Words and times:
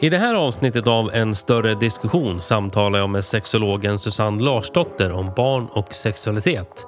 I 0.00 0.08
det 0.10 0.18
här 0.18 0.34
avsnittet 0.34 0.86
av 0.86 1.10
En 1.14 1.34
större 1.34 1.74
diskussion 1.74 2.42
samtalar 2.42 2.98
jag 2.98 3.10
med 3.10 3.24
sexologen 3.24 3.98
Susanne 3.98 4.42
Larsdotter 4.42 5.12
om 5.12 5.32
barn 5.36 5.68
och 5.72 5.94
sexualitet. 5.94 6.86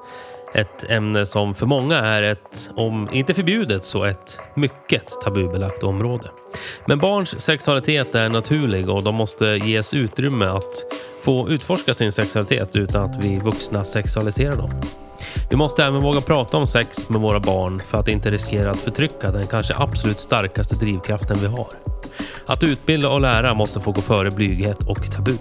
Ett 0.55 0.91
ämne 0.91 1.27
som 1.27 1.55
för 1.55 1.67
många 1.67 1.99
är 1.99 2.23
ett, 2.23 2.71
om 2.77 3.09
inte 3.13 3.35
förbjudet, 3.35 3.85
så 3.85 4.05
ett 4.05 4.39
mycket 4.55 5.21
tabubelagt 5.21 5.83
område. 5.83 6.31
Men 6.87 6.99
barns 6.99 7.41
sexualitet 7.41 8.15
är 8.15 8.29
naturlig 8.29 8.89
och 8.89 9.05
de 9.05 9.15
måste 9.15 9.45
ges 9.45 9.95
utrymme 9.95 10.47
att 10.47 10.85
få 11.23 11.49
utforska 11.49 11.95
sin 11.95 12.13
sexualitet 12.13 12.77
utan 12.77 13.11
att 13.11 13.25
vi 13.25 13.39
vuxna 13.39 13.85
sexualiserar 13.85 14.57
dem. 14.57 14.71
Vi 15.51 15.57
måste 15.57 15.85
även 15.85 16.03
våga 16.03 16.21
prata 16.21 16.57
om 16.57 16.67
sex 16.67 17.09
med 17.09 17.21
våra 17.21 17.41
barn 17.41 17.83
för 17.87 17.99
att 17.99 18.09
inte 18.09 18.31
riskera 18.31 18.71
att 18.71 18.81
förtrycka 18.81 19.31
den 19.31 19.47
kanske 19.47 19.75
absolut 19.77 20.21
starkaste 20.21 20.77
drivkraften 20.77 21.39
vi 21.41 21.47
har. 21.47 21.69
Att 22.47 22.65
utbilda 22.65 23.09
och 23.09 23.21
lära 23.21 23.55
måste 23.55 23.81
få 23.81 23.93
gå 23.93 24.01
före 24.01 24.31
blyghet 24.31 24.83
och 24.83 25.13
tabun. 25.13 25.39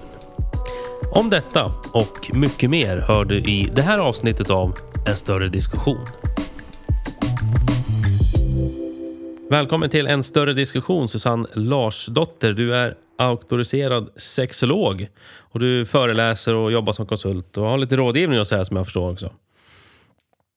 Om 1.11 1.29
detta 1.29 1.71
och 1.93 2.31
mycket 2.33 2.69
mer 2.69 2.97
hör 2.97 3.25
du 3.25 3.38
i 3.38 3.69
det 3.75 3.81
här 3.81 3.99
avsnittet 3.99 4.49
av 4.49 4.77
En 5.07 5.16
större 5.16 5.47
diskussion. 5.47 6.07
Välkommen 9.49 9.89
till 9.89 10.07
En 10.07 10.23
större 10.23 10.53
diskussion 10.53 11.07
Susanne 11.07 11.47
Larsdotter. 11.53 12.53
Du 12.53 12.75
är 12.75 12.94
auktoriserad 13.17 14.09
sexolog 14.16 15.07
och 15.38 15.59
du 15.59 15.85
föreläser 15.85 16.55
och 16.55 16.71
jobbar 16.71 16.94
som 16.94 17.05
konsult 17.05 17.57
och 17.57 17.66
har 17.66 17.77
lite 17.77 17.95
rådgivning 17.95 18.39
och 18.39 18.47
så 18.47 18.55
här 18.57 18.63
som 18.63 18.77
jag 18.77 18.85
förstår 18.85 19.11
också. 19.11 19.31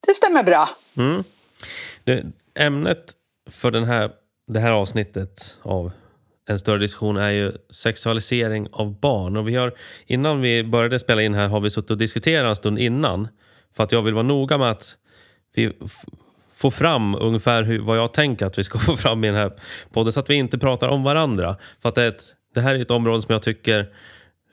Det 0.06 0.14
stämmer 0.14 0.42
bra. 0.42 0.68
Mm. 0.96 1.24
Det, 2.04 2.24
ämnet 2.54 3.12
för 3.50 3.70
den 3.70 3.84
här, 3.84 4.10
det 4.46 4.60
här 4.60 4.72
avsnittet 4.72 5.58
av 5.62 5.92
en 6.48 6.58
större 6.58 6.78
diskussion 6.78 7.16
är 7.16 7.30
ju 7.30 7.52
sexualisering 7.70 8.68
av 8.72 9.00
barn. 9.00 9.36
Och 9.36 9.48
vi 9.48 9.54
har, 9.54 9.74
innan 10.06 10.40
vi 10.40 10.64
började 10.64 10.98
spela 10.98 11.22
in 11.22 11.34
här 11.34 11.48
har 11.48 11.60
vi 11.60 11.70
suttit 11.70 11.90
och 11.90 11.98
diskuterat 11.98 12.48
en 12.48 12.56
stund 12.56 12.78
innan. 12.78 13.28
För 13.76 13.84
att 13.84 13.92
jag 13.92 14.02
vill 14.02 14.14
vara 14.14 14.22
noga 14.22 14.58
med 14.58 14.70
att 14.70 14.96
vi 15.54 15.72
får 16.52 16.70
fram 16.70 17.14
ungefär 17.14 17.62
hur, 17.62 17.78
vad 17.80 17.98
jag 17.98 18.12
tänker 18.12 18.46
att 18.46 18.58
vi 18.58 18.64
ska 18.64 18.78
få 18.88 18.96
fram 18.96 19.24
i 19.24 19.26
den 19.26 19.36
här 19.36 19.52
podden. 19.92 20.12
Så 20.12 20.20
att 20.20 20.30
vi 20.30 20.34
inte 20.34 20.58
pratar 20.58 20.88
om 20.88 21.02
varandra. 21.02 21.56
För 21.82 21.88
att 21.88 21.94
det, 21.94 22.02
är 22.02 22.08
ett, 22.08 22.34
det 22.54 22.60
här 22.60 22.74
är 22.74 22.78
ett 22.78 22.90
område 22.90 23.22
som 23.22 23.32
jag 23.32 23.42
tycker 23.42 23.88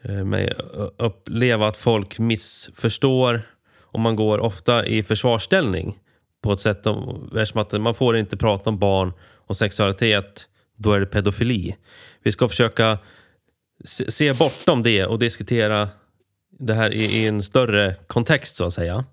eh, 0.03 0.11
mig 0.11 0.53
uppleva 0.97 1.67
att 1.67 1.77
folk 1.77 2.19
missförstår. 2.19 3.41
Och 3.91 3.99
man 3.99 4.15
går 4.15 4.39
ofta 4.39 4.85
i 4.85 5.03
försvarsställning 5.03 5.99
på 6.43 6.51
ett 6.51 6.59
sätt 6.59 6.83
som 6.83 7.57
att 7.61 7.81
man 7.81 7.95
får 7.95 8.17
inte 8.17 8.37
prata 8.37 8.69
om 8.69 8.79
barn 8.79 9.13
och 9.47 9.57
sexualitet 9.57 10.47
då 10.77 10.93
är 10.93 10.99
det 10.99 11.05
pedofili. 11.05 11.75
Vi 12.23 12.31
ska 12.31 12.49
försöka 12.49 12.97
se 13.85 14.33
bortom 14.33 14.83
det 14.83 15.05
och 15.05 15.19
diskutera 15.19 15.89
det 16.59 16.73
här 16.73 16.93
i, 16.93 17.27
en 17.27 17.43
större 17.43 17.95
kontext 18.07 18.55
så 18.55 18.65
att 18.65 18.73
säga. 18.73 19.05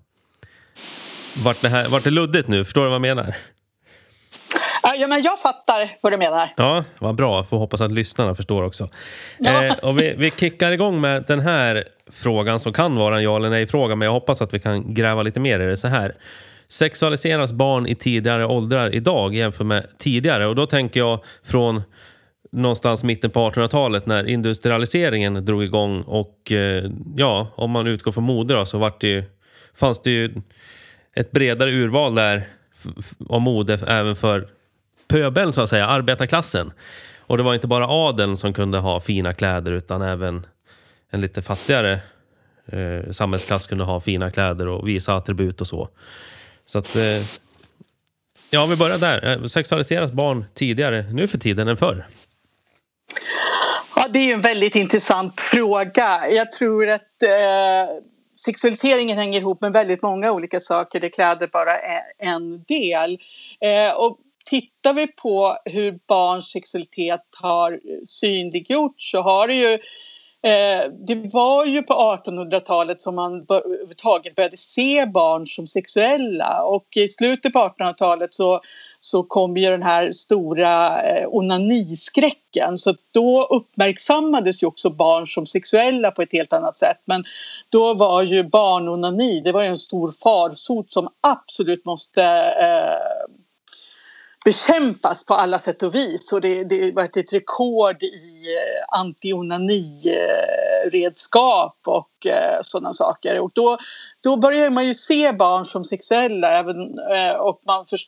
Vart 1.43 1.61
det, 1.61 1.69
här, 1.69 1.89
vart 1.89 2.03
det 2.03 2.11
luddigt 2.11 2.47
nu? 2.47 2.63
Förstår 2.63 2.81
du 2.81 2.87
vad 2.87 2.95
jag 2.95 3.01
menar? 3.01 3.35
Ja, 4.97 5.07
men 5.07 5.23
jag 5.23 5.39
fattar 5.39 5.97
vad 6.01 6.13
du 6.13 6.17
menar. 6.17 6.53
Ja, 6.57 6.83
vad 6.99 7.15
bra. 7.15 7.43
Får 7.43 7.57
hoppas 7.57 7.81
att 7.81 7.91
lyssnarna 7.91 8.35
förstår 8.35 8.63
också. 8.63 8.89
Ja. 9.39 9.65
Eh, 9.65 9.73
och 9.73 9.99
vi, 9.99 10.15
vi 10.17 10.31
kickar 10.31 10.71
igång 10.71 11.01
med 11.01 11.23
den 11.27 11.39
här 11.39 11.83
frågan 12.11 12.59
som 12.59 12.73
kan 12.73 12.95
vara 12.95 13.17
en 13.17 13.23
ja 13.23 13.35
eller 13.35 13.49
nej-fråga, 13.49 13.95
men 13.95 14.05
jag 14.05 14.13
hoppas 14.13 14.41
att 14.41 14.53
vi 14.53 14.59
kan 14.59 14.93
gräva 14.93 15.23
lite 15.23 15.39
mer 15.39 15.59
i 15.59 15.65
det 15.65 15.77
så 15.77 15.87
här. 15.87 16.15
Sexualiseras 16.67 17.53
barn 17.53 17.87
i 17.87 17.95
tidigare 17.95 18.45
åldrar 18.45 18.95
idag 18.95 19.35
jämfört 19.35 19.67
med 19.67 19.97
tidigare? 19.97 20.45
Och 20.45 20.55
då 20.55 20.65
tänker 20.65 20.99
jag 20.99 21.19
från 21.43 21.81
någonstans 22.51 23.03
mitten 23.03 23.31
på 23.31 23.49
1800-talet 23.49 24.05
när 24.05 24.27
industrialiseringen 24.27 25.45
drog 25.45 25.63
igång 25.63 26.01
och 26.01 26.51
eh, 26.51 26.83
ja, 27.15 27.47
om 27.55 27.71
man 27.71 27.87
utgår 27.87 28.11
från 28.11 28.23
mode 28.23 28.53
då, 28.53 28.65
så 28.65 28.77
vart 28.77 29.01
det 29.01 29.07
ju, 29.07 29.23
fanns 29.75 30.01
det 30.01 30.11
ju 30.11 30.33
ett 31.15 31.31
bredare 31.31 31.71
urval 31.71 32.15
där 32.15 32.47
av 33.29 33.41
mode 33.41 33.79
även 33.87 34.15
för 34.15 34.47
pöbeln 35.07 35.53
så 35.53 35.61
att 35.61 35.69
säga, 35.69 35.87
arbetarklassen. 35.87 36.71
Och 37.19 37.37
det 37.37 37.43
var 37.43 37.53
inte 37.53 37.67
bara 37.67 37.87
adeln 37.87 38.37
som 38.37 38.53
kunde 38.53 38.77
ha 38.77 38.99
fina 39.01 39.33
kläder 39.33 39.71
utan 39.71 40.01
även 40.01 40.45
en 41.11 41.21
lite 41.21 41.41
fattigare 41.41 41.99
eh, 42.71 43.11
samhällsklass 43.11 43.67
kunde 43.67 43.83
ha 43.83 43.99
fina 43.99 44.31
kläder 44.31 44.67
och 44.67 44.87
visa 44.87 45.15
attribut 45.15 45.61
och 45.61 45.67
så. 45.67 45.89
Så 46.65 46.79
att... 46.79 46.95
Eh, 46.95 47.23
ja, 48.49 48.65
vi 48.65 48.75
börjar 48.75 48.97
där. 48.97 49.31
Eh, 49.31 49.43
Sexualiseras 49.43 50.11
barn 50.11 50.45
tidigare 50.53 51.05
nu 51.11 51.27
för 51.27 51.37
tiden 51.37 51.67
än 51.67 51.77
förr? 51.77 52.07
Ja, 53.95 54.07
det 54.09 54.19
är 54.19 54.33
en 54.33 54.41
väldigt 54.41 54.75
intressant 54.75 55.41
fråga. 55.41 56.29
Jag 56.29 56.51
tror 56.51 56.89
att 56.89 57.23
eh, 57.23 57.95
sexualiseringen 58.45 59.17
hänger 59.17 59.39
ihop 59.39 59.61
med 59.61 59.73
väldigt 59.73 60.01
många 60.01 60.31
olika 60.31 60.59
saker. 60.59 60.99
där 60.99 61.09
kläder 61.09 61.47
bara 61.47 61.79
är 61.79 62.01
en 62.17 62.63
del. 62.63 63.17
Eh, 63.61 63.95
och 63.95 64.19
tittar 64.45 64.93
vi 64.93 65.07
på 65.07 65.57
hur 65.65 65.99
barns 66.07 66.51
sexualitet 66.51 67.21
har 67.41 67.71
eh, 67.71 67.77
synliggjorts 68.05 69.11
så 69.11 69.21
har 69.21 69.47
det 69.47 69.53
ju 69.53 69.79
Eh, 70.45 70.91
det 71.07 71.15
var 71.33 71.65
ju 71.65 71.81
på 71.81 71.93
1800-talet 71.93 73.01
som 73.01 73.15
man 73.15 73.33
överhuvudtaget 73.49 74.35
började 74.35 74.57
se 74.57 75.05
barn 75.05 75.47
som 75.47 75.67
sexuella. 75.67 76.63
Och 76.63 76.85
i 76.95 77.07
slutet 77.07 77.53
på 77.53 77.59
1800-talet 77.59 78.35
så, 78.35 78.61
så 78.99 79.23
kom 79.23 79.57
ju 79.57 79.71
den 79.71 79.83
här 79.83 80.11
stora 80.11 81.01
eh, 81.01 81.27
onaniskräcken. 81.27 82.77
Så 82.77 82.95
då 83.11 83.43
uppmärksammades 83.43 84.63
ju 84.63 84.67
också 84.67 84.89
barn 84.89 85.27
som 85.27 85.45
sexuella 85.45 86.11
på 86.11 86.21
ett 86.21 86.31
helt 86.31 86.53
annat 86.53 86.77
sätt. 86.77 87.01
Men 87.05 87.23
då 87.69 87.93
var 87.93 88.21
ju 88.21 88.43
barnonani, 88.43 89.41
det 89.41 89.51
var 89.51 89.61
ju 89.61 89.67
en 89.67 89.79
stor 89.79 90.11
farsot 90.11 90.91
som 90.91 91.07
absolut 91.27 91.85
måste 91.85 92.23
eh, 92.61 93.34
bekämpas 94.45 95.25
på 95.25 95.33
alla 95.33 95.59
sätt 95.59 95.83
och 95.83 95.95
vis. 95.95 96.33
Och 96.33 96.41
det, 96.41 96.63
det 96.63 96.91
var 96.91 97.03
ett 97.03 97.33
rekord 97.33 98.03
i 98.03 98.45
eh, 98.55 98.99
antionani-redskap 98.99 101.77
och 101.85 102.25
eh, 102.25 102.61
sådana 102.61 102.93
saker. 102.93 103.39
Och 103.39 103.51
då, 103.53 103.77
då 104.23 104.37
började 104.37 104.69
man 104.69 104.85
ju 104.85 104.93
se 104.93 105.31
barn 105.31 105.65
som 105.65 105.85
sexuella 105.85 106.51
även, 106.51 106.99
eh, 106.99 107.33
och 107.33 107.61
man 107.65 107.85
för, 107.85 107.99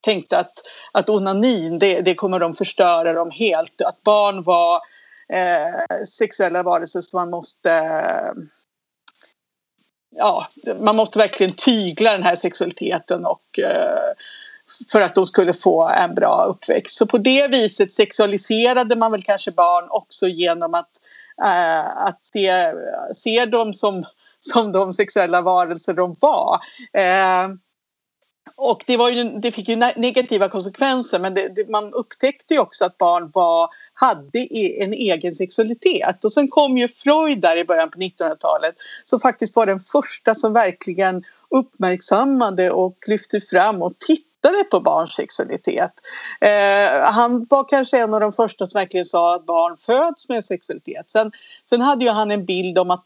tänkte 0.00 0.38
att, 0.38 0.52
att 0.92 1.08
onanin, 1.08 1.78
det, 1.78 2.00
det 2.00 2.14
kommer 2.14 2.38
de 2.38 2.54
förstöra 2.54 3.12
dem 3.12 3.30
helt. 3.30 3.82
Att 3.82 4.02
barn 4.02 4.42
var 4.42 4.80
eh, 5.32 6.04
sexuella 6.08 6.62
varelser 6.62 7.00
som 7.00 7.20
man 7.20 7.30
måste 7.30 7.70
ja, 10.16 10.46
man 10.80 10.96
måste 10.96 11.18
verkligen 11.18 11.52
tygla 11.52 12.12
den 12.12 12.22
här 12.22 12.36
sexualiteten 12.36 13.26
och 13.26 13.58
eh, 13.58 14.12
för 14.92 15.00
att 15.00 15.14
de 15.14 15.26
skulle 15.26 15.54
få 15.54 15.88
en 15.88 16.14
bra 16.14 16.44
uppväxt. 16.44 16.96
Så 16.96 17.06
på 17.06 17.18
det 17.18 17.48
viset 17.48 17.92
sexualiserade 17.92 18.96
man 18.96 19.12
väl 19.12 19.22
kanske 19.22 19.52
barn 19.52 19.86
också 19.90 20.28
genom 20.28 20.74
att, 20.74 20.90
eh, 21.44 21.86
att 21.86 22.26
se, 22.26 22.72
se 23.14 23.46
dem 23.46 23.72
som, 23.72 24.04
som 24.40 24.72
de 24.72 24.92
sexuella 24.92 25.42
varelser 25.42 25.94
de 25.94 26.16
var. 26.20 26.60
Eh, 26.92 27.48
och 28.58 28.84
det, 28.86 28.96
var 28.96 29.10
ju, 29.10 29.24
det 29.24 29.50
fick 29.50 29.68
ju 29.68 29.76
negativa 29.76 30.48
konsekvenser 30.48 31.18
men 31.18 31.34
det, 31.34 31.48
det, 31.48 31.68
man 31.68 31.92
upptäckte 31.92 32.54
ju 32.54 32.60
också 32.60 32.84
att 32.84 32.98
barn 32.98 33.30
var, 33.34 33.68
hade 33.92 34.38
e, 34.38 34.82
en 34.82 34.92
egen 34.92 35.34
sexualitet. 35.34 36.24
Och 36.24 36.32
sen 36.32 36.48
kom 36.48 36.78
ju 36.78 36.88
Freud 36.88 37.40
där 37.40 37.56
i 37.56 37.64
början 37.64 37.90
på 37.90 37.98
1900-talet 37.98 38.74
som 39.04 39.20
faktiskt 39.20 39.56
var 39.56 39.66
den 39.66 39.80
första 39.80 40.34
som 40.34 40.52
verkligen 40.52 41.24
uppmärksammade 41.50 42.70
och 42.70 42.96
lyfte 43.08 43.40
fram 43.40 43.82
och 43.82 43.98
tittade 43.98 44.35
tittade 44.46 44.64
på 44.64 44.80
barns 44.80 45.14
sexualitet. 45.14 45.92
Eh, 46.40 47.02
han 47.02 47.46
var 47.50 47.68
kanske 47.68 47.98
en 47.98 48.14
av 48.14 48.20
de 48.20 48.32
första 48.32 48.66
som 48.66 48.78
verkligen 48.78 49.04
sa 49.04 49.34
att 49.34 49.46
barn 49.46 49.76
föds 49.76 50.28
med 50.28 50.44
sexualitet. 50.44 51.10
Sen, 51.10 51.32
sen 51.68 51.80
hade 51.80 52.04
ju 52.04 52.10
han 52.10 52.30
en 52.30 52.44
bild 52.44 52.78
om 52.78 52.90
att 52.90 53.04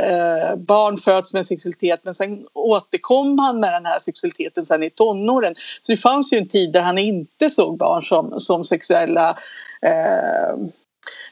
eh, 0.00 0.56
barn 0.56 0.98
föds 0.98 1.32
med 1.32 1.46
sexualitet 1.46 2.00
men 2.02 2.14
sen 2.14 2.46
återkom 2.52 3.38
han 3.38 3.60
med 3.60 3.72
den 3.72 3.86
här 3.86 3.98
sexualiteten 3.98 4.66
sen 4.66 4.82
i 4.82 4.90
tonåren. 4.90 5.54
Så 5.80 5.92
det 5.92 5.96
fanns 5.96 6.32
ju 6.32 6.38
en 6.38 6.48
tid 6.48 6.72
där 6.72 6.82
han 6.82 6.98
inte 6.98 7.50
såg 7.50 7.78
barn 7.78 8.02
som, 8.02 8.40
som 8.40 8.64
sexuella. 8.64 9.38
Eh, 9.82 10.56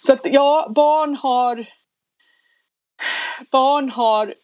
så 0.00 0.12
att 0.12 0.20
ja, 0.24 0.66
barn 0.70 1.16
har 1.16 1.66
barn 3.50 3.90
har 3.90 4.34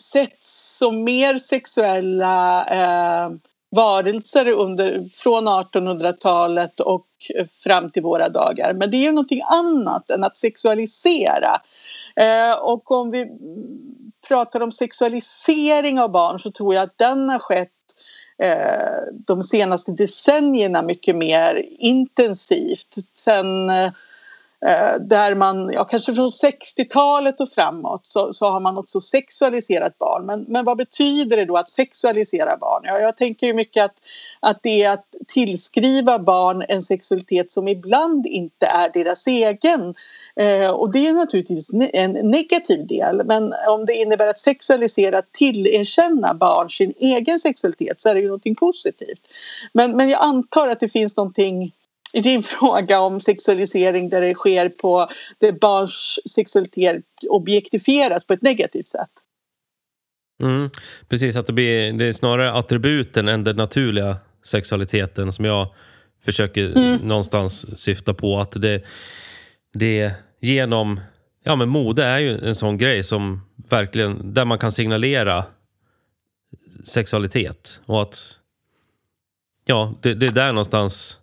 setts 0.00 0.76
som 0.78 1.04
mer 1.04 1.38
sexuella 1.38 2.66
eh, 2.66 3.30
varelser 3.74 4.48
under, 4.48 5.08
från 5.16 5.48
1800-talet 5.48 6.80
och 6.80 7.06
fram 7.64 7.90
till 7.90 8.02
våra 8.02 8.28
dagar. 8.28 8.74
Men 8.74 8.90
det 8.90 8.96
är 8.96 9.02
ju 9.02 9.12
någonting 9.12 9.42
annat 9.52 10.10
än 10.10 10.24
att 10.24 10.38
sexualisera. 10.38 11.60
Eh, 12.16 12.58
och 12.58 12.90
om 12.90 13.10
vi 13.10 13.26
pratar 14.28 14.60
om 14.60 14.72
sexualisering 14.72 16.00
av 16.00 16.10
barn 16.10 16.40
så 16.40 16.50
tror 16.50 16.74
jag 16.74 16.82
att 16.82 16.98
den 16.98 17.28
har 17.28 17.38
skett 17.38 17.70
eh, 18.38 19.14
de 19.26 19.42
senaste 19.42 19.92
decennierna 19.92 20.82
mycket 20.82 21.16
mer 21.16 21.64
intensivt. 21.78 22.94
Sen 23.16 23.70
eh, 23.70 23.92
Eh, 24.66 25.00
där 25.00 25.34
man, 25.34 25.70
ja 25.72 25.84
kanske 25.84 26.14
från 26.14 26.28
60-talet 26.28 27.40
och 27.40 27.50
framåt 27.50 28.02
så, 28.04 28.32
så, 28.32 28.50
har 28.50 28.60
man 28.60 28.78
också 28.78 29.00
sexualiserat 29.00 29.98
barn. 29.98 30.26
Men, 30.26 30.44
men 30.48 30.64
vad 30.64 30.76
betyder 30.76 31.36
det 31.36 31.44
då 31.44 31.56
att 31.56 31.70
sexualisera 31.70 32.56
barn? 32.56 32.82
Ja, 32.84 32.98
jag 32.98 33.16
tänker 33.16 33.46
ju 33.46 33.54
mycket 33.54 33.84
att, 33.84 33.94
att 34.40 34.62
det 34.62 34.82
är 34.82 34.92
att 34.92 35.14
tillskriva 35.28 36.18
barn 36.18 36.64
en 36.68 36.82
sexualitet 36.82 37.52
som 37.52 37.68
ibland 37.68 38.26
inte 38.26 38.66
är 38.66 38.90
deras 38.94 39.26
egen. 39.26 39.94
Eh, 40.36 40.70
och 40.70 40.92
det 40.92 41.06
är 41.06 41.12
naturligtvis 41.12 41.70
en 41.92 42.12
negativ 42.12 42.86
del 42.86 43.24
men 43.24 43.54
om 43.68 43.86
det 43.86 43.94
innebär 43.94 44.26
att 44.26 44.38
sexualisera, 44.38 45.22
tillerkänna 45.32 46.34
barn 46.34 46.70
sin 46.70 46.92
egen 46.98 47.40
sexualitet 47.40 48.02
så 48.02 48.08
är 48.08 48.14
det 48.14 48.20
ju 48.20 48.26
någonting 48.26 48.54
positivt. 48.54 49.20
Men, 49.72 49.96
men 49.96 50.08
jag 50.08 50.22
antar 50.22 50.68
att 50.68 50.80
det 50.80 50.88
finns 50.88 51.16
någonting 51.16 51.72
i 52.14 52.20
din 52.20 52.42
fråga 52.60 53.00
om 53.00 53.20
sexualisering 53.20 54.08
där 54.08 54.20
det 54.20 54.34
sker 54.34 54.68
på 54.68 55.10
där 55.38 55.52
barns 55.52 56.18
sexualitet 56.34 57.04
objektifieras 57.28 58.24
på 58.24 58.32
ett 58.32 58.42
negativt 58.42 58.88
sätt. 58.88 59.10
Mm, 60.42 60.70
precis, 61.08 61.36
att 61.36 61.46
det, 61.46 61.52
blir, 61.52 61.92
det 61.92 62.04
är 62.04 62.12
snarare 62.12 62.52
attributen 62.52 63.28
än 63.28 63.44
den 63.44 63.56
naturliga 63.56 64.16
sexualiteten 64.44 65.32
som 65.32 65.44
jag 65.44 65.66
försöker 66.24 66.76
mm. 66.76 66.96
någonstans 66.96 67.80
syfta 67.80 68.14
på. 68.14 68.38
Att 68.38 68.62
det, 68.62 68.84
det 69.72 70.12
genom... 70.40 71.00
Ja, 71.44 71.56
men 71.56 71.68
mode 71.68 72.04
är 72.04 72.18
ju 72.18 72.38
en 72.38 72.54
sån 72.54 72.78
grej 72.78 73.04
som 73.04 73.40
verkligen... 73.70 74.34
Där 74.34 74.44
man 74.44 74.58
kan 74.58 74.72
signalera 74.72 75.44
sexualitet. 76.84 77.80
Och 77.86 78.02
att... 78.02 78.38
Ja, 79.64 79.94
det, 80.02 80.14
det 80.14 80.26
är 80.26 80.32
där 80.32 80.52
någonstans 80.52 81.18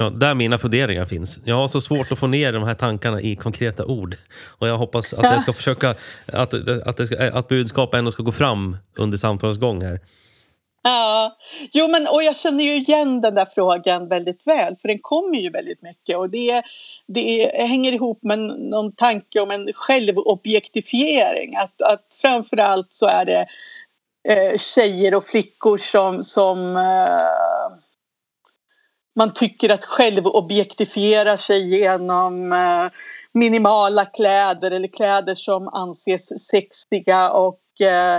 Ja, 0.00 0.10
där 0.10 0.34
mina 0.34 0.58
funderingar 0.58 1.04
finns. 1.04 1.38
Jag 1.44 1.56
har 1.56 1.68
så 1.68 1.80
svårt 1.80 2.12
att 2.12 2.18
få 2.18 2.26
ner 2.26 2.52
de 2.52 2.62
här 2.62 2.74
tankarna 2.74 3.20
i 3.20 3.36
konkreta 3.36 3.84
ord. 3.84 4.16
Och 4.58 4.68
jag 4.68 4.76
hoppas 4.76 5.14
att 5.14 5.24
jag 5.24 5.40
ska 5.40 5.52
försöka, 5.52 5.90
att, 6.32 6.54
att, 6.86 6.96
det 6.96 7.06
ska, 7.06 7.32
att 7.32 7.48
budskapet 7.48 7.98
ändå 7.98 8.12
ska 8.12 8.22
gå 8.22 8.32
fram 8.32 8.76
under 8.98 9.18
samtalets 9.18 9.58
gång 9.58 9.82
här. 9.82 10.00
Ja, 10.82 11.36
jo 11.72 11.88
men 11.88 12.06
och 12.06 12.22
jag 12.22 12.36
känner 12.36 12.64
ju 12.64 12.76
igen 12.76 13.20
den 13.20 13.34
där 13.34 13.46
frågan 13.54 14.08
väldigt 14.08 14.46
väl 14.46 14.76
för 14.82 14.88
den 14.88 14.98
kommer 14.98 15.38
ju 15.38 15.50
väldigt 15.50 15.82
mycket 15.82 16.16
och 16.16 16.30
det, 16.30 16.62
det 17.06 17.52
hänger 17.54 17.92
ihop 17.92 18.22
med 18.22 18.38
någon 18.38 18.92
tanke 18.92 19.40
om 19.40 19.50
en 19.50 19.72
självobjektifiering. 19.74 21.56
Att, 21.56 21.82
att 21.82 22.16
framförallt 22.20 22.92
så 22.92 23.06
är 23.06 23.24
det 23.24 23.46
eh, 24.28 24.58
tjejer 24.58 25.14
och 25.14 25.24
flickor 25.24 25.78
som, 25.78 26.22
som 26.22 26.76
eh, 26.76 27.80
man 29.16 29.32
tycker 29.34 29.68
att 29.68 29.84
självobjektifiera 29.84 31.36
sig 31.36 31.78
genom 31.78 32.52
eh, 32.52 32.90
minimala 33.32 34.04
kläder 34.04 34.70
eller 34.70 34.88
kläder 34.88 35.34
som 35.34 35.68
anses 35.68 36.48
sexiga 36.48 37.30
och 37.30 37.60
eh, 37.80 38.16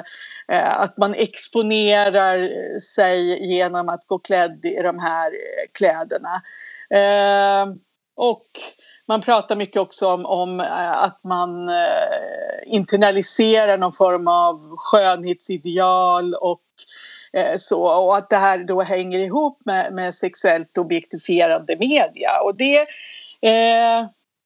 eh, 0.51 0.81
att 0.81 0.97
man 0.97 1.13
exponerar 1.13 2.49
sig 2.79 3.51
genom 3.53 3.89
att 3.89 4.07
gå 4.07 4.19
klädd 4.19 4.65
i 4.65 4.81
de 4.81 4.99
här 4.99 5.31
kläderna. 5.71 6.41
Och 8.15 8.45
man 9.07 9.21
pratar 9.21 9.55
mycket 9.55 9.81
också 9.81 10.07
om, 10.07 10.25
om 10.25 10.59
att 10.93 11.19
man 11.23 11.69
internaliserar 12.65 13.77
någon 13.77 13.93
form 13.93 14.27
av 14.27 14.75
skönhetsideal 14.77 16.33
och 16.33 16.61
Eh, 17.37 17.55
så, 17.57 17.83
och 17.83 18.17
att 18.17 18.29
det 18.29 18.35
här 18.35 18.57
då 18.63 18.81
hänger 18.81 19.19
ihop 19.19 19.61
med, 19.65 19.93
med 19.93 20.15
sexuellt 20.15 20.77
objektifierande 20.77 21.77
media. 21.79 22.41
Och 22.43 22.55
det, 22.55 22.77
eh, 23.41 24.05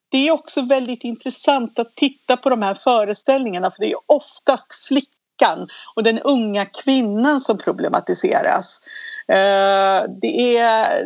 det 0.09 0.27
är 0.27 0.31
också 0.31 0.61
väldigt 0.61 1.03
intressant 1.03 1.79
att 1.79 1.95
titta 1.95 2.37
på 2.37 2.49
de 2.49 2.61
här 2.61 2.73
föreställningarna 2.73 3.71
för 3.71 3.79
det 3.79 3.91
är 3.91 3.99
oftast 4.05 4.73
flickan 4.87 5.67
och 5.95 6.03
den 6.03 6.19
unga 6.19 6.65
kvinnan 6.65 7.41
som 7.41 7.57
problematiseras. 7.57 8.81
Eh, 9.27 10.03
det, 10.21 10.57
är, 10.57 11.05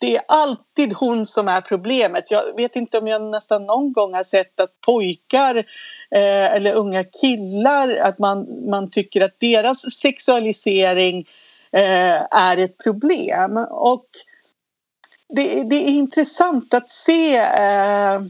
det 0.00 0.16
är 0.16 0.22
alltid 0.28 0.92
hon 0.92 1.26
som 1.26 1.48
är 1.48 1.60
problemet. 1.60 2.30
Jag 2.30 2.56
vet 2.56 2.76
inte 2.76 2.98
om 2.98 3.06
jag 3.06 3.22
nästan 3.22 3.66
någon 3.66 3.92
gång 3.92 4.14
har 4.14 4.24
sett 4.24 4.60
att 4.60 4.80
pojkar 4.80 5.64
eh, 6.10 6.54
eller 6.54 6.74
unga 6.74 7.04
killar 7.04 7.96
att 7.96 8.18
man, 8.18 8.70
man 8.70 8.90
tycker 8.90 9.20
att 9.20 9.40
deras 9.40 9.94
sexualisering 9.94 11.28
eh, 11.72 12.22
är 12.30 12.56
ett 12.58 12.78
problem. 12.78 13.56
Och 13.70 14.06
det, 15.28 15.62
det 15.62 15.76
är 15.76 15.88
intressant 15.88 16.74
att 16.74 16.90
se 16.90 17.36
eh, 17.36 18.20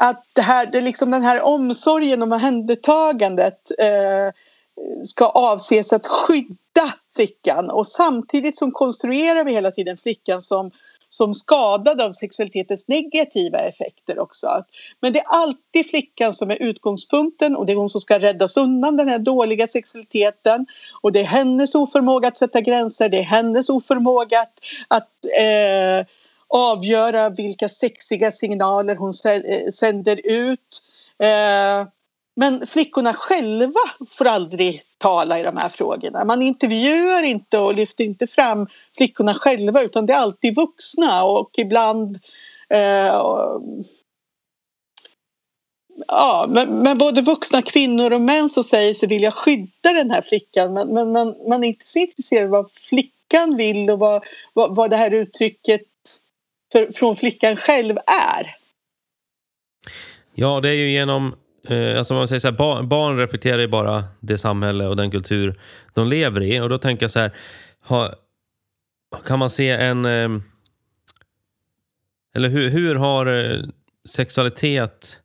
att 0.00 0.24
det 0.32 0.42
här, 0.42 0.66
det 0.66 0.80
liksom 0.80 1.10
den 1.10 1.22
här 1.22 1.42
omsorgen 1.42 2.22
och 2.22 2.26
omhändertagandet 2.26 3.70
eh, 3.78 4.32
ska 5.04 5.26
avses 5.26 5.92
att 5.92 6.06
skydda 6.06 6.94
flickan 7.16 7.70
och 7.70 7.86
samtidigt 7.88 8.58
som 8.58 8.72
konstruerar 8.72 9.44
vi 9.44 9.52
hela 9.52 9.70
tiden 9.70 9.96
flickan 9.96 10.42
som 10.42 10.70
som 11.10 11.34
skadad 11.34 12.00
av 12.00 12.12
sexualitetens 12.12 12.88
negativa 12.88 13.58
effekter 13.58 14.18
också. 14.18 14.64
Men 15.00 15.12
det 15.12 15.18
är 15.18 15.26
alltid 15.26 15.90
flickan 15.90 16.34
som 16.34 16.50
är 16.50 16.62
utgångspunkten 16.62 17.56
och 17.56 17.66
det 17.66 17.72
är 17.72 17.76
hon 17.76 17.88
som 17.88 18.00
ska 18.00 18.18
räddas 18.18 18.56
undan 18.56 18.96
den 18.96 19.08
här 19.08 19.18
dåliga 19.18 19.68
sexualiteten. 19.68 20.66
Och 21.02 21.12
det 21.12 21.20
är 21.20 21.24
hennes 21.24 21.74
oförmåga 21.74 22.28
att 22.28 22.38
sätta 22.38 22.60
gränser, 22.60 23.08
det 23.08 23.18
är 23.18 23.22
hennes 23.22 23.68
oförmåga 23.68 24.40
att, 24.40 24.58
att 24.88 25.10
eh, 25.38 26.06
avgöra 26.48 27.28
vilka 27.28 27.68
sexiga 27.68 28.32
signaler 28.32 28.96
hon 28.96 29.12
eh, 29.24 29.70
sänder 29.70 30.20
ut. 30.26 30.80
Eh, 31.18 31.86
men 32.40 32.66
flickorna 32.66 33.14
själva 33.14 33.80
får 34.10 34.26
aldrig 34.26 34.82
tala 34.98 35.40
i 35.40 35.42
de 35.42 35.56
här 35.56 35.68
frågorna. 35.68 36.24
Man 36.24 36.42
intervjuar 36.42 37.22
inte 37.22 37.58
och 37.58 37.74
lyfter 37.74 38.04
inte 38.04 38.26
fram 38.26 38.66
flickorna 38.96 39.34
själva 39.34 39.82
utan 39.82 40.06
det 40.06 40.12
är 40.12 40.18
alltid 40.18 40.56
vuxna 40.56 41.24
och 41.24 41.50
ibland 41.58 42.18
eh, 42.68 43.22
Ja, 46.06 46.46
men, 46.48 46.82
men, 46.82 46.98
både 46.98 47.22
vuxna 47.22 47.62
kvinnor 47.62 48.12
och 48.12 48.20
män 48.20 48.50
som 48.50 48.64
säger 48.64 48.94
sig 48.94 49.08
vilja 49.08 49.32
skydda 49.32 49.92
den 49.92 50.10
här 50.10 50.22
flickan 50.22 50.72
men, 50.72 50.88
men 50.88 51.12
man, 51.12 51.34
man, 51.48 51.64
är 51.64 51.68
inte 51.68 51.86
så 51.86 51.98
intresserad 51.98 52.44
av 52.44 52.50
vad 52.50 52.70
flickan 52.70 53.56
vill 53.56 53.90
och 53.90 53.98
vad, 53.98 54.24
vad, 54.52 54.76
vad 54.76 54.90
det 54.90 54.96
här 54.96 55.10
uttrycket 55.10 55.82
för, 56.72 56.92
från 56.92 57.16
flickan 57.16 57.56
själv 57.56 57.96
är. 57.96 58.56
Ja, 60.34 60.60
det 60.60 60.68
är 60.68 60.74
ju 60.74 60.90
genom 60.90 61.36
Eh, 61.68 61.98
alltså 61.98 62.14
man 62.14 62.28
säger 62.28 62.40
så 62.40 62.48
här, 62.48 62.56
barn, 62.56 62.88
barn 62.88 63.18
reflekterar 63.18 63.58
ju 63.58 63.68
bara 63.68 64.04
det 64.20 64.38
samhälle 64.38 64.86
och 64.86 64.96
den 64.96 65.10
kultur 65.10 65.60
de 65.94 66.08
lever 66.08 66.42
i. 66.42 66.60
Och 66.60 66.68
då 66.68 66.78
tänker 66.78 67.04
jag 67.04 67.10
så 67.10 67.20
här, 67.20 67.32
ha, 67.84 68.12
kan 69.26 69.38
man 69.38 69.50
se 69.50 69.70
en... 69.70 70.04
Eh, 70.04 70.28
eller 72.34 72.48
hur, 72.48 72.70
hur 72.70 72.94
har 72.94 73.26
eh, 73.26 73.60
sexualitet 74.08 75.20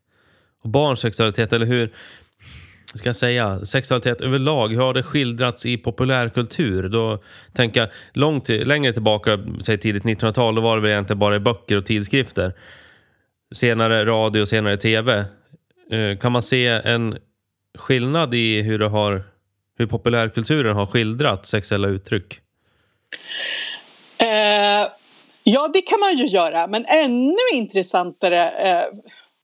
och 0.64 0.70
barns 0.70 1.00
sexualitet, 1.00 1.54
eller 1.54 1.66
hur 1.66 1.94
ska 2.96 3.10
jag 3.10 3.16
säga, 3.16 3.66
sexualitet 3.66 4.22
överlag, 4.22 4.70
hur 4.70 4.82
har 4.82 4.94
det 4.94 5.04
skildrats 5.04 5.66
i 5.66 5.78
populärkultur? 5.78 6.90
Då 6.90 7.24
tänker 7.54 7.80
jag 7.80 7.90
långt, 8.14 8.50
längre 8.50 8.94
tillbaka, 8.94 9.40
säg 9.62 9.78
tidigt 9.78 10.04
1900-tal, 10.04 10.56
då 10.56 10.62
var 10.62 10.76
det 10.76 10.82
väl 10.82 10.92
egentligen 10.92 11.20
bara 11.20 11.36
i 11.36 11.40
böcker 11.40 11.78
och 11.78 11.86
tidskrifter. 11.86 12.54
Senare 13.56 14.06
radio 14.06 14.46
senare 14.46 14.78
tv. 14.78 15.26
Eh, 15.92 16.18
kan 16.18 16.32
man 16.32 16.44
se 16.44 16.68
en 16.68 17.18
skillnad 17.78 18.34
i 18.34 18.62
hur, 18.62 18.80
det 18.80 18.88
har, 18.88 19.24
hur 19.78 19.86
populärkulturen 19.86 20.76
har 20.76 20.86
skildrat 20.86 21.46
sexuella 21.46 21.88
uttryck? 21.88 22.40
Eh, 24.18 24.88
ja, 25.44 25.70
det 25.74 25.82
kan 25.82 26.00
man 26.00 26.18
ju 26.18 26.28
göra, 26.28 26.68
men 26.68 26.86
ännu 26.86 27.36
intressantare 27.54 28.50
eh, 28.50 28.86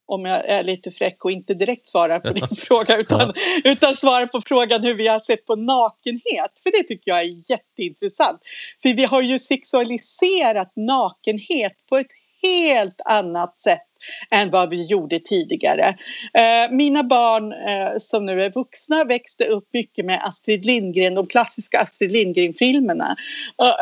om 0.06 0.24
jag 0.24 0.48
är 0.48 0.64
lite 0.64 0.90
fräck 0.90 1.24
och 1.24 1.30
inte 1.30 1.54
direkt 1.54 1.88
svarar 1.88 2.20
på 2.20 2.32
din 2.32 2.48
fråga 2.56 2.96
utan, 2.96 3.32
utan 3.64 3.96
svarar 3.96 4.26
på 4.26 4.40
frågan 4.46 4.82
hur 4.82 4.94
vi 4.94 5.08
har 5.08 5.20
sett 5.20 5.46
på 5.46 5.56
nakenhet. 5.56 6.60
För 6.62 6.70
det 6.78 6.88
tycker 6.88 7.10
jag 7.10 7.20
är 7.20 7.50
jätteintressant. 7.50 8.40
För 8.82 8.94
vi 8.94 9.04
har 9.04 9.22
ju 9.22 9.38
sexualiserat 9.38 10.72
nakenhet 10.76 11.72
på 11.88 11.98
ett 11.98 12.12
helt 12.42 13.00
annat 13.04 13.60
sätt 13.60 13.91
än 14.30 14.50
vad 14.50 14.70
vi 14.70 14.84
gjorde 14.84 15.18
tidigare. 15.18 15.88
Eh, 16.34 16.70
mina 16.70 17.02
barn 17.02 17.52
eh, 17.52 17.98
som 17.98 18.26
nu 18.26 18.42
är 18.42 18.50
vuxna 18.50 19.04
växte 19.04 19.44
upp 19.44 19.68
mycket 19.72 20.04
med 20.04 20.20
Astrid 20.24 20.64
Lindgren, 20.64 21.14
de 21.14 21.26
klassiska 21.26 21.80
Astrid 21.80 22.12
Lindgren-filmerna. 22.12 23.16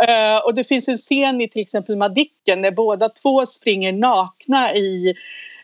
Eh, 0.09 0.45
och 0.45 0.55
det 0.55 0.65
finns 0.65 0.89
en 0.89 0.99
scen 0.99 1.41
i 1.41 1.49
till 1.49 1.61
exempel 1.61 1.97
Madicken 1.97 2.63
där 2.63 2.71
båda 2.71 3.09
två 3.09 3.47
springer 3.47 3.93
nakna 3.93 4.75
i 4.75 5.15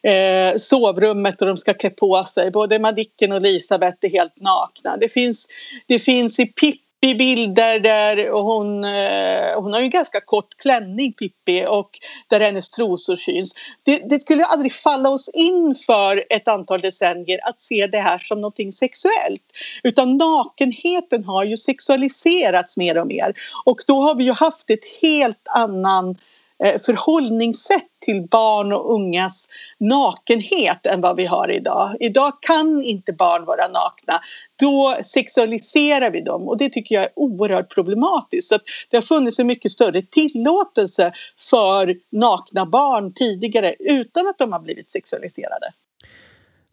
eh, 0.02 0.56
sovrummet 0.56 1.42
och 1.42 1.48
de 1.48 1.56
ska 1.56 1.74
klä 1.74 1.90
på 1.90 2.24
sig. 2.24 2.50
Både 2.50 2.78
Madicken 2.78 3.32
och 3.32 3.38
Elisabeth 3.38 3.96
är 4.00 4.10
helt 4.10 4.40
nakna. 4.40 4.96
Det 4.96 5.08
finns, 5.08 5.46
det 5.86 5.98
finns 5.98 6.40
i 6.40 6.46
Pippi 6.46 6.85
Pippi 7.06 7.14
bilder 7.14 7.80
där 7.80 8.30
hon, 8.30 8.84
eh, 8.84 9.60
hon 9.62 9.72
har 9.72 9.80
ju 9.80 9.84
en 9.84 9.90
ganska 9.90 10.20
kort 10.20 10.56
klänning 10.56 11.12
Pippi 11.12 11.66
och 11.68 11.90
där 12.28 12.40
hennes 12.40 12.70
trosor 12.70 13.16
syns. 13.16 13.54
Det, 13.82 14.10
det 14.10 14.22
skulle 14.22 14.44
aldrig 14.44 14.72
falla 14.72 15.08
oss 15.08 15.30
in 15.34 15.74
för 15.86 16.24
ett 16.30 16.48
antal 16.48 16.80
decennier 16.80 17.38
att 17.48 17.60
se 17.60 17.86
det 17.86 17.98
här 17.98 18.18
som 18.18 18.40
någonting 18.40 18.72
sexuellt. 18.72 19.42
Utan 19.82 20.16
nakenheten 20.16 21.24
har 21.24 21.44
ju 21.44 21.56
sexualiserats 21.56 22.76
mer 22.76 22.98
och 22.98 23.06
mer 23.06 23.34
och 23.64 23.80
då 23.86 24.02
har 24.02 24.14
vi 24.14 24.24
ju 24.24 24.32
haft 24.32 24.70
ett 24.70 24.84
helt 25.02 25.48
annan 25.54 26.10
Eh, 26.10 26.25
Eh, 26.64 26.80
förhållningssätt 26.80 27.88
till 28.04 28.26
barn 28.30 28.72
och 28.72 28.94
ungas 28.94 29.48
nakenhet 29.78 30.86
än 30.86 31.00
vad 31.00 31.16
vi 31.16 31.26
har 31.26 31.50
idag. 31.50 31.96
Idag 32.00 32.32
kan 32.40 32.82
inte 32.82 33.12
barn 33.12 33.44
vara 33.44 33.68
nakna. 33.68 34.20
Då 34.60 34.96
sexualiserar 35.04 36.10
vi 36.10 36.20
dem 36.20 36.48
och 36.48 36.58
det 36.58 36.68
tycker 36.68 36.94
jag 36.94 37.04
är 37.04 37.12
oerhört 37.16 37.74
problematiskt. 37.74 38.48
Så 38.48 38.58
det 38.90 38.96
har 38.96 39.02
funnits 39.02 39.38
en 39.38 39.46
mycket 39.46 39.72
större 39.72 40.02
tillåtelse 40.02 41.12
för 41.50 41.94
nakna 42.12 42.66
barn 42.66 43.12
tidigare 43.12 43.74
utan 43.78 44.26
att 44.26 44.38
de 44.38 44.52
har 44.52 44.60
blivit 44.60 44.92
sexualiserade. 44.92 45.72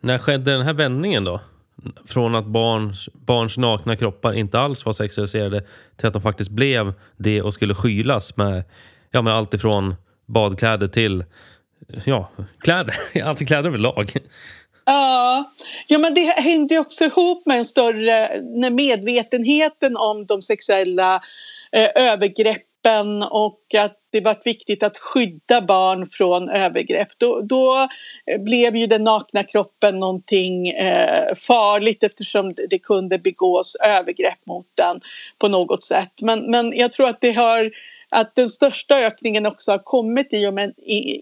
När 0.02 0.18
skedde 0.18 0.52
den 0.52 0.62
här 0.62 0.74
vändningen 0.74 1.24
då? 1.24 1.40
Från 2.06 2.36
att 2.36 2.46
barns, 2.46 3.10
barns 3.14 3.58
nakna 3.58 3.96
kroppar 3.96 4.34
inte 4.34 4.60
alls 4.60 4.86
var 4.86 4.94
sexualiserade 4.94 5.64
till 5.96 6.08
att 6.08 6.14
de 6.14 6.22
faktiskt 6.22 6.52
blev 6.52 6.94
det 7.18 7.42
och 7.42 7.54
skulle 7.54 7.76
skylas 7.76 8.38
med 8.38 8.64
ja, 9.14 9.22
men 9.22 9.34
allt 9.34 9.54
ifrån 9.54 9.96
badkläder 10.26 10.88
till 10.88 11.24
ja, 12.06 12.30
kläder. 12.60 12.96
Alltså 13.24 13.46
kläder 13.46 13.70
överlag. 13.70 14.12
Ja, 14.86 15.52
ja 15.88 15.98
men 15.98 16.14
det 16.14 16.26
hängde 16.26 16.80
också 16.80 17.04
ihop 17.04 17.46
med 17.46 17.58
en 17.58 17.66
större 17.66 18.42
medvetenheten 18.72 19.98
om 19.98 20.26
de 20.26 20.42
sexuella 20.42 21.22
eh, 21.72 21.90
övergreppen 21.96 23.24
och 23.24 23.60
att 23.78 23.98
det 24.12 24.22
var 24.22 24.42
viktigt 24.46 24.84
att 24.84 24.98
skydda 24.98 25.62
barn 25.62 26.10
från 26.10 26.50
övergrepp. 26.50 27.08
Då, 27.18 27.42
då 27.42 27.88
eh, 28.32 28.42
blev 28.42 28.76
ju 28.76 28.88
den 28.88 29.04
nakna 29.04 29.44
kroppen 29.44 30.00
någonting 30.00 30.70
eh, 30.70 31.36
farligt 31.36 32.04
eftersom 32.04 32.54
det 32.70 32.80
kunde 32.80 33.20
begås 33.20 33.76
övergrepp 33.76 34.46
mot 34.46 34.68
den 34.76 35.02
på 35.40 35.48
något 35.48 35.84
sätt. 35.84 36.14
Men, 36.22 36.52
men 36.52 36.74
jag 36.78 36.92
tror 36.92 37.10
att 37.10 37.22
det 37.22 37.32
har 37.32 37.72
att 38.14 38.36
den 38.36 38.50
största 38.50 38.96
ökningen 39.00 39.46
också 39.46 39.72
har 39.72 39.80
kommit 39.80 40.34
i 40.34 40.48
och 40.48 40.54
med 40.54 40.74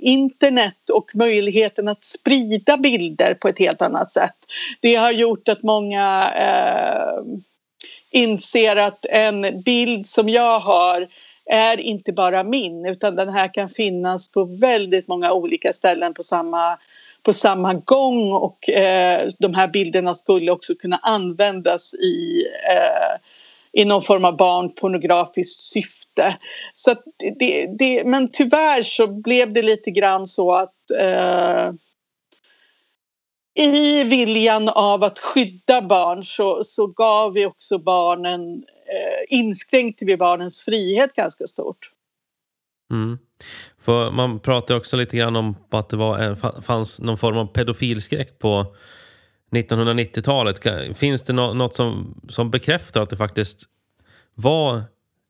internet 0.02 0.90
och 0.94 1.16
möjligheten 1.16 1.88
att 1.88 2.04
sprida 2.04 2.78
bilder 2.78 3.34
på 3.34 3.48
ett 3.48 3.60
helt 3.60 3.82
annat 3.82 4.12
sätt. 4.12 4.36
Det 4.82 4.96
har 4.96 5.12
gjort 5.12 5.50
att 5.50 5.64
många 5.64 6.34
eh, 6.36 7.24
inser 8.12 8.76
att 8.76 9.06
en 9.06 9.62
bild 9.66 10.08
som 10.08 10.30
jag 10.30 10.60
har 10.60 11.08
är 11.46 11.80
inte 11.80 12.14
bara 12.14 12.44
min 12.44 12.86
utan 12.86 13.16
den 13.16 13.30
här 13.30 13.54
kan 13.54 13.70
finnas 13.70 14.32
på 14.32 14.44
väldigt 14.44 15.08
många 15.08 15.34
olika 15.34 15.74
ställen 15.74 16.14
på 16.14 16.24
samma 16.24 16.78
på 17.24 17.34
samma 17.34 17.74
gång 17.74 18.32
och 18.34 18.70
eh, 18.70 19.28
de 19.40 19.54
här 19.54 19.68
bilderna 19.68 20.16
skulle 20.16 20.52
också 20.52 20.76
kunna 20.76 21.00
användas 21.02 21.94
i 21.94 22.46
eh, 22.70 23.20
i 23.74 23.86
någon 23.86 24.04
form 24.04 24.26
av 24.26 24.38
barnpornografiskt 24.38 25.62
syfte. 25.62 26.38
Så 26.74 26.96
det, 27.40 27.78
det, 27.80 28.04
men 28.04 28.32
tyvärr 28.32 28.84
så 28.84 29.08
blev 29.08 29.54
det 29.54 29.62
lite 29.62 29.92
grann 29.92 30.28
så 30.28 30.54
att 30.54 30.92
eh, 31.00 31.72
i 33.56 34.04
viljan 34.04 34.70
av 34.70 35.04
att 35.04 35.20
skydda 35.20 35.82
barn 35.82 36.24
så, 36.24 36.64
så 36.64 36.88
gav 36.88 37.34
vi 37.34 37.46
också 37.46 37.78
barnen, 37.78 38.54
eh, 38.54 39.38
inskränkte 39.38 40.06
vi 40.06 40.18
barnens 40.18 40.62
frihet 40.62 41.14
ganska 41.14 41.48
stort. 41.48 41.92
Mm. 42.92 43.20
För 43.82 44.12
man 44.12 44.40
pratade 44.40 44.80
också 44.80 44.98
lite 44.98 45.18
grann 45.18 45.36
om 45.36 45.56
att 45.70 45.90
det 45.90 45.98
var, 45.98 46.62
fanns 46.62 47.00
någon 47.00 47.18
form 47.18 47.38
av 47.38 47.46
pedofilskräck 47.46 48.40
på 48.40 48.76
1990-talet. 49.52 50.60
Finns 50.98 51.24
det 51.24 51.34
något 51.34 51.76
som, 51.76 52.22
som 52.30 52.52
bekräftar 52.52 53.02
att 53.02 53.10
det 53.10 53.18
faktiskt 53.18 53.64
var 54.36 54.82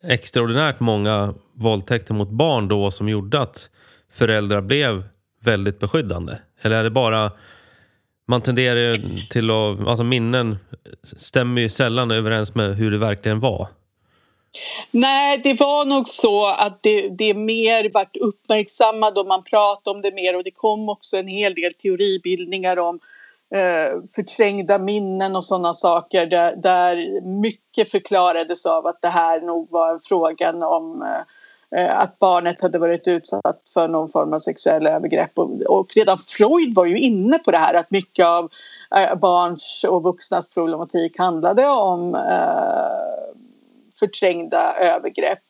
extraordinärt 0.04 0.80
många 0.80 1.34
våldtäkter 1.54 2.14
mot 2.14 2.30
barn 2.30 2.68
då 2.68 2.92
som 2.92 3.10
gjorde 3.10 3.40
att 3.40 3.70
föräldrar 4.12 4.62
blev 4.62 5.04
väldigt 5.44 5.80
beskyddande? 5.80 6.38
Eller 6.62 6.76
är 6.76 6.84
det 6.84 6.90
bara... 6.90 7.32
Man 8.28 8.42
tenderar 8.42 8.80
ju 8.80 8.98
till 9.30 9.50
att... 9.50 9.88
Alltså 9.88 10.04
minnen 10.04 10.58
stämmer 11.04 11.62
ju 11.62 11.70
sällan 11.70 12.12
överens 12.12 12.56
med 12.56 12.76
hur 12.76 12.92
det 12.92 12.98
verkligen 12.98 13.40
var. 13.40 13.68
Nej, 14.92 15.42
det 15.44 15.54
var 15.54 15.86
nog 15.86 16.08
så 16.08 16.48
att 16.48 16.84
det, 16.84 17.10
det 17.10 17.34
mer 17.34 17.90
vart 17.94 18.18
uppmärksammat 18.18 19.18
och 19.18 19.28
man 19.28 19.44
pratade 19.44 19.96
om 19.96 20.02
det 20.02 20.12
mer 20.14 20.38
och 20.38 20.44
det 20.44 20.52
kom 20.52 20.90
också 20.90 21.18
en 21.18 21.28
hel 21.28 21.56
del 21.56 21.74
teoribildningar 21.74 22.80
om 22.80 23.00
Eh, 23.56 24.02
förträngda 24.16 24.80
minnen 24.80 25.36
och 25.36 25.46
sådana 25.46 25.74
saker 25.74 26.26
där, 26.26 26.56
där 26.56 27.22
mycket 27.22 27.92
förklarades 27.92 28.66
av 28.66 28.88
att 28.88 29.02
det 29.02 29.08
här 29.08 29.42
nog 29.42 29.68
var 29.72 30.00
frågan 30.04 30.64
om 30.64 31.02
eh, 31.02 31.82
eh, 31.82 32.00
att 32.00 32.20
barnet 32.20 32.62
hade 32.62 32.80
varit 32.80 33.08
utsatt 33.08 33.62
för 33.74 33.88
någon 33.88 34.10
form 34.10 34.34
av 34.34 34.40
sexuella 34.40 34.90
övergrepp. 34.90 35.40
Och, 35.40 35.62
och, 35.62 35.88
redan 35.96 36.18
Freud 36.18 36.76
var 36.76 36.86
ju 36.86 37.00
inne 37.00 37.40
på 37.40 37.52
det 37.52 37.58
här 37.58 37.74
att 37.74 37.92
mycket 37.92 38.26
av 38.26 38.50
eh, 38.96 39.16
barns 39.16 39.86
och 39.90 40.04
vuxnas 40.04 40.50
problematik 40.50 41.18
handlade 41.18 41.68
om 41.68 42.16
eh, 42.16 43.22
förträngda 44.02 44.74
övergrepp. 44.74 45.44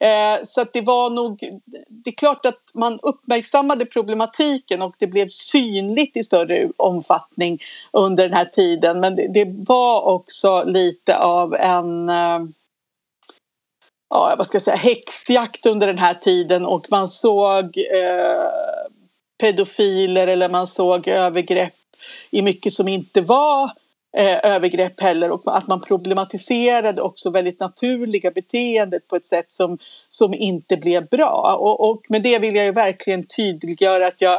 Eh, 0.00 0.44
så 0.44 0.60
att 0.60 0.72
det 0.72 0.80
var 0.80 1.10
nog, 1.10 1.60
det 1.88 2.10
är 2.10 2.14
klart 2.14 2.46
att 2.46 2.62
man 2.74 2.98
uppmärksammade 3.02 3.86
problematiken 3.86 4.82
och 4.82 4.94
det 4.98 5.06
blev 5.06 5.28
synligt 5.28 6.16
i 6.16 6.22
större 6.22 6.70
omfattning 6.76 7.62
under 7.92 8.28
den 8.28 8.36
här 8.36 8.44
tiden 8.44 9.00
men 9.00 9.16
det, 9.16 9.28
det 9.28 9.46
var 9.68 10.02
också 10.02 10.64
lite 10.64 11.18
av 11.18 11.54
en 11.54 12.08
eh, 12.08 12.38
ja, 14.10 14.34
vad 14.38 14.46
ska 14.46 14.54
jag 14.56 14.62
säga, 14.62 14.76
häxjakt 14.76 15.66
under 15.66 15.86
den 15.86 15.98
här 15.98 16.14
tiden 16.14 16.66
och 16.66 16.86
man 16.90 17.08
såg 17.08 17.64
eh, 17.78 18.48
pedofiler 19.40 20.26
eller 20.26 20.48
man 20.48 20.66
såg 20.66 21.08
övergrepp 21.08 21.74
i 22.30 22.42
mycket 22.42 22.72
som 22.72 22.88
inte 22.88 23.20
var 23.20 23.70
eh, 24.16 24.38
övergrepp 24.42 25.00
heller 25.00 25.30
och 25.30 25.42
att 25.44 25.66
man 25.66 25.80
problematiserade 25.80 27.02
också 27.02 27.30
väldigt 27.30 27.60
naturliga 27.60 28.30
beteendet 28.30 29.08
på 29.08 29.16
ett 29.16 29.26
sätt 29.26 29.52
som, 29.52 29.78
som 30.08 30.34
inte 30.34 30.76
blev 30.76 31.08
bra. 31.08 31.56
Och, 31.60 31.90
och 31.90 32.02
med 32.08 32.22
det 32.22 32.38
vill 32.38 32.54
jag 32.54 32.64
ju 32.64 32.72
verkligen 32.72 33.26
tydliggöra 33.26 34.06
att 34.06 34.20
jag 34.20 34.38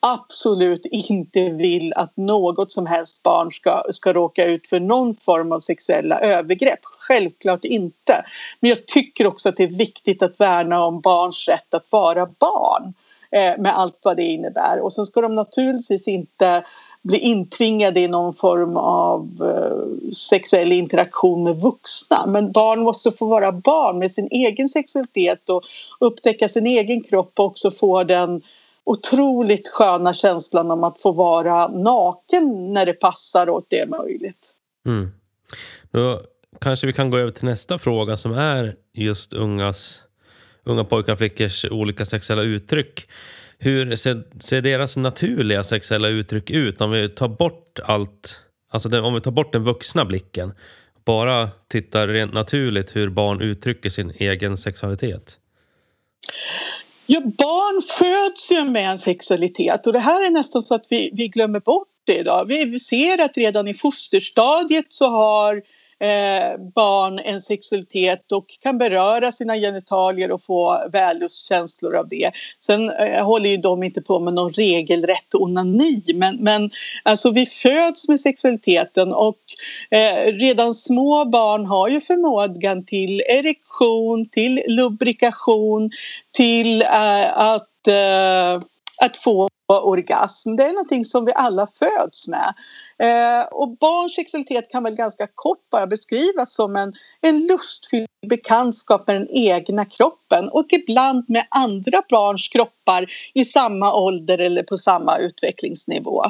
absolut 0.00 0.86
inte 0.86 1.48
vill 1.48 1.92
att 1.96 2.16
något 2.16 2.72
som 2.72 2.86
helst 2.86 3.22
barn 3.22 3.52
ska, 3.52 3.82
ska 3.90 4.12
råka 4.12 4.44
ut 4.44 4.68
för 4.68 4.80
någon 4.80 5.16
form 5.16 5.52
av 5.52 5.60
sexuella 5.60 6.20
övergrepp. 6.20 6.80
Självklart 6.82 7.64
inte. 7.64 8.24
Men 8.60 8.68
jag 8.68 8.86
tycker 8.86 9.26
också 9.26 9.48
att 9.48 9.56
det 9.56 9.64
är 9.64 9.68
viktigt 9.68 10.22
att 10.22 10.40
värna 10.40 10.84
om 10.84 11.00
barns 11.00 11.48
rätt 11.48 11.74
att 11.74 11.86
vara 11.90 12.26
barn 12.26 12.94
eh, 13.30 13.58
med 13.58 13.78
allt 13.78 13.98
vad 14.02 14.16
det 14.16 14.24
innebär. 14.24 14.80
Och 14.80 14.92
sen 14.92 15.06
ska 15.06 15.20
de 15.20 15.34
naturligtvis 15.34 16.08
inte 16.08 16.64
bli 17.02 17.18
intvingade 17.18 18.00
i 18.00 18.08
någon 18.08 18.34
form 18.34 18.76
av 18.76 19.28
eh, 19.40 20.12
sexuell 20.12 20.72
interaktion 20.72 21.44
med 21.44 21.56
vuxna. 21.56 22.26
Men 22.26 22.52
barn 22.52 22.80
måste 22.80 23.12
få 23.12 23.26
vara 23.26 23.52
barn 23.52 23.98
med 23.98 24.12
sin 24.12 24.28
egen 24.30 24.68
sexualitet 24.68 25.48
och 25.48 25.62
upptäcka 26.00 26.48
sin 26.48 26.66
egen 26.66 27.02
kropp 27.02 27.32
och 27.34 27.44
också 27.44 27.70
få 27.70 28.04
den 28.04 28.42
otroligt 28.84 29.68
sköna 29.68 30.14
känslan 30.14 30.70
om 30.70 30.84
att 30.84 31.02
få 31.02 31.12
vara 31.12 31.68
naken 31.68 32.72
när 32.72 32.86
det 32.86 32.92
passar 32.92 33.48
och 33.48 33.64
det 33.68 33.80
är 33.80 33.86
möjligt. 33.86 34.54
Mm. 34.86 35.10
Då 35.90 36.20
kanske 36.60 36.86
vi 36.86 36.92
kan 36.92 37.10
gå 37.10 37.16
över 37.16 37.30
till 37.30 37.44
nästa 37.44 37.78
fråga 37.78 38.16
som 38.16 38.32
är 38.32 38.74
just 38.94 39.32
ungas, 39.32 40.02
unga 40.64 40.84
pojkar 40.84 41.12
och 41.12 41.18
flickors 41.18 41.64
olika 41.64 42.04
sexuella 42.04 42.42
uttryck. 42.42 43.08
Hur 43.58 43.96
ser, 43.96 44.22
ser 44.40 44.60
deras 44.60 44.96
naturliga 44.96 45.64
sexuella 45.64 46.08
uttryck 46.08 46.50
ut 46.50 46.80
om 46.80 46.90
vi 46.90 47.08
tar 47.08 47.28
bort 47.28 47.78
allt, 47.84 48.40
alltså 48.70 48.88
den, 48.88 49.04
om 49.04 49.14
vi 49.14 49.20
tar 49.20 49.30
bort 49.30 49.52
den 49.52 49.64
vuxna 49.64 50.04
blicken? 50.04 50.52
Bara 51.04 51.48
tittar 51.68 52.08
rent 52.08 52.32
naturligt 52.32 52.96
hur 52.96 53.08
barn 53.08 53.40
uttrycker 53.40 53.90
sin 53.90 54.10
egen 54.10 54.56
sexualitet. 54.58 55.38
Ja, 57.06 57.20
barn 57.20 57.82
föds 57.98 58.50
ju 58.50 58.64
med 58.64 58.90
en 58.90 58.98
sexualitet 58.98 59.86
och 59.86 59.92
det 59.92 59.98
här 59.98 60.26
är 60.26 60.30
nästan 60.30 60.62
så 60.62 60.74
att 60.74 60.86
vi, 60.88 61.10
vi 61.12 61.28
glömmer 61.28 61.60
bort 61.60 61.88
det 62.04 62.18
idag. 62.18 62.44
Vi, 62.48 62.64
vi 62.64 62.80
ser 62.80 63.24
att 63.24 63.36
redan 63.36 63.68
i 63.68 63.74
fosterstadiet 63.74 64.86
så 64.90 65.08
har 65.08 65.62
eh, 66.00 66.60
barn 66.74 67.18
en 67.18 67.40
sexualitet 67.40 68.32
och 68.32 68.46
kan 68.62 68.78
beröra 68.78 69.32
sina 69.32 69.56
genitalier 69.56 70.32
och 70.32 70.42
få 70.42 70.88
vällustkänslor 70.92 71.96
av 71.96 72.08
det. 72.08 72.30
Sen 72.60 72.90
eh, 72.90 73.24
håller 73.24 73.50
ju 73.50 73.56
de 73.56 73.82
inte 73.82 74.02
på 74.02 74.18
med 74.18 74.34
någon 74.34 74.52
regelrätt 74.52 75.34
onani 75.34 76.02
men, 76.14 76.36
men 76.36 76.70
alltså 77.02 77.30
vi 77.30 77.46
föds 77.46 78.08
med 78.08 78.20
sexualiteten 78.20 79.12
och 79.12 79.38
eh, 79.90 80.32
redan 80.32 80.74
små 80.74 81.24
barn 81.24 81.66
har 81.66 81.88
ju 81.88 82.00
förmågan 82.00 82.84
till 82.84 83.20
erektion, 83.20 84.28
till 84.28 84.62
lubrikation, 84.68 85.90
till 86.32 86.82
eh, 86.82 87.38
att, 87.38 87.88
eh, 87.88 88.62
att 89.00 89.16
få 89.16 89.48
orgasm. 89.68 90.56
Det 90.56 90.64
är 90.64 90.72
någonting 90.72 91.04
som 91.04 91.24
vi 91.24 91.32
alla 91.34 91.66
föds 91.66 92.28
med. 92.28 92.54
Eh, 93.02 93.42
och 93.50 93.76
barns 93.78 94.14
sexualitet 94.14 94.70
kan 94.70 94.82
väl 94.82 94.94
ganska 94.94 95.26
kort 95.34 95.70
bara 95.70 95.86
beskrivas 95.86 96.54
som 96.54 96.76
en, 96.76 96.92
en 97.20 97.46
lustfylld 97.46 98.08
bekantskap 98.26 99.06
med 99.06 99.16
den 99.16 99.28
egna 99.30 99.84
kroppen 99.84 100.48
och 100.48 100.66
ibland 100.70 101.24
med 101.28 101.46
andra 101.50 102.02
barns 102.10 102.48
kroppar 102.48 103.06
i 103.34 103.44
samma 103.44 103.94
ålder 103.94 104.38
eller 104.38 104.62
på 104.62 104.76
samma 104.76 105.18
utvecklingsnivå. 105.18 106.24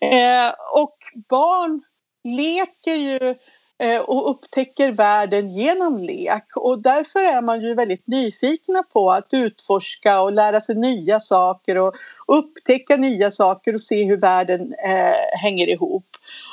Eh, 0.00 0.52
och 0.74 0.96
barn 1.28 1.82
leker 2.24 2.94
ju 2.94 3.34
Eh, 3.80 4.00
och 4.00 4.30
upptäcker 4.30 4.92
världen 4.92 5.52
genom 5.52 5.98
lek. 5.98 6.56
Och 6.56 6.82
därför 6.82 7.18
är 7.20 7.42
man 7.42 7.60
ju 7.62 7.74
väldigt 7.74 8.06
nyfikna 8.06 8.82
på 8.82 9.10
att 9.10 9.28
utforska 9.34 10.20
och 10.20 10.32
lära 10.32 10.60
sig 10.60 10.74
nya 10.74 11.20
saker 11.20 11.78
och 11.78 11.94
upptäcka 12.26 12.96
nya 12.96 13.30
saker 13.30 13.74
och 13.74 13.80
se 13.80 14.04
hur 14.04 14.16
världen 14.16 14.74
eh, 14.84 15.40
hänger 15.42 15.68
ihop. 15.68 16.06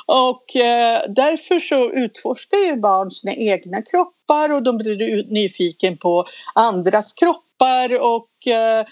Och 0.06 0.56
eh, 0.56 1.02
därför 1.08 1.60
så 1.60 1.90
utforskar 1.90 2.58
ju 2.58 2.76
barn 2.76 3.10
sina 3.10 3.34
egna 3.34 3.82
kroppar 3.82 4.52
och 4.52 4.62
de 4.62 4.78
blir 4.78 5.32
nyfiken 5.32 5.98
på 5.98 6.26
andras 6.54 7.12
kroppar 7.12 8.00
och 8.00 8.46
eh, 8.52 8.86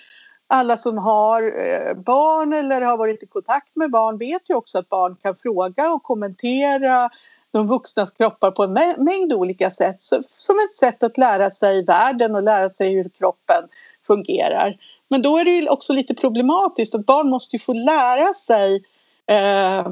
alla 0.49 0.76
som 0.76 0.99
har 0.99 1.43
eh, 1.43 1.95
barn 1.95 2.52
eller 2.52 2.81
har 2.81 2.97
varit 2.97 3.23
i 3.23 3.26
kontakt 3.26 3.76
med 3.76 3.90
barn 3.90 4.19
vet 4.19 4.50
ju 4.50 4.55
också 4.55 4.78
att 4.78 4.88
barn 4.88 5.16
kan 5.23 5.37
fråga 5.37 5.93
och 5.93 6.02
kommentera 6.02 7.11
de 7.56 7.66
vuxnas 7.66 8.12
kroppar 8.12 8.50
på 8.50 8.64
en 8.64 8.72
mängd 8.98 9.32
olika 9.32 9.70
sätt 9.70 9.96
som 10.22 10.56
ett 10.68 10.76
sätt 10.76 11.02
att 11.02 11.18
lära 11.18 11.50
sig 11.50 11.84
världen 11.84 12.34
och 12.34 12.42
lära 12.42 12.70
sig 12.70 12.94
hur 12.94 13.08
kroppen 13.08 13.64
fungerar. 14.06 14.76
Men 15.08 15.22
då 15.22 15.38
är 15.38 15.44
det 15.44 15.68
också 15.68 15.92
lite 15.92 16.14
problematiskt 16.14 16.94
att 16.94 17.06
barn 17.06 17.30
måste 17.30 17.58
få 17.58 17.72
lära 17.72 18.34
sig 18.34 18.84
eh, 19.26 19.86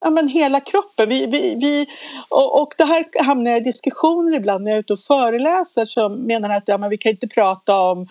ja, 0.00 0.10
men 0.10 0.28
hela 0.28 0.60
kroppen. 0.60 1.08
Vi, 1.08 1.26
vi, 1.26 1.54
vi, 1.54 1.86
och, 2.28 2.62
och 2.62 2.74
det 2.78 2.84
här 2.84 3.24
hamnar 3.24 3.50
jag 3.50 3.60
i 3.60 3.64
diskussioner 3.64 4.36
ibland 4.36 4.64
när 4.64 4.70
jag 4.70 4.76
är 4.76 4.80
ute 4.80 4.92
och 4.92 5.00
föreläser 5.00 5.84
som 5.84 6.14
menar 6.14 6.50
att 6.50 6.64
ja, 6.66 6.78
men 6.78 6.90
vi 6.90 6.98
kan 6.98 7.12
inte 7.12 7.28
prata 7.28 7.80
om 7.80 8.06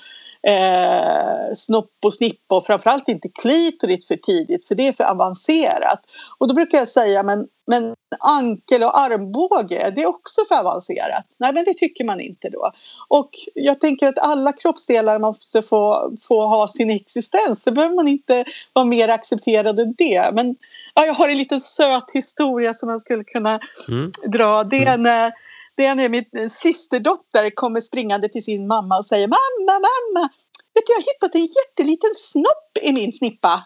eh, 0.48 1.53
snopp 1.55 1.91
och 2.03 2.13
snippa 2.13 2.55
och 2.55 2.65
framförallt 2.65 3.08
inte 3.08 3.29
klitoris 3.29 4.08
för 4.08 4.17
tidigt 4.17 4.67
för 4.67 4.75
det 4.75 4.88
är 4.88 4.93
för 4.93 5.03
avancerat. 5.03 6.00
Och 6.38 6.48
då 6.48 6.53
brukar 6.53 6.77
jag 6.77 6.89
säga 6.89 7.24
men, 7.24 7.48
men 7.67 7.96
ankel 8.20 8.84
och 8.84 9.00
armbåge 9.00 9.91
det 9.96 10.01
är 10.01 10.08
också 10.08 10.41
för 10.48 10.55
avancerat. 10.55 11.25
Nej 11.38 11.53
men 11.53 11.65
det 11.65 11.74
tycker 11.74 12.03
man 12.03 12.22
inte 12.22 12.50
då. 12.50 12.72
Och 13.08 13.29
jag 13.53 13.79
tänker 13.79 14.08
att 14.08 14.20
alla 14.20 14.53
kroppsdelar 14.53 15.20
måste 15.20 15.62
få, 15.62 16.12
få 16.27 16.48
ha 16.48 16.67
sin 16.67 16.89
existens. 16.89 17.63
Det 17.63 17.72
behöver 17.72 17.96
man 17.96 18.08
inte 18.08 18.46
vara 18.74 18.86
mer 18.86 19.10
accepterad 19.10 19.79
än 19.79 19.93
det. 19.98 20.32
Men 20.34 20.55
ja, 20.93 21.05
jag 21.05 21.13
har 21.13 21.29
en 21.29 21.38
liten 21.38 21.62
söt 21.62 22.12
historia 22.13 22.74
som 22.74 22.89
jag 22.89 23.01
skulle 23.01 23.24
kunna 23.24 23.60
mm. 23.88 24.12
dra. 24.25 24.63
Det 24.63 24.84
är 24.84 24.98
när 24.98 25.32
det 25.75 25.86
är 25.86 25.96
när 25.96 26.10
min 26.10 26.50
systerdotter 26.50 27.50
kommer 27.50 27.82
springande 27.82 28.29
till 28.29 28.43
sin 28.43 28.67
mamma 28.67 28.98
och 28.98 29.05
säger 29.05 29.27
Mamma, 29.27 29.79
mamma! 29.79 30.29
Vet 30.74 30.84
du, 30.88 30.93
jag 30.93 30.98
har 30.98 31.13
hittat 31.13 31.36
en 31.36 31.41
jätteliten 31.41 32.10
snopp 32.15 32.77
i 32.82 32.93
min 32.93 33.12
snippa. 33.12 33.63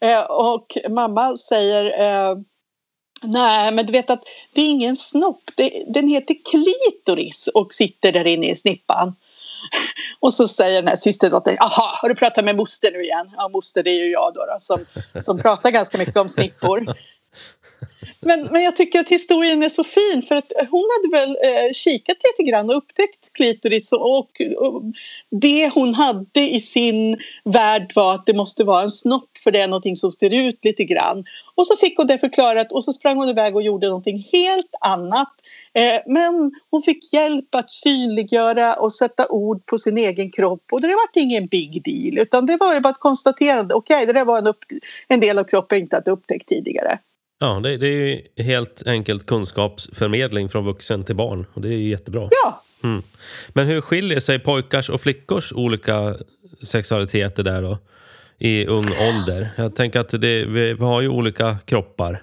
Eh, 0.00 0.22
och 0.30 0.78
mamma 0.88 1.36
säger 1.36 1.84
eh, 2.30 2.36
Nej, 3.22 3.72
men 3.72 3.86
du 3.86 3.92
vet 3.92 4.10
att 4.10 4.24
det 4.52 4.60
är 4.60 4.70
ingen 4.70 4.96
snopp. 4.96 5.42
Det, 5.54 5.84
den 5.86 6.08
heter 6.08 6.36
klitoris 6.50 7.48
och 7.54 7.74
sitter 7.74 8.12
där 8.12 8.26
inne 8.26 8.50
i 8.50 8.56
snippan. 8.56 9.16
Och 10.20 10.34
så 10.34 10.48
säger 10.48 10.82
den 10.82 10.88
här 10.88 10.96
systerdottern, 10.96 11.56
jaha, 11.58 11.90
har 12.02 12.08
du 12.08 12.14
pratat 12.14 12.44
med 12.44 12.56
moster 12.56 12.92
nu 12.92 13.02
igen? 13.02 13.30
Ja, 13.36 13.48
moster 13.48 13.82
det 13.82 13.90
är 13.90 14.04
ju 14.04 14.10
jag 14.10 14.34
då, 14.34 14.40
då 14.40 14.56
som, 14.60 14.80
som 15.20 15.38
pratar 15.38 15.70
ganska 15.70 15.98
mycket 15.98 16.16
om 16.16 16.28
snippor. 16.28 16.94
Men, 18.20 18.48
men 18.52 18.62
jag 18.62 18.76
tycker 18.76 19.00
att 19.00 19.08
historien 19.08 19.62
är 19.62 19.68
så 19.68 19.84
fin 19.84 20.22
för 20.28 20.34
att 20.34 20.52
hon 20.70 20.88
hade 20.96 21.18
väl 21.18 21.30
eh, 21.30 21.72
kikat 21.72 22.16
lite 22.30 22.50
grann 22.50 22.70
och 22.70 22.76
upptäckt 22.76 23.32
klitoris 23.32 23.92
och, 23.92 24.16
och, 24.16 24.40
och, 24.56 24.82
det 25.30 25.70
hon 25.74 25.94
hade 25.94 26.40
i 26.40 26.60
sin 26.60 27.18
värld 27.44 27.92
var 27.94 28.14
att 28.14 28.26
det 28.26 28.34
måste 28.34 28.64
vara 28.64 28.82
en 28.82 28.90
snopp 28.90 29.38
för 29.44 29.50
det 29.50 29.60
är 29.60 29.68
någonting 29.68 29.96
som 29.96 30.12
ser 30.12 30.34
ut 30.34 30.64
lite 30.64 30.84
grann. 30.84 31.24
Och 31.54 31.66
så 31.66 31.76
fick 31.76 31.96
hon 31.96 32.06
det 32.06 32.18
förklarat 32.18 32.72
och 32.72 32.84
så 32.84 32.92
sprang 32.92 33.16
hon 33.16 33.28
iväg 33.28 33.56
och 33.56 33.62
gjorde 33.62 33.86
någonting 33.86 34.28
helt 34.32 34.74
annat. 34.80 35.32
Eh, 35.74 36.00
men 36.06 36.52
hon 36.70 36.82
fick 36.82 37.12
hjälp 37.12 37.54
att 37.54 37.70
synliggöra 37.70 38.74
och 38.74 38.92
sätta 38.92 39.28
ord 39.28 39.66
på 39.66 39.78
sin 39.78 39.98
egen 39.98 40.30
kropp 40.30 40.64
och 40.72 40.80
det 40.80 40.88
var 40.88 41.22
ingen 41.22 41.46
big 41.46 41.84
deal 41.84 42.18
utan 42.18 42.46
det 42.46 42.56
var 42.56 42.80
bara 42.80 42.90
ett 42.90 43.00
konstaterande. 43.00 43.74
Okej, 43.74 43.94
okay, 43.94 44.06
det 44.06 44.12
där 44.12 44.24
var 44.24 44.38
en, 44.38 44.46
upp, 44.46 44.64
en 45.08 45.20
del 45.20 45.38
av 45.38 45.44
kroppen 45.44 45.78
jag 45.78 45.84
inte 45.84 45.96
hade 45.96 46.10
upptäckt 46.10 46.48
tidigare. 46.48 46.98
Ja, 47.38 47.60
det, 47.62 47.76
det 47.76 47.86
är 47.86 47.92
ju 47.92 48.44
helt 48.44 48.86
enkelt 48.86 49.26
kunskapsförmedling 49.26 50.48
från 50.48 50.64
vuxen 50.64 51.04
till 51.04 51.16
barn 51.16 51.46
och 51.54 51.60
det 51.60 51.68
är 51.68 51.72
ju 51.72 51.88
jättebra. 51.88 52.28
Ja. 52.30 52.62
Mm. 52.84 53.02
Men 53.48 53.66
hur 53.66 53.80
skiljer 53.80 54.20
sig 54.20 54.38
pojkars 54.38 54.90
och 54.90 55.00
flickors 55.00 55.52
olika 55.52 56.14
sexualiteter 56.62 57.42
där 57.42 57.62
då? 57.62 57.78
I 58.38 58.66
ung 58.66 58.86
ålder? 59.08 59.48
Jag 59.56 59.76
tänker 59.76 60.00
att 60.00 60.08
det, 60.08 60.44
vi 60.44 60.72
har 60.72 61.00
ju 61.00 61.08
olika 61.08 61.56
kroppar. 61.64 62.22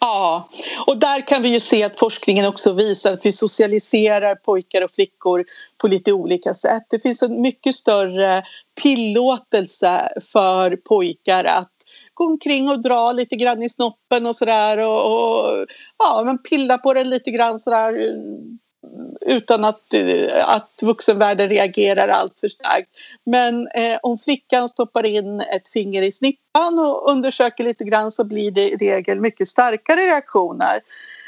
Ja, 0.00 0.48
och 0.86 0.96
där 0.96 1.26
kan 1.26 1.42
vi 1.42 1.48
ju 1.48 1.60
se 1.60 1.82
att 1.82 1.98
forskningen 1.98 2.46
också 2.46 2.72
visar 2.72 3.12
att 3.12 3.26
vi 3.26 3.32
socialiserar 3.32 4.34
pojkar 4.34 4.84
och 4.84 4.90
flickor 4.94 5.44
på 5.78 5.88
lite 5.88 6.12
olika 6.12 6.54
sätt. 6.54 6.82
Det 6.90 7.00
finns 7.00 7.22
en 7.22 7.40
mycket 7.40 7.74
större 7.74 8.42
tillåtelse 8.82 10.08
för 10.32 10.76
pojkar 10.76 11.44
att 11.44 11.72
gå 12.20 12.26
omkring 12.26 12.68
och 12.68 12.82
dra 12.82 13.12
lite 13.12 13.36
grann 13.36 13.62
i 13.62 13.68
snoppen 13.68 14.26
och 14.26 14.36
sådär 14.36 14.78
och, 14.78 15.04
och 15.04 15.66
ja, 15.98 16.22
men 16.24 16.38
pilla 16.38 16.78
på 16.78 16.94
den 16.94 17.10
lite 17.10 17.30
grann 17.30 17.60
sådär 17.60 18.08
eh, 18.08 19.36
utan 19.36 19.64
att, 19.64 19.94
eh, 19.94 20.48
att 20.48 20.70
vuxenvärlden 20.82 21.48
reagerar 21.48 22.08
allt 22.08 22.40
för 22.40 22.48
starkt. 22.48 22.90
Men 23.26 23.68
eh, 23.68 23.98
om 24.02 24.18
flickan 24.18 24.68
stoppar 24.68 25.06
in 25.06 25.40
ett 25.40 25.68
finger 25.68 26.02
i 26.02 26.12
snippan 26.12 26.78
och 26.78 27.10
undersöker 27.10 27.64
lite 27.64 27.84
grann 27.84 28.10
så 28.10 28.24
blir 28.24 28.50
det 28.50 28.70
i 28.70 28.76
regel 28.76 29.20
mycket 29.20 29.48
starkare 29.48 30.00
reaktioner. 30.00 30.80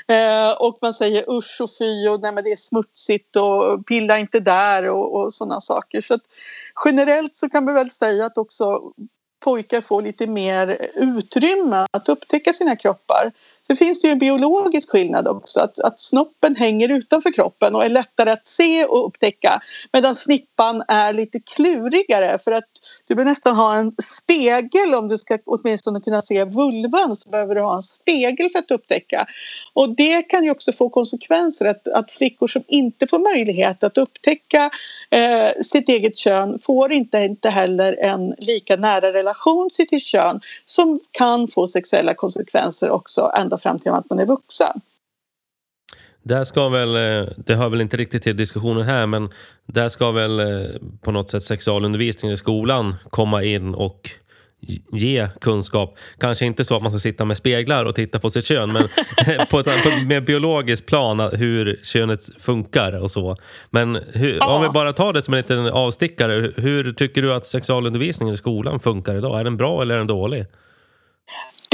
Eh, 0.08 0.52
och 0.52 0.78
man 0.82 0.94
säger 0.94 1.30
usch 1.30 1.60
och 1.60 1.70
fy 1.78 2.08
och 2.08 2.20
nej 2.20 2.32
men 2.32 2.44
det 2.44 2.52
är 2.52 2.56
smutsigt 2.56 3.36
och 3.36 3.86
pilla 3.86 4.18
inte 4.18 4.40
där 4.40 4.90
och, 4.90 5.14
och 5.14 5.34
sådana 5.34 5.60
saker. 5.60 6.02
Så 6.02 6.14
att 6.14 6.22
generellt 6.84 7.36
så 7.36 7.48
kan 7.48 7.66
vi 7.66 7.72
väl 7.72 7.90
säga 7.90 8.26
att 8.26 8.38
också 8.38 8.92
pojkar 9.44 9.80
får 9.80 10.02
lite 10.02 10.26
mer 10.26 10.88
utrymme 10.94 11.86
att 11.90 12.08
upptäcka 12.08 12.52
sina 12.52 12.76
kroppar. 12.76 13.32
Sen 13.72 13.76
finns 13.76 14.00
det 14.00 14.08
ju 14.08 14.12
en 14.12 14.18
biologisk 14.18 14.90
skillnad 14.90 15.28
också, 15.28 15.60
att, 15.60 15.78
att 15.78 16.00
snoppen 16.00 16.56
hänger 16.56 16.88
utanför 16.88 17.32
kroppen 17.32 17.74
och 17.74 17.84
är 17.84 17.88
lättare 17.88 18.30
att 18.30 18.48
se 18.48 18.84
och 18.84 19.06
upptäcka. 19.06 19.60
Medan 19.92 20.14
snippan 20.14 20.82
är 20.88 21.12
lite 21.12 21.40
klurigare 21.40 22.38
för 22.44 22.52
att 22.52 22.64
du 23.08 23.14
behöver 23.14 23.30
nästan 23.30 23.56
ha 23.56 23.76
en 23.76 23.94
spegel 24.02 24.94
om 24.94 25.08
du 25.08 25.18
ska 25.18 25.38
åtminstone 25.46 26.00
kunna 26.00 26.22
se 26.22 26.44
vulvan 26.44 27.16
så 27.16 27.30
behöver 27.30 27.54
du 27.54 27.60
ha 27.60 27.76
en 27.76 27.82
spegel 27.82 28.50
för 28.50 28.58
att 28.58 28.70
upptäcka. 28.70 29.26
Och 29.72 29.96
det 29.96 30.22
kan 30.22 30.44
ju 30.44 30.50
också 30.50 30.72
få 30.72 30.88
konsekvenser 30.88 31.64
att, 31.64 31.88
att 31.88 32.12
flickor 32.12 32.46
som 32.46 32.62
inte 32.68 33.06
får 33.06 33.18
möjlighet 33.18 33.84
att 33.84 33.98
upptäcka 33.98 34.70
eh, 35.10 35.60
sitt 35.62 35.88
eget 35.88 36.16
kön 36.16 36.58
får 36.62 36.92
inte, 36.92 37.18
inte 37.18 37.48
heller 37.48 37.92
en 37.92 38.34
lika 38.38 38.76
nära 38.76 39.12
relation 39.12 39.70
till 39.70 39.88
sitt 39.88 40.02
kön 40.02 40.40
som 40.66 41.00
kan 41.10 41.48
få 41.48 41.66
sexuella 41.66 42.14
konsekvenser 42.14 42.90
också 42.90 43.32
ända 43.36 43.58
fram 43.62 43.78
till 43.78 43.92
att 43.92 44.10
man 44.10 44.18
är 44.18 44.26
vuxen. 44.26 44.80
Där 46.22 46.44
ska 46.44 46.68
väl, 46.68 46.96
eh, 46.96 47.28
det 47.36 47.54
hör 47.54 47.68
väl 47.68 47.80
inte 47.80 47.96
riktigt 47.96 48.22
till 48.22 48.36
diskussionen 48.36 48.82
här, 48.82 49.06
men 49.06 49.28
där 49.66 49.88
ska 49.88 50.10
väl 50.10 50.40
eh, 50.40 50.46
på 51.00 51.12
något 51.12 51.30
sätt 51.30 51.42
sexualundervisningen 51.42 52.34
i 52.34 52.36
skolan 52.36 52.94
komma 53.10 53.42
in 53.42 53.74
och 53.74 54.10
ge 54.92 55.28
kunskap. 55.40 55.98
Kanske 56.18 56.46
inte 56.46 56.64
så 56.64 56.76
att 56.76 56.82
man 56.82 56.92
ska 56.92 56.98
sitta 56.98 57.24
med 57.24 57.36
speglar 57.36 57.84
och 57.84 57.94
titta 57.94 58.18
på 58.18 58.30
sitt 58.30 58.44
kön, 58.44 58.72
men 58.72 58.82
på 59.50 59.58
ett 59.58 59.66
på 59.66 60.06
mer 60.06 60.20
biologiskt 60.20 60.86
plan 60.86 61.20
hur 61.20 61.80
könet 61.82 62.42
funkar 62.42 63.02
och 63.02 63.10
så. 63.10 63.36
Men 63.70 63.98
hur, 64.12 64.36
ja. 64.40 64.56
om 64.56 64.62
vi 64.62 64.68
bara 64.68 64.92
tar 64.92 65.12
det 65.12 65.22
som 65.22 65.34
en 65.34 65.38
liten 65.38 65.66
avstickare, 65.66 66.52
hur 66.56 66.92
tycker 66.92 67.22
du 67.22 67.34
att 67.34 67.46
sexualundervisningen 67.46 68.34
i 68.34 68.36
skolan 68.36 68.80
funkar 68.80 69.14
idag? 69.14 69.40
Är 69.40 69.44
den 69.44 69.56
bra 69.56 69.82
eller 69.82 69.94
är 69.94 69.98
den 69.98 70.06
dålig? 70.06 70.46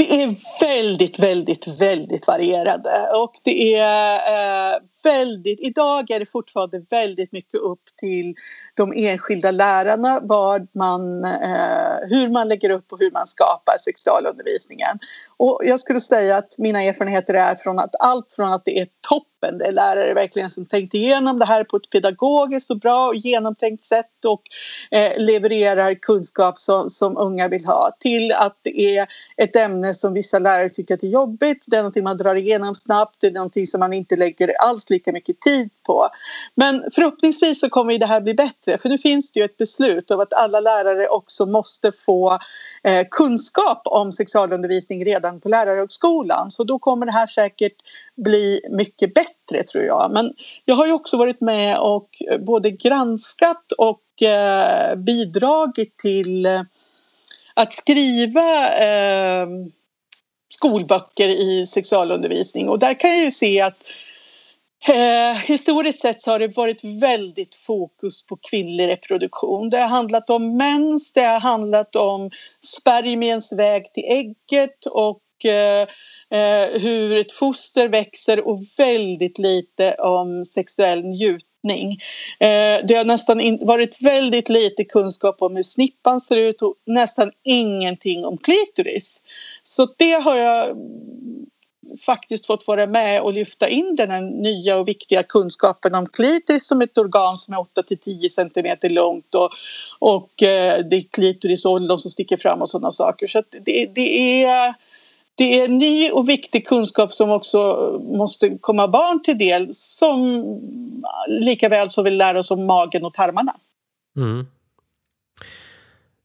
Är 0.09 0.35
väldigt, 0.61 1.19
väldigt, 1.19 1.67
väldigt 1.81 2.27
varierade 2.27 3.09
och 3.15 3.31
det 3.43 3.75
är 3.75 4.15
eh, 4.15 4.79
väldigt, 5.03 5.59
idag 5.59 6.11
är 6.11 6.19
det 6.19 6.25
fortfarande 6.25 6.85
väldigt 6.89 7.31
mycket 7.31 7.59
upp 7.59 7.83
till 7.97 8.35
de 8.73 8.93
enskilda 8.95 9.51
lärarna 9.51 10.19
vad 10.21 10.67
man, 10.75 11.25
eh, 11.25 12.07
hur 12.09 12.29
man 12.29 12.47
lägger 12.47 12.69
upp 12.69 12.91
och 12.91 12.99
hur 12.99 13.11
man 13.11 13.27
skapar 13.27 13.77
sexualundervisningen. 13.79 14.99
Och 15.37 15.61
jag 15.63 15.79
skulle 15.79 15.99
säga 15.99 16.37
att 16.37 16.57
mina 16.57 16.81
erfarenheter 16.83 17.33
är 17.33 17.55
från 17.55 17.79
att 17.79 17.95
allt 17.99 18.33
från 18.33 18.53
att 18.53 18.65
det 18.65 18.79
är 18.79 18.87
toppen, 19.09 19.57
det 19.57 19.65
är 19.65 19.71
lärare 19.71 20.13
verkligen 20.13 20.49
som 20.49 20.65
tänkt 20.65 20.93
igenom 20.93 21.39
det 21.39 21.45
här 21.45 21.63
på 21.63 21.77
ett 21.77 21.89
pedagogiskt 21.89 22.71
och 22.71 22.79
bra 22.79 23.07
och 23.07 23.15
genomtänkt 23.15 23.85
sätt 23.85 24.25
och 24.25 24.41
eh, 24.91 25.17
levererar 25.17 25.93
kunskap 25.93 26.59
som, 26.59 26.89
som 26.89 27.17
unga 27.17 27.47
vill 27.47 27.65
ha 27.65 27.97
till 27.99 28.31
att 28.31 28.59
det 28.61 28.97
är 28.97 29.07
ett 29.37 29.55
ämne 29.55 29.93
som 29.93 30.13
vissa 30.13 30.39
lärare 30.39 30.69
tycker 30.69 30.93
att 30.93 30.99
det 30.99 31.07
är 31.07 31.11
jobbigt, 31.11 31.63
det 31.65 31.77
är 31.77 31.81
någonting 31.81 32.03
man 32.03 32.17
drar 32.17 32.35
igenom 32.35 32.75
snabbt, 32.75 33.15
det 33.19 33.27
är 33.27 33.31
någonting 33.31 33.67
som 33.67 33.79
man 33.79 33.93
inte 33.93 34.15
lägger 34.15 34.53
alls 34.61 34.88
lika 34.89 35.11
mycket 35.11 35.41
tid 35.41 35.69
på. 35.85 36.09
Men 36.55 36.83
förhoppningsvis 36.95 37.59
så 37.59 37.69
kommer 37.69 37.97
det 37.97 38.05
här 38.05 38.21
bli 38.21 38.33
bättre 38.33 38.77
för 38.77 38.89
nu 38.89 38.97
finns 38.97 39.31
det 39.31 39.39
ju 39.39 39.45
ett 39.45 39.57
beslut 39.57 40.11
om 40.11 40.19
att 40.19 40.33
alla 40.33 40.59
lärare 40.59 41.07
också 41.07 41.45
måste 41.45 41.91
få 42.05 42.39
eh, 42.83 43.07
kunskap 43.11 43.81
om 43.85 44.11
sexualundervisning 44.11 45.05
redan 45.05 45.41
på 45.41 45.49
lärarhögskolan 45.49 46.51
så 46.51 46.63
då 46.63 46.79
kommer 46.79 47.05
det 47.05 47.11
här 47.11 47.27
säkert 47.27 47.75
bli 48.15 48.61
mycket 48.69 49.13
bättre 49.13 49.63
tror 49.63 49.83
jag. 49.83 50.11
Men 50.11 50.33
jag 50.65 50.75
har 50.75 50.85
ju 50.85 50.93
också 50.93 51.17
varit 51.17 51.41
med 51.41 51.77
och 51.77 52.09
både 52.39 52.71
granskat 52.71 53.71
och 53.77 54.23
eh, 54.23 54.95
bidragit 54.95 55.97
till 55.97 56.45
eh, 56.45 56.61
att 57.53 57.73
skriva 57.73 58.73
eh, 58.73 59.47
skolböcker 60.49 61.27
i 61.27 61.67
sexualundervisning 61.67 62.69
och 62.69 62.79
där 62.79 62.99
kan 62.99 63.09
jag 63.09 63.23
ju 63.23 63.31
se 63.31 63.61
att 63.61 63.83
Eh, 64.87 65.37
historiskt 65.37 65.99
sett 65.99 66.21
så 66.21 66.31
har 66.31 66.39
det 66.39 66.57
varit 66.57 66.83
väldigt 66.83 67.55
fokus 67.55 68.25
på 68.25 68.37
kvinnlig 68.49 68.87
reproduktion. 68.87 69.69
Det 69.69 69.77
har 69.77 69.87
handlat 69.87 70.29
om 70.29 70.57
mens, 70.57 71.13
det 71.13 71.23
har 71.23 71.39
handlat 71.39 71.95
om 71.95 72.29
spermiens 72.77 73.53
väg 73.53 73.93
till 73.93 74.03
ägget 74.03 74.85
och 74.85 75.45
eh, 75.45 75.87
eh 76.31 76.81
hur 76.81 77.17
ett 77.17 77.31
foster 77.31 77.89
växer 77.89 78.47
och 78.47 78.63
väldigt 78.77 79.39
lite 79.39 79.93
om 79.93 80.45
sexuell 80.45 81.05
njutning. 81.05 81.91
Eh, 82.39 82.85
det 82.87 82.93
har 82.95 83.05
nästan 83.05 83.57
varit 83.61 84.01
väldigt 84.01 84.49
lite 84.49 84.83
kunskap 84.83 85.41
om 85.41 85.55
hur 85.55 85.63
snippan 85.63 86.21
ser 86.21 86.37
ut 86.37 86.61
och 86.61 86.75
nästan 86.85 87.31
ingenting 87.43 88.25
om 88.25 88.37
klitoris. 88.37 89.23
Så 89.63 89.87
det 89.97 90.13
har 90.13 90.35
jag 90.35 90.77
faktiskt 91.97 92.45
fått 92.45 92.67
vara 92.67 92.87
med 92.87 93.21
och 93.21 93.33
lyfta 93.33 93.69
in 93.69 93.95
den 93.95 94.11
här 94.11 94.21
nya 94.21 94.77
och 94.77 94.87
viktiga 94.87 95.23
kunskapen 95.23 95.95
om 95.95 96.07
klitoris 96.07 96.67
som 96.67 96.81
ett 96.81 96.97
organ 96.97 97.37
som 97.37 97.53
är 97.53 97.59
8 97.59 97.83
till 97.83 97.97
10 97.97 98.29
centimeter 98.29 98.89
långt 98.89 99.35
och, 99.35 99.51
och 99.99 100.43
eh, 100.43 100.85
det 100.85 100.95
är 100.95 101.11
klitorisåldern 101.11 101.99
som 101.99 102.11
sticker 102.11 102.37
fram 102.37 102.61
och 102.61 102.69
sådana 102.69 102.91
saker. 102.91 103.27
Så 103.27 103.43
det, 103.65 103.85
det, 103.95 104.43
är, 104.43 104.73
det 105.35 105.61
är 105.61 105.67
ny 105.67 106.11
och 106.11 106.29
viktig 106.29 106.67
kunskap 106.67 107.13
som 107.13 107.29
också 107.29 107.91
måste 108.03 108.57
komma 108.61 108.87
barn 108.87 109.23
till 109.23 109.37
del 109.37 109.73
som 109.73 110.43
lika 111.27 111.69
väl 111.69 111.89
som 111.89 112.03
vill 112.03 112.17
lära 112.17 112.39
oss 112.39 112.51
om 112.51 112.65
magen 112.65 113.05
och 113.05 113.13
tarmarna. 113.13 113.55
Mm. 114.17 114.47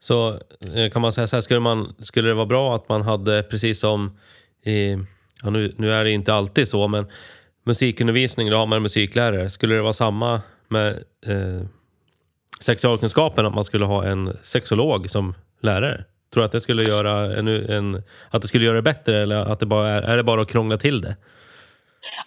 Så 0.01 0.29
eh, 0.75 0.91
kan 0.93 1.03
man 1.03 1.13
säga 1.13 1.27
så 1.27 1.37
här, 1.37 1.41
skulle, 1.41 1.61
man, 1.61 1.95
skulle 2.01 2.29
det 2.29 2.35
vara 2.35 2.47
bra 2.47 2.75
att 2.75 2.89
man 2.89 3.03
hade 3.03 3.43
precis 3.43 3.81
som 3.81 4.19
i 4.65 4.97
ja, 5.43 5.51
nu, 5.51 5.75
nu 5.77 5.93
är 5.93 6.05
det 6.05 6.11
inte 6.11 6.35
alltid 6.35 6.69
så, 6.69 6.89
men 6.89 7.07
musikundervisning, 7.67 8.51
då 8.51 8.57
har 8.57 8.67
man 8.67 8.77
en 8.77 8.83
musiklärare. 8.83 9.51
Skulle 9.51 9.75
det 9.75 9.83
vara 9.83 9.93
samma 9.93 10.41
med 10.69 10.89
eh, 11.27 11.67
sexualkunskapen, 12.61 13.47
att 13.47 13.55
man 13.55 13.65
skulle 13.65 13.85
ha 13.85 14.05
en 14.05 14.37
sexolog 14.43 15.11
som 15.11 15.35
lärare? 15.63 16.05
Tror 16.33 16.43
du 16.43 16.47
att 16.47 16.53
det 16.53 16.61
skulle 16.61 16.85
göra, 16.85 17.37
en, 17.39 17.49
en, 17.49 18.03
att 18.31 18.43
det 18.43 18.49
skulle 18.49 18.65
göra 18.65 18.77
det 18.77 18.83
bättre 18.83 19.23
eller 19.23 19.53
att 19.53 19.61
det 19.61 19.67
bara 19.67 19.89
är, 19.89 20.03
är 20.03 20.17
det 20.17 20.25
bara 20.25 20.43
att 20.43 20.51
krångla 20.51 20.77
till 20.77 21.01
det? 21.01 21.17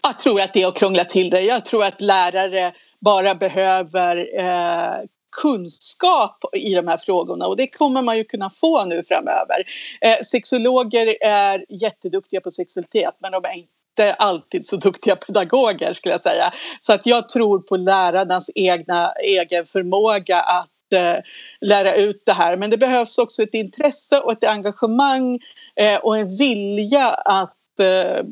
Jag 0.04 0.20
tror 0.20 0.42
att 0.42 0.54
det 0.54 0.64
är 0.64 0.68
att 0.68 0.78
krångla 0.78 1.06
till 1.06 1.30
det. 1.30 1.42
Jag 1.42 1.66
tror 1.66 1.86
att 1.86 2.02
lärare 2.02 2.74
bara 3.02 3.36
behöver 3.36 4.40
eh, 4.40 5.06
kunskap 5.42 6.44
i 6.54 6.74
de 6.74 6.88
här 6.88 6.98
frågorna 6.98 7.48
och 7.48 7.58
det 7.58 7.68
kommer 7.68 8.02
man 8.02 8.18
ju 8.18 8.24
kunna 8.24 8.50
få 8.50 8.86
nu 8.86 9.04
framöver. 9.04 9.64
Eh, 10.02 10.18
sexologer 10.26 11.24
är 11.24 11.66
jätteduktiga 11.70 12.42
på 12.42 12.52
sexualitet 12.52 13.16
men 13.20 13.32
de 13.32 13.46
är 13.46 13.54
inte 13.54 14.14
alltid 14.14 14.68
så 14.68 14.76
duktiga 14.76 15.16
pedagoger 15.16 15.94
skulle 15.94 16.14
jag 16.14 16.22
säga. 16.22 16.54
Så 16.80 16.94
att 16.94 17.06
jag 17.06 17.30
tror 17.30 17.60
på 17.60 17.78
lärarnas 17.78 18.50
egna, 18.56 19.12
egen 19.12 19.66
förmåga 19.66 20.40
att 20.40 20.94
eh, 20.94 21.24
lära 21.62 21.96
ut 21.96 22.24
det 22.26 22.34
här. 22.34 22.58
Men 22.58 22.70
det 22.70 22.78
behövs 22.78 23.18
också 23.18 23.44
ett 23.44 23.54
intresse 23.54 24.20
och 24.20 24.32
ett 24.32 24.44
engagemang 24.44 25.40
eh, 25.76 26.00
och 26.00 26.18
en 26.18 26.36
vilja 26.36 27.08
att 27.10 27.57
eh, 27.80 28.24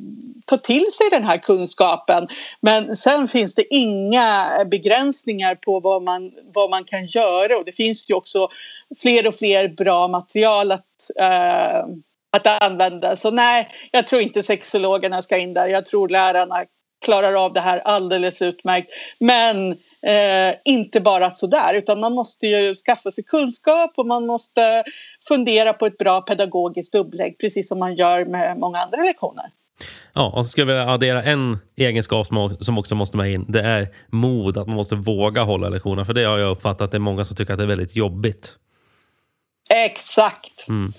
ta 0.45 0.57
till 0.57 0.85
sig 0.91 1.09
den 1.11 1.23
här 1.23 1.37
kunskapen. 1.37 2.27
Men 2.61 2.95
sen 2.95 3.27
finns 3.27 3.55
det 3.55 3.75
inga 3.75 4.49
begränsningar 4.71 5.55
på 5.55 5.79
vad 5.79 6.03
man, 6.03 6.31
vad 6.53 6.69
man 6.69 6.83
kan 6.83 7.05
göra 7.05 7.57
och 7.57 7.65
det 7.65 7.71
finns 7.71 8.09
ju 8.09 8.13
också 8.13 8.49
fler 9.01 9.27
och 9.27 9.35
fler 9.35 9.67
bra 9.67 10.07
material 10.07 10.71
att, 10.71 11.09
eh, 11.19 11.85
att 12.31 12.63
använda. 12.63 13.15
Så 13.15 13.31
nej, 13.31 13.69
jag 13.91 14.07
tror 14.07 14.21
inte 14.21 14.43
sexologerna 14.43 15.21
ska 15.21 15.37
in 15.37 15.53
där. 15.53 15.67
Jag 15.67 15.85
tror 15.85 16.09
lärarna 16.09 16.65
klarar 17.05 17.45
av 17.45 17.53
det 17.53 17.61
här 17.61 17.79
alldeles 17.79 18.41
utmärkt. 18.41 18.89
Men 19.19 19.77
Eh, 20.05 20.55
inte 20.65 21.01
bara 21.01 21.31
sådär 21.31 21.73
utan 21.73 21.99
man 21.99 22.13
måste 22.13 22.47
ju 22.47 22.75
skaffa 22.75 23.11
sig 23.11 23.23
kunskap 23.23 23.93
och 23.95 24.07
man 24.07 24.25
måste 24.25 24.83
fundera 25.27 25.73
på 25.73 25.85
ett 25.85 25.97
bra 25.97 26.21
pedagogiskt 26.21 26.95
upplägg 26.95 27.39
precis 27.39 27.67
som 27.67 27.79
man 27.79 27.95
gör 27.95 28.25
med 28.25 28.57
många 28.57 28.79
andra 28.79 29.01
lektioner. 29.01 29.45
Ja, 30.13 30.31
och 30.35 30.45
så 30.45 30.49
skulle 30.49 30.73
jag 30.73 30.79
vilja 30.79 30.93
addera 30.93 31.23
en 31.23 31.57
egenskap 31.75 32.27
som 32.59 32.77
också 32.77 32.95
måste 32.95 33.17
med 33.17 33.33
in. 33.33 33.45
Det 33.47 33.61
är 33.61 33.87
mod, 34.07 34.57
att 34.57 34.67
man 34.67 34.75
måste 34.75 34.95
våga 34.95 35.43
hålla 35.43 35.69
lektioner. 35.69 36.03
För 36.03 36.13
det 36.13 36.23
har 36.23 36.37
jag 36.37 36.51
uppfattat 36.51 36.81
att 36.81 36.91
det 36.91 36.97
är 36.97 36.99
många 36.99 37.25
som 37.25 37.35
tycker 37.35 37.53
att 37.53 37.59
det 37.59 37.65
är 37.65 37.67
väldigt 37.67 37.95
jobbigt. 37.95 38.55
Exakt. 39.69 40.67
Mm. 40.67 40.93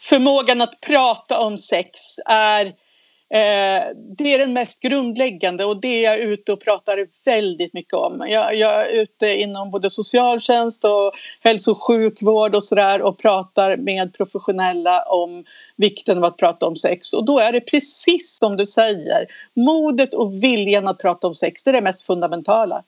Förmågan 0.00 0.60
att 0.60 0.80
prata 0.80 1.38
om 1.38 1.58
sex 1.58 1.90
är 2.26 2.72
Eh, 3.34 3.82
det 4.18 4.34
är 4.34 4.38
den 4.38 4.52
mest 4.52 4.80
grundläggande 4.80 5.64
och 5.64 5.80
det 5.80 6.04
är 6.04 6.10
jag 6.10 6.18
ute 6.18 6.52
och 6.52 6.60
pratar 6.60 7.06
väldigt 7.24 7.74
mycket 7.74 7.94
om. 7.94 8.26
Jag, 8.28 8.56
jag 8.56 8.72
är 8.72 8.86
ute 8.86 9.26
inom 9.26 9.70
både 9.70 9.90
socialtjänst 9.90 10.84
och 10.84 11.12
hälso 11.40 11.70
och 11.70 11.82
sjukvård 11.82 12.54
och 12.54 12.64
sådär 12.64 13.02
och 13.02 13.18
pratar 13.18 13.76
med 13.76 14.14
professionella 14.14 15.02
om 15.02 15.44
vikten 15.76 16.18
av 16.18 16.24
att 16.24 16.36
prata 16.36 16.66
om 16.66 16.76
sex. 16.76 17.12
Och 17.12 17.24
då 17.24 17.38
är 17.38 17.52
det 17.52 17.60
precis 17.60 18.38
som 18.38 18.56
du 18.56 18.66
säger, 18.66 19.26
modet 19.56 20.14
och 20.14 20.42
viljan 20.42 20.88
att 20.88 20.98
prata 20.98 21.26
om 21.26 21.34
sex, 21.34 21.64
det 21.64 21.70
är 21.70 21.72
det 21.72 21.80
mest 21.80 22.06
fundamentala. 22.06 22.82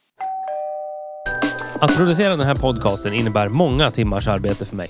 Att 1.81 1.97
producera 1.97 2.37
den 2.37 2.47
här 2.47 2.55
podcasten 2.55 3.15
innebär 3.15 3.49
många 3.49 3.91
timmars 3.91 4.29
arbete 4.29 4.65
för 4.65 4.77
mig. 4.77 4.89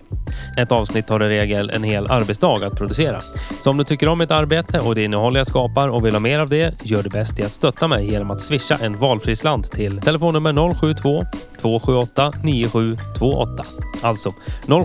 Ett 0.56 0.72
avsnitt 0.72 1.06
tar 1.06 1.22
i 1.22 1.28
regel 1.28 1.70
en 1.70 1.82
hel 1.82 2.06
arbetsdag 2.10 2.66
att 2.66 2.76
producera. 2.76 3.20
Så 3.60 3.70
om 3.70 3.76
du 3.76 3.84
tycker 3.84 4.08
om 4.08 4.18
mitt 4.18 4.30
arbete 4.30 4.78
och 4.80 4.94
det 4.94 5.04
innehåll 5.04 5.36
jag 5.36 5.46
skapar 5.46 5.88
och 5.88 6.06
vill 6.06 6.14
ha 6.14 6.20
mer 6.20 6.38
av 6.38 6.48
det, 6.48 6.82
gör 6.82 7.02
det 7.02 7.10
bäst 7.10 7.38
i 7.38 7.42
att 7.42 7.52
stötta 7.52 7.88
mig 7.88 8.10
genom 8.10 8.30
att 8.30 8.40
swisha 8.40 8.76
en 8.76 8.98
valfri 8.98 9.36
slant 9.36 9.72
till 9.72 10.00
telefonnummer 10.00 10.74
072 10.74 11.24
278 11.60 12.32
9728. 12.44 13.64
Alltså 14.02 14.30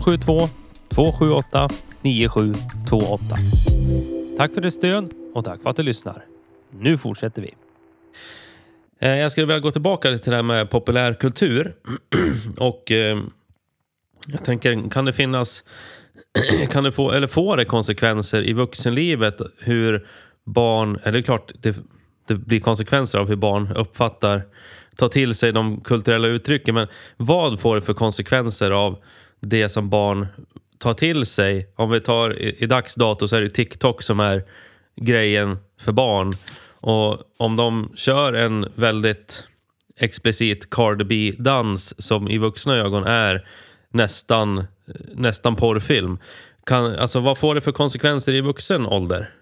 072 0.01 0.49
278 0.89 1.69
9728. 2.01 3.25
Tack 4.37 4.53
för 4.53 4.61
ditt 4.61 4.73
stöd 4.73 5.09
och 5.33 5.45
tack 5.45 5.61
för 5.63 5.69
att 5.69 5.75
du 5.75 5.83
lyssnar. 5.83 6.25
Nu 6.79 6.97
fortsätter 6.97 7.41
vi. 7.41 7.53
Eh, 8.99 9.17
jag 9.17 9.31
skulle 9.31 9.45
vilja 9.45 9.59
gå 9.59 9.71
tillbaka 9.71 10.17
till 10.17 10.31
det 10.31 10.35
här 10.35 10.43
med 10.43 10.69
populärkultur. 10.69 11.75
och 12.59 12.91
eh, 12.91 13.17
jag 14.27 14.45
tänker, 14.45 14.89
kan 14.89 15.05
det 15.05 15.13
finnas... 15.13 15.63
kan 16.69 16.83
det 16.83 16.91
få, 16.91 17.11
eller 17.11 17.27
får 17.27 17.57
det 17.57 17.65
konsekvenser 17.65 18.49
i 18.49 18.53
vuxenlivet 18.53 19.41
hur 19.61 20.07
barn... 20.45 20.99
Eller 21.03 21.11
det 21.11 21.19
är 21.19 21.23
klart, 21.23 21.51
det, 21.61 21.77
det 22.27 22.35
blir 22.35 22.59
konsekvenser 22.59 23.19
av 23.19 23.27
hur 23.27 23.35
barn 23.35 23.71
uppfattar, 23.75 24.43
tar 24.95 25.09
till 25.09 25.35
sig 25.35 25.51
de 25.51 25.81
kulturella 25.81 26.27
uttrycken. 26.27 26.75
Men 26.75 26.87
vad 27.17 27.59
får 27.59 27.75
det 27.75 27.81
för 27.81 27.93
konsekvenser 27.93 28.71
av 28.71 28.97
det 29.41 29.69
som 29.69 29.89
barn 29.89 30.27
tar 30.77 30.93
till 30.93 31.25
sig? 31.25 31.73
Om 31.75 31.89
vi 31.89 31.99
tar 31.99 32.39
i, 32.39 32.55
i 32.63 32.65
dags 32.65 32.95
dato 32.95 33.27
så 33.27 33.35
är 33.35 33.41
det 33.41 33.49
TikTok 33.49 34.01
som 34.01 34.19
är 34.19 34.43
grejen 35.01 35.57
för 35.81 35.91
barn. 35.91 36.33
Och 36.79 37.19
om 37.37 37.55
de 37.55 37.91
kör 37.95 38.33
en 38.33 38.65
väldigt 38.75 39.43
explicit 39.99 40.69
Cardi 40.69 41.03
B-dans 41.03 42.01
som 42.03 42.27
i 42.27 42.37
vuxna 42.37 42.75
ögon 42.75 43.03
är 43.03 43.47
nästan, 43.93 44.67
nästan 45.15 45.55
porrfilm. 45.55 46.19
kan, 46.63 46.95
alltså, 46.95 47.19
vad 47.19 47.37
får 47.37 47.55
det 47.55 47.61
för 47.61 47.71
konsekvenser 47.71 48.33
i 48.33 48.41
vuxen 48.41 48.85
ålder? 48.85 49.33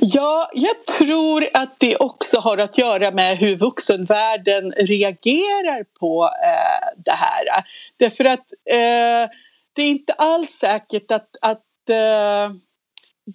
Ja, 0.00 0.50
jag 0.54 0.86
tror 0.98 1.48
att 1.54 1.74
det 1.78 1.96
också 1.96 2.38
har 2.38 2.58
att 2.58 2.78
göra 2.78 3.10
med 3.10 3.38
hur 3.38 3.56
vuxenvärlden 3.56 4.72
reagerar 4.72 5.84
på 6.00 6.24
eh, 6.24 7.02
det 7.04 7.10
här. 7.10 7.64
Därför 7.96 8.24
att 8.24 8.52
eh, 8.70 9.30
det 9.72 9.82
är 9.82 9.90
inte 9.90 10.12
alls 10.12 10.50
säkert 10.50 11.10
att, 11.10 11.28
att 11.40 11.88
eh, 11.90 12.56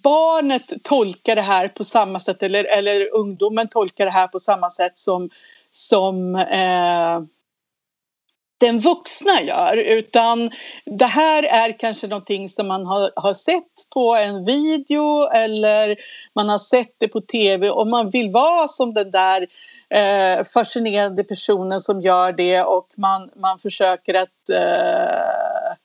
barnet 0.02 0.72
tolkar 0.82 1.36
det 1.36 1.42
här 1.42 1.68
på 1.68 1.84
samma 1.84 2.20
sätt 2.20 2.42
eller, 2.42 2.64
eller 2.64 3.14
ungdomen 3.14 3.68
tolkar 3.68 4.04
det 4.04 4.12
här 4.12 4.28
på 4.28 4.40
samma 4.40 4.70
sätt 4.70 4.98
som, 4.98 5.30
som 5.70 6.36
eh, 6.36 7.20
den 8.58 8.80
vuxna 8.80 9.42
gör 9.42 9.76
utan 9.76 10.50
det 10.84 11.06
här 11.06 11.42
är 11.42 11.78
kanske 11.78 12.06
någonting 12.06 12.48
som 12.48 12.68
man 12.68 12.86
har, 12.86 13.10
har 13.16 13.34
sett 13.34 13.90
på 13.94 14.16
en 14.16 14.44
video 14.44 15.28
eller 15.28 15.96
man 16.34 16.48
har 16.48 16.58
sett 16.58 16.94
det 16.98 17.08
på 17.08 17.20
tv 17.20 17.70
och 17.70 17.86
man 17.86 18.10
vill 18.10 18.30
vara 18.30 18.68
som 18.68 18.94
den 18.94 19.10
där 19.10 19.46
eh, 19.90 20.44
fascinerande 20.44 21.24
personen 21.24 21.80
som 21.80 22.00
gör 22.00 22.32
det 22.32 22.62
och 22.62 22.88
man, 22.96 23.30
man 23.36 23.58
försöker 23.58 24.14
att 24.14 24.48
eh, 24.52 25.76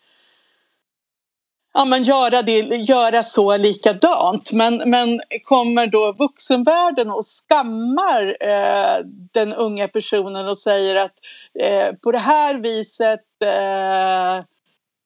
ja, 1.80 1.86
men 1.86 2.04
göra, 2.04 2.42
det, 2.42 2.60
göra 2.62 3.24
så 3.24 3.58
likadant. 3.58 4.52
Men, 4.52 4.82
men 4.86 5.22
kommer 5.44 5.88
då 5.88 6.12
vuxenvärlden 6.12 7.10
och 7.10 7.26
skammar 7.26 8.38
eh, 8.40 9.06
den 9.34 9.54
unga 9.54 9.88
personen 9.88 10.48
och 10.48 10.60
säger 10.60 10.96
att 10.96 11.14
eh, 11.60 11.94
på 12.04 12.12
det 12.12 12.20
här 12.20 12.56
viset 12.56 13.26
eh, 13.46 14.46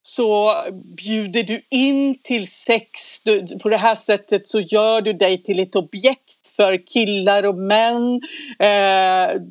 så 0.02 0.56
bjuder 0.98 1.44
du 1.44 1.62
in 1.70 2.22
till 2.24 2.48
sex. 2.48 3.24
Du, 3.26 3.60
på 3.60 3.70
det 3.70 3.78
här 3.78 3.96
sättet 3.96 4.48
så 4.48 4.60
gör 4.60 5.02
du 5.02 5.14
dig 5.14 5.44
till 5.44 5.60
ett 5.60 5.76
objekt 5.76 6.56
för 6.56 6.88
killar 6.88 7.44
och 7.44 7.56
män. 7.56 8.22
Eh, 8.60 9.42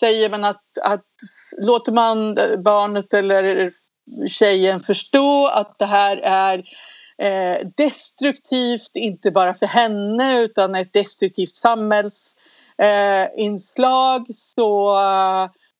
säger 0.00 0.30
man 0.30 0.44
att, 0.44 0.64
att 0.82 1.06
låter 1.58 1.92
man 1.92 2.38
barnet 2.64 3.14
eller 3.14 3.72
tjejen 4.28 4.80
förstå 4.80 5.46
att 5.46 5.78
det 5.78 5.86
här 5.86 6.16
är 6.16 6.64
eh, 7.18 7.66
destruktivt, 7.76 8.90
inte 8.94 9.30
bara 9.30 9.54
för 9.54 9.66
henne 9.66 10.40
utan 10.40 10.74
ett 10.74 10.92
destruktivt 10.92 11.54
samhällsinslag 11.54 14.20
eh, 14.20 14.34
så 14.34 14.98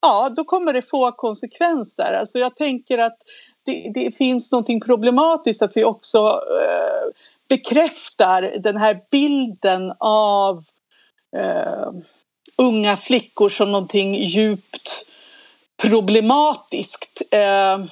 ja, 0.02 0.28
då 0.36 0.44
kommer 0.44 0.72
det 0.72 0.82
få 0.82 1.12
konsekvenser. 1.12 2.12
Alltså 2.12 2.38
jag 2.38 2.56
tänker 2.56 2.98
att 2.98 3.18
det, 3.64 3.90
det 3.94 4.16
finns 4.16 4.52
någonting 4.52 4.80
problematiskt 4.80 5.62
att 5.62 5.76
vi 5.76 5.84
också 5.84 6.40
eh, 6.62 7.04
bekräftar 7.48 8.42
den 8.42 8.76
här 8.76 9.00
bilden 9.10 9.92
av 9.98 10.64
eh, 11.36 11.90
unga 12.56 12.96
flickor 12.96 13.48
som 13.48 13.72
någonting 13.72 14.14
djupt 14.14 15.06
problematiskt. 15.76 17.22
Eh, 17.30 17.84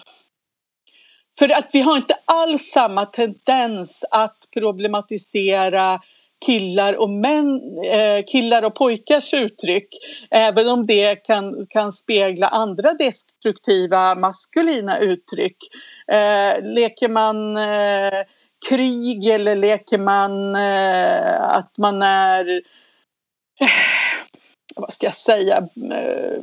för 1.38 1.48
att 1.58 1.68
vi 1.72 1.80
har 1.80 1.96
inte 1.96 2.14
alls 2.24 2.62
samma 2.62 3.06
tendens 3.06 4.04
att 4.10 4.48
problematisera 4.54 6.00
killar 6.46 7.00
och, 7.00 7.10
män, 7.10 7.60
eh, 7.92 8.24
killar 8.26 8.62
och 8.62 8.74
pojkars 8.74 9.34
uttryck 9.34 9.88
även 10.30 10.68
om 10.68 10.86
det 10.86 11.16
kan, 11.16 11.66
kan 11.70 11.92
spegla 11.92 12.46
andra 12.46 12.94
destruktiva 12.94 14.14
maskulina 14.14 14.98
uttryck. 14.98 15.56
Eh, 16.12 16.62
leker 16.62 17.08
man 17.08 17.56
eh, 17.56 18.24
krig 18.68 19.26
eller 19.26 19.56
leker 19.56 19.98
man 19.98 20.56
eh, 20.56 21.42
att 21.42 21.78
man 21.78 22.02
är 22.02 22.48
eh, 23.60 23.68
vad 24.76 24.92
ska 24.92 25.06
jag 25.06 25.16
säga, 25.16 25.56
eh, 25.92 26.38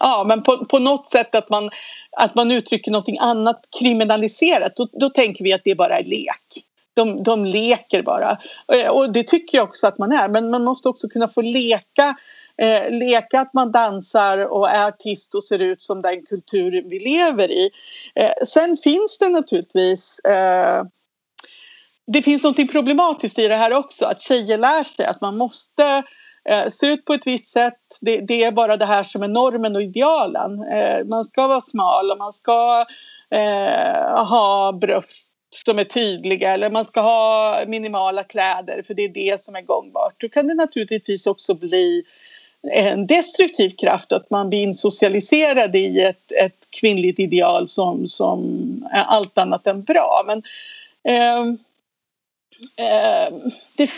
ja 0.00 0.24
men 0.26 0.42
på, 0.42 0.64
på 0.64 0.78
något 0.78 1.10
sätt 1.10 1.34
att 1.34 1.50
man, 1.50 1.70
att 2.16 2.34
man 2.34 2.50
uttrycker 2.50 2.90
någonting 2.90 3.18
annat 3.20 3.64
kriminaliserat, 3.78 4.76
då, 4.76 4.88
då 4.92 5.10
tänker 5.10 5.44
vi 5.44 5.52
att 5.52 5.64
det 5.64 5.74
bara 5.74 5.98
är 5.98 6.04
lek. 6.04 6.66
De, 6.94 7.22
de 7.22 7.44
leker 7.44 8.02
bara. 8.02 8.38
Eh, 8.72 8.88
och 8.88 9.12
det 9.12 9.22
tycker 9.22 9.58
jag 9.58 9.68
också 9.68 9.86
att 9.86 9.98
man 9.98 10.12
är, 10.12 10.28
men 10.28 10.50
man 10.50 10.64
måste 10.64 10.88
också 10.88 11.08
kunna 11.08 11.28
få 11.28 11.40
leka 11.40 12.16
eh, 12.56 12.90
leka 12.90 13.40
att 13.40 13.54
man 13.54 13.72
dansar 13.72 14.38
och 14.38 14.70
är 14.70 14.88
artist 14.88 15.34
och 15.34 15.44
ser 15.44 15.58
ut 15.58 15.82
som 15.82 16.02
den 16.02 16.26
kultur 16.26 16.82
vi 16.86 16.98
lever 16.98 17.50
i. 17.50 17.70
Eh, 18.14 18.46
sen 18.46 18.76
finns 18.76 19.18
det 19.18 19.28
naturligtvis 19.28 20.18
eh, 20.18 20.84
det 22.06 22.22
finns 22.22 22.42
något 22.42 22.72
problematiskt 22.72 23.38
i 23.38 23.48
det 23.48 23.56
här 23.56 23.74
också, 23.74 24.06
att 24.06 24.20
tjejer 24.20 24.58
lär 24.58 24.84
sig 24.84 25.06
att 25.06 25.20
man 25.20 25.36
måste 25.36 26.02
eh, 26.48 26.68
se 26.68 26.86
ut 26.86 27.04
på 27.04 27.12
ett 27.12 27.26
visst 27.26 27.46
sätt. 27.46 27.78
Det, 28.00 28.20
det, 28.20 28.44
är 28.44 28.52
bara 28.52 28.76
det 28.76 28.86
här 28.86 29.02
som 29.02 29.22
är 29.22 29.28
normen 29.28 29.76
och 29.76 29.82
idealen. 29.82 30.62
Eh, 30.72 31.04
man 31.04 31.24
ska 31.24 31.46
vara 31.46 31.60
smal 31.60 32.10
och 32.10 32.18
man 32.18 32.32
ska 32.32 32.84
eh, 33.30 34.24
ha 34.24 34.72
bröst 34.72 35.32
som 35.64 35.78
är 35.78 35.84
tydliga 35.84 36.54
eller 36.54 36.70
man 36.70 36.84
ska 36.84 37.00
ha 37.00 37.64
minimala 37.66 38.24
kläder 38.24 38.82
för 38.86 38.94
det 38.94 39.02
är 39.04 39.08
det 39.08 39.42
som 39.42 39.56
är 39.56 39.62
gångbart. 39.62 40.14
Då 40.18 40.28
kan 40.28 40.46
det 40.46 40.54
naturligtvis 40.54 41.26
också 41.26 41.54
bli 41.54 42.04
en 42.70 43.06
destruktiv 43.06 43.70
kraft 43.70 44.12
att 44.12 44.30
man 44.30 44.48
blir 44.48 44.62
insocialiserad 44.62 45.76
i 45.76 46.00
ett, 46.00 46.32
ett 46.32 46.68
kvinnligt 46.70 47.18
ideal 47.18 47.68
som, 47.68 48.06
som 48.06 48.40
är 48.92 49.04
allt 49.04 49.38
annat 49.38 49.66
än 49.66 49.82
bra. 49.82 50.24
Men, 50.26 50.42
eh, 51.04 51.58
Ehm, 52.76 53.50
det, 53.76 53.90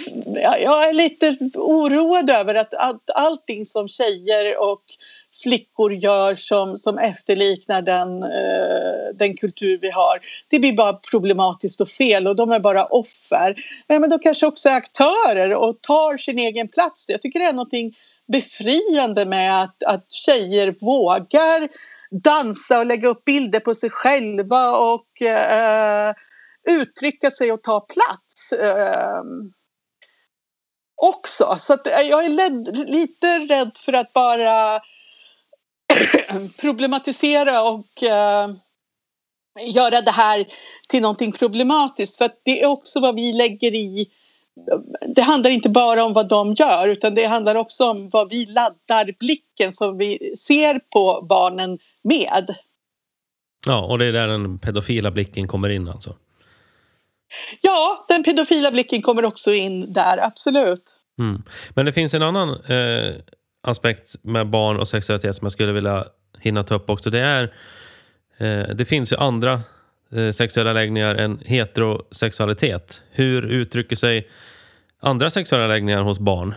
jag 0.43 0.88
är 0.88 0.93
lite 0.93 1.37
oroad 1.55 2.31
över 2.31 2.55
att, 2.55 2.75
att 2.75 3.11
allting 3.14 3.67
som 3.67 3.88
tjejer 3.88 4.62
och 4.62 4.83
flickor 5.43 5.93
gör 5.95 6.35
som, 6.35 6.77
som 6.77 6.99
efterliknar 6.99 7.83
den, 7.83 8.23
eh, 8.23 9.14
den 9.14 9.37
kultur 9.37 9.79
vi 9.83 9.90
har. 9.90 10.21
Det 10.49 10.59
blir 10.59 10.73
bara 10.73 10.93
problematiskt 10.93 11.81
och 11.81 11.90
fel 11.90 12.27
och 12.27 12.37
de 12.37 12.53
är 12.53 12.61
bara 12.61 12.85
offer. 12.85 13.55
Men, 13.88 14.01
men 14.01 14.11
de 14.11 14.19
kanske 14.19 14.47
också 14.47 14.69
är 14.69 14.77
aktörer 14.77 15.55
och 15.55 15.83
tar 15.83 16.19
sin 16.19 16.38
egen 16.38 16.69
plats. 16.69 17.09
Jag 17.09 17.23
tycker 17.23 17.38
det 17.38 17.45
är 17.45 17.53
något 17.53 17.95
befriande 18.33 19.27
med 19.27 19.62
att, 19.62 19.83
att 19.83 20.12
tjejer 20.12 20.75
vågar 20.81 21.69
dansa 22.11 22.79
och 22.79 22.87
lägga 22.87 23.09
upp 23.09 23.25
bilder 23.25 23.61
på 23.61 23.75
sig 23.75 23.90
själva 23.90 24.77
och 24.77 25.23
eh, 25.23 26.14
uttrycka 26.71 27.31
sig 27.31 27.53
och 27.53 27.62
ta 27.62 27.81
plats. 27.81 28.24
Eh, 28.52 29.22
också. 30.96 31.57
Så 31.59 31.72
att 31.72 31.87
eh, 31.87 32.00
jag 32.00 32.24
är 32.24 32.28
led, 32.28 32.88
lite 32.88 33.38
rädd 33.38 33.70
för 33.74 33.92
att 33.92 34.12
bara 34.12 34.80
problematisera 36.61 37.62
och 37.62 38.02
eh, 38.02 38.50
göra 39.66 40.00
det 40.00 40.11
här 40.11 40.46
till 40.88 41.02
någonting 41.02 41.33
problematiskt. 41.33 42.18
För 42.18 42.24
att 42.24 42.40
det 42.44 42.62
är 42.62 42.66
också 42.66 43.00
vad 43.00 43.14
vi 43.14 43.33
lägger 43.33 43.74
i 43.74 44.11
det 45.14 45.22
handlar 45.22 45.50
inte 45.50 45.68
bara 45.68 46.04
om 46.04 46.12
vad 46.12 46.28
de 46.28 46.54
gör 46.54 46.88
utan 46.88 47.14
det 47.14 47.24
handlar 47.24 47.54
också 47.54 47.90
om 47.90 48.11
vad 48.11 48.30
vi 48.30 48.46
laddar 48.46 49.18
blicken 49.18 49.72
som 49.72 49.98
vi 49.98 50.35
ser 50.37 50.78
på 50.78 51.26
barnen 51.28 51.78
med. 52.02 52.54
Ja, 53.66 53.87
och 53.87 53.98
det 53.98 54.07
är 54.07 54.12
där 54.12 54.28
den 54.28 54.59
pedofila 54.59 55.11
blicken 55.11 55.48
kommer 55.48 55.68
in 55.68 55.88
alltså? 55.88 56.16
Ja, 57.61 58.05
den 58.09 58.23
pedofila 58.23 58.70
blicken 58.70 59.03
kommer 59.03 59.25
också 59.25 59.53
in 59.53 59.92
där, 59.92 60.18
absolut. 60.18 61.01
Mm. 61.18 61.42
Men 61.75 61.87
det 61.87 61.92
finns 61.92 62.14
en 62.14 62.23
annan 62.23 62.49
eh, 62.49 63.14
aspekt 63.62 64.14
med 64.23 64.47
barn 64.47 64.77
och 64.77 64.88
sexualitet 64.88 65.37
som 65.37 65.44
jag 65.44 65.53
skulle 65.53 65.73
vilja 65.73 66.05
hinna 66.40 66.62
ta 66.62 66.75
upp 66.75 66.90
också. 66.90 67.11
Det, 67.11 67.20
är, 67.20 67.42
eh, 68.38 68.75
det 68.75 68.85
finns 68.85 69.12
ju 69.12 69.16
andra 69.16 69.62
eh, 70.16 70.31
sexuella 70.31 70.73
läggningar 70.73 71.14
än 71.14 71.40
heterosexualitet. 71.44 73.03
Hur 73.11 73.47
uttrycker 73.47 73.97
sig 73.97 74.29
andra 75.01 75.31
sexuella 75.31 75.66
läggningar 75.66 76.03
hos 76.03 76.18
barn? 76.18 76.55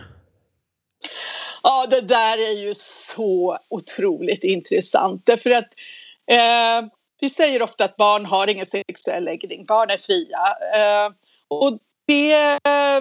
Ja, 1.62 1.86
det 1.90 2.00
där 2.00 2.38
är 2.38 2.62
ju 2.62 2.74
så 2.78 3.58
otroligt 3.68 4.44
intressant. 4.44 5.22
Därför 5.26 5.50
att 5.50 5.68
eh, 6.30 6.88
vi 7.20 7.30
säger 7.30 7.62
ofta 7.62 7.84
att 7.84 7.96
barn 7.96 8.26
har 8.26 8.46
ingen 8.46 8.66
sexuell 8.66 9.24
läggning, 9.24 9.64
barn 9.64 9.90
är 9.90 9.96
fria. 9.96 10.38
Eh, 10.74 11.12
och 11.48 11.78
det 12.06 12.32
eh, 12.32 13.00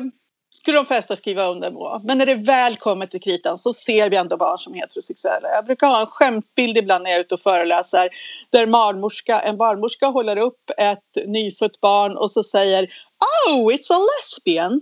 skulle 0.61 0.77
de 0.77 0.85
flesta 0.85 1.15
skriva 1.15 1.45
under 1.45 1.71
på. 1.71 2.01
Men 2.03 2.17
när 2.17 2.25
det 2.25 2.35
väl 2.35 2.75
kommer 2.75 3.07
till 3.07 3.21
kritan 3.21 3.57
så 3.57 3.73
ser 3.73 4.09
vi 4.09 4.17
ändå 4.17 4.37
barn 4.37 4.57
som 4.57 4.73
heterosexuella. 4.73 5.49
Jag 5.49 5.65
brukar 5.65 5.87
ha 5.87 6.01
en 6.01 6.07
skämtbild 6.07 6.77
ibland 6.77 7.03
när 7.03 7.11
jag 7.11 7.19
är 7.19 7.23
ute 7.23 7.35
och 7.35 7.41
föreläser 7.41 8.09
där 8.49 8.67
barnmorska, 8.67 9.39
en 9.39 9.57
barnmorska 9.57 10.07
håller 10.07 10.37
upp 10.37 10.71
ett 10.77 11.27
nyfött 11.27 11.81
barn 11.81 12.17
och 12.17 12.31
så 12.31 12.43
säger 12.43 12.83
Oh, 13.49 13.73
it's 13.73 13.93
a 13.93 13.99
lesbian! 14.19 14.81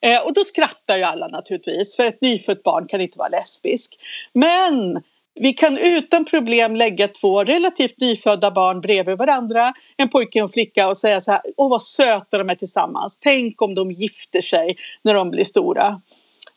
Eh, 0.00 0.20
och 0.20 0.32
då 0.32 0.44
skrattar 0.44 0.96
ju 0.96 1.02
alla 1.02 1.28
naturligtvis 1.28 1.96
för 1.96 2.06
ett 2.06 2.20
nyfött 2.20 2.62
barn 2.62 2.88
kan 2.88 3.00
inte 3.00 3.18
vara 3.18 3.28
lesbisk. 3.28 3.96
Men 4.32 5.02
vi 5.36 5.52
kan 5.52 5.78
utan 5.78 6.24
problem 6.24 6.76
lägga 6.76 7.08
två 7.08 7.44
relativt 7.44 8.00
nyfödda 8.00 8.50
barn 8.50 8.80
bredvid 8.80 9.18
varandra, 9.18 9.72
en 9.96 10.08
pojke 10.08 10.42
och 10.42 10.48
en 10.48 10.52
flicka 10.52 10.88
och 10.88 10.98
säga 10.98 11.20
så 11.20 11.30
här, 11.30 11.40
åh 11.56 11.70
vad 11.70 11.82
söta 11.82 12.38
de 12.38 12.50
är 12.50 12.54
tillsammans, 12.54 13.18
tänk 13.20 13.62
om 13.62 13.74
de 13.74 13.92
gifter 13.92 14.42
sig 14.42 14.76
när 15.02 15.14
de 15.14 15.30
blir 15.30 15.44
stora. 15.44 16.00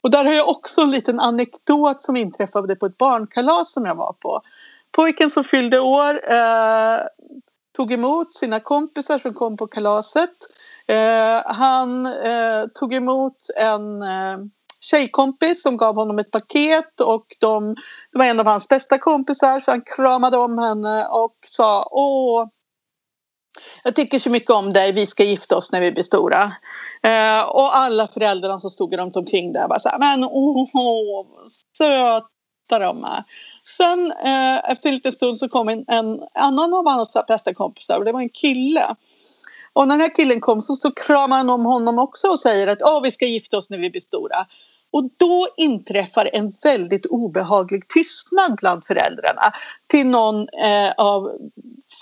Och 0.02 0.12
där 0.12 0.26
har 0.26 0.34
jag 0.34 0.50
också 0.50 0.82
en 0.82 0.92
liten 0.92 1.20
anekdot 1.20 2.02
som 2.02 2.16
inträffade 2.16 2.76
på 2.76 2.86
ett 2.86 2.98
barnkalas 2.98 3.72
som 3.74 3.86
jag 3.86 3.96
var 3.96 4.14
på. 4.14 4.42
Pojken 4.92 5.30
som 5.30 5.44
fyllde 5.44 5.80
år 5.80 6.32
eh, 6.32 7.00
tog 7.76 7.92
emot 7.92 8.36
sina 8.36 8.60
kompisar 8.60 9.20
som 9.20 9.34
kom 9.34 9.58
på 9.58 9.68
kalaset. 9.68 10.30
Eh, 10.88 11.42
han 11.46 12.06
eh, 12.06 12.66
tog 12.74 12.94
emot 12.94 13.38
en 13.58 14.02
eh, 14.02 14.38
tjejkompis 14.80 15.64
som 15.64 15.78
gav 15.78 15.96
honom 15.96 16.20
ett 16.20 16.32
paket 16.32 17.02
och 17.02 17.26
de, 17.40 17.76
det 18.12 18.20
var 18.20 18.26
en 18.26 18.40
av 18.40 18.46
hans 18.46 18.68
bästa 18.68 18.98
kompisar 18.98 19.60
så 19.60 19.72
han 19.72 19.82
kramade 19.82 20.38
om 20.38 20.58
henne 20.58 21.08
och 21.08 21.36
sa 21.50 21.90
åh 21.92 22.48
jag 23.84 23.96
tycker 23.96 24.20
så 24.20 24.30
mycket 24.30 24.50
om 24.50 24.74
dig, 24.74 24.92
vi 24.92 25.06
ska 25.06 25.24
gifta 25.24 25.58
oss 25.58 25.72
när 25.72 25.82
vi 25.82 25.92
blir 25.92 26.04
stora. 26.04 26.44
Eh, 27.04 27.42
och 27.42 27.78
alla 27.78 28.08
föräldrarna 28.08 28.60
som 28.60 28.70
stod 28.70 28.98
runt 28.98 29.16
omkring 29.16 29.54
där 29.54 29.68
var 29.68 29.80
så 29.80 29.90
här, 29.90 30.00
men 30.00 30.24
åh, 30.24 30.64
oh, 30.74 31.28
söta 31.78 32.80
de 32.80 33.04
är. 33.04 33.24
Sen 33.64 34.12
eh, 34.12 34.72
efter 34.72 34.90
en 34.90 34.96
liten 34.96 35.12
stund 35.12 35.40
så 35.40 35.50
kom 35.50 35.70
en, 35.70 35.86
en 35.88 36.20
annan 36.34 36.74
av 36.74 36.88
hans 36.88 37.18
bästa 37.28 37.54
kompisar 37.54 37.98
och 37.98 38.06
det 38.06 38.12
var 38.12 38.22
en 38.22 38.30
kille. 38.30 38.96
Och 39.74 39.88
när 39.88 39.96
den 39.96 40.02
här 40.02 40.16
killen 40.16 40.42
kom 40.42 40.62
så, 40.62 40.76
så 40.76 40.92
kramar 40.92 41.38
han 41.38 41.50
om 41.50 41.66
honom 41.66 42.00
också 42.00 42.28
och 42.28 42.40
säger 42.40 42.68
att 42.68 42.82
oh, 42.82 43.02
vi 43.04 43.12
ska 43.12 43.26
gifta 43.26 43.58
oss 43.58 43.70
när 43.70 43.78
vi 43.78 43.90
blir 43.90 44.02
stora. 44.02 44.46
Och 44.92 45.10
då 45.18 45.48
inträffar 45.58 46.30
en 46.34 46.54
väldigt 46.64 47.06
obehaglig 47.06 47.88
tystnad 47.88 48.56
bland 48.58 48.86
föräldrarna 48.86 49.52
till 49.88 50.08
någon 50.08 50.42
eh, 50.42 50.92
av 50.98 51.32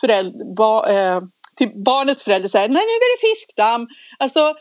föräldrar, 0.02 0.56
ba, 0.56 0.90
eh, 0.90 1.20
till 1.56 1.84
barnets 1.84 2.24
förälder 2.24 2.50
säger 2.50 2.70
nej 2.70 2.82
nu 2.86 3.06
är 3.06 3.18
det 3.18 3.36
fiskdamm. 3.36 3.88
Alltså 4.20 4.54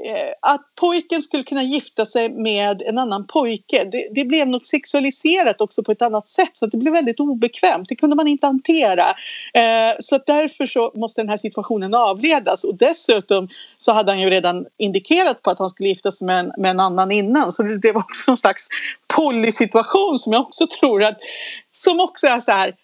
Eh, 0.00 0.52
att 0.52 0.60
pojken 0.80 1.22
skulle 1.22 1.42
kunna 1.42 1.62
gifta 1.62 2.06
sig 2.06 2.28
med 2.28 2.82
en 2.82 2.98
annan 2.98 3.26
pojke 3.26 3.84
det, 3.92 4.08
det, 4.14 4.24
blev 4.24 4.48
nog 4.48 4.66
sexualiserat 4.66 5.60
också 5.60 5.82
på 5.82 5.92
ett 5.92 6.02
annat 6.02 6.28
sätt 6.28 6.50
så 6.54 6.66
det 6.66 6.76
blev 6.76 6.92
väldigt 6.92 7.20
obekvämt. 7.20 7.88
Det 7.88 7.96
kunde 7.96 8.16
man 8.16 8.28
inte 8.28 8.46
hantera. 8.46 9.04
Eh, 9.54 9.94
så 10.00 10.18
därför 10.26 10.66
så 10.66 10.92
måste 10.94 11.20
den 11.20 11.28
här 11.28 11.36
situationen 11.36 11.94
avledas 11.94 12.64
och 12.64 12.74
dessutom 12.74 13.48
så 13.78 13.92
hade 13.92 14.12
han 14.12 14.20
ju 14.20 14.30
redan 14.30 14.66
indikerat 14.78 15.42
på 15.42 15.50
att 15.50 15.58
han 15.58 15.70
skulle 15.70 15.88
gifta 15.88 16.12
sig 16.12 16.26
med 16.26 16.38
en, 16.38 16.52
med 16.58 16.70
en 16.70 16.80
annan 16.80 17.10
innan 17.10 17.52
så 17.52 17.62
det, 17.62 17.78
det 17.78 17.92
var 17.92 18.00
också 18.00 18.30
någon 18.30 18.38
slags 18.38 18.68
polysituation 19.16 20.18
som 20.18 20.32
jag 20.32 20.42
också 20.42 20.66
tror 20.66 21.02
att 21.02 21.18
som 21.72 22.00
också 22.00 22.26
är 22.26 22.40
så 22.40 22.50
här 22.50 22.74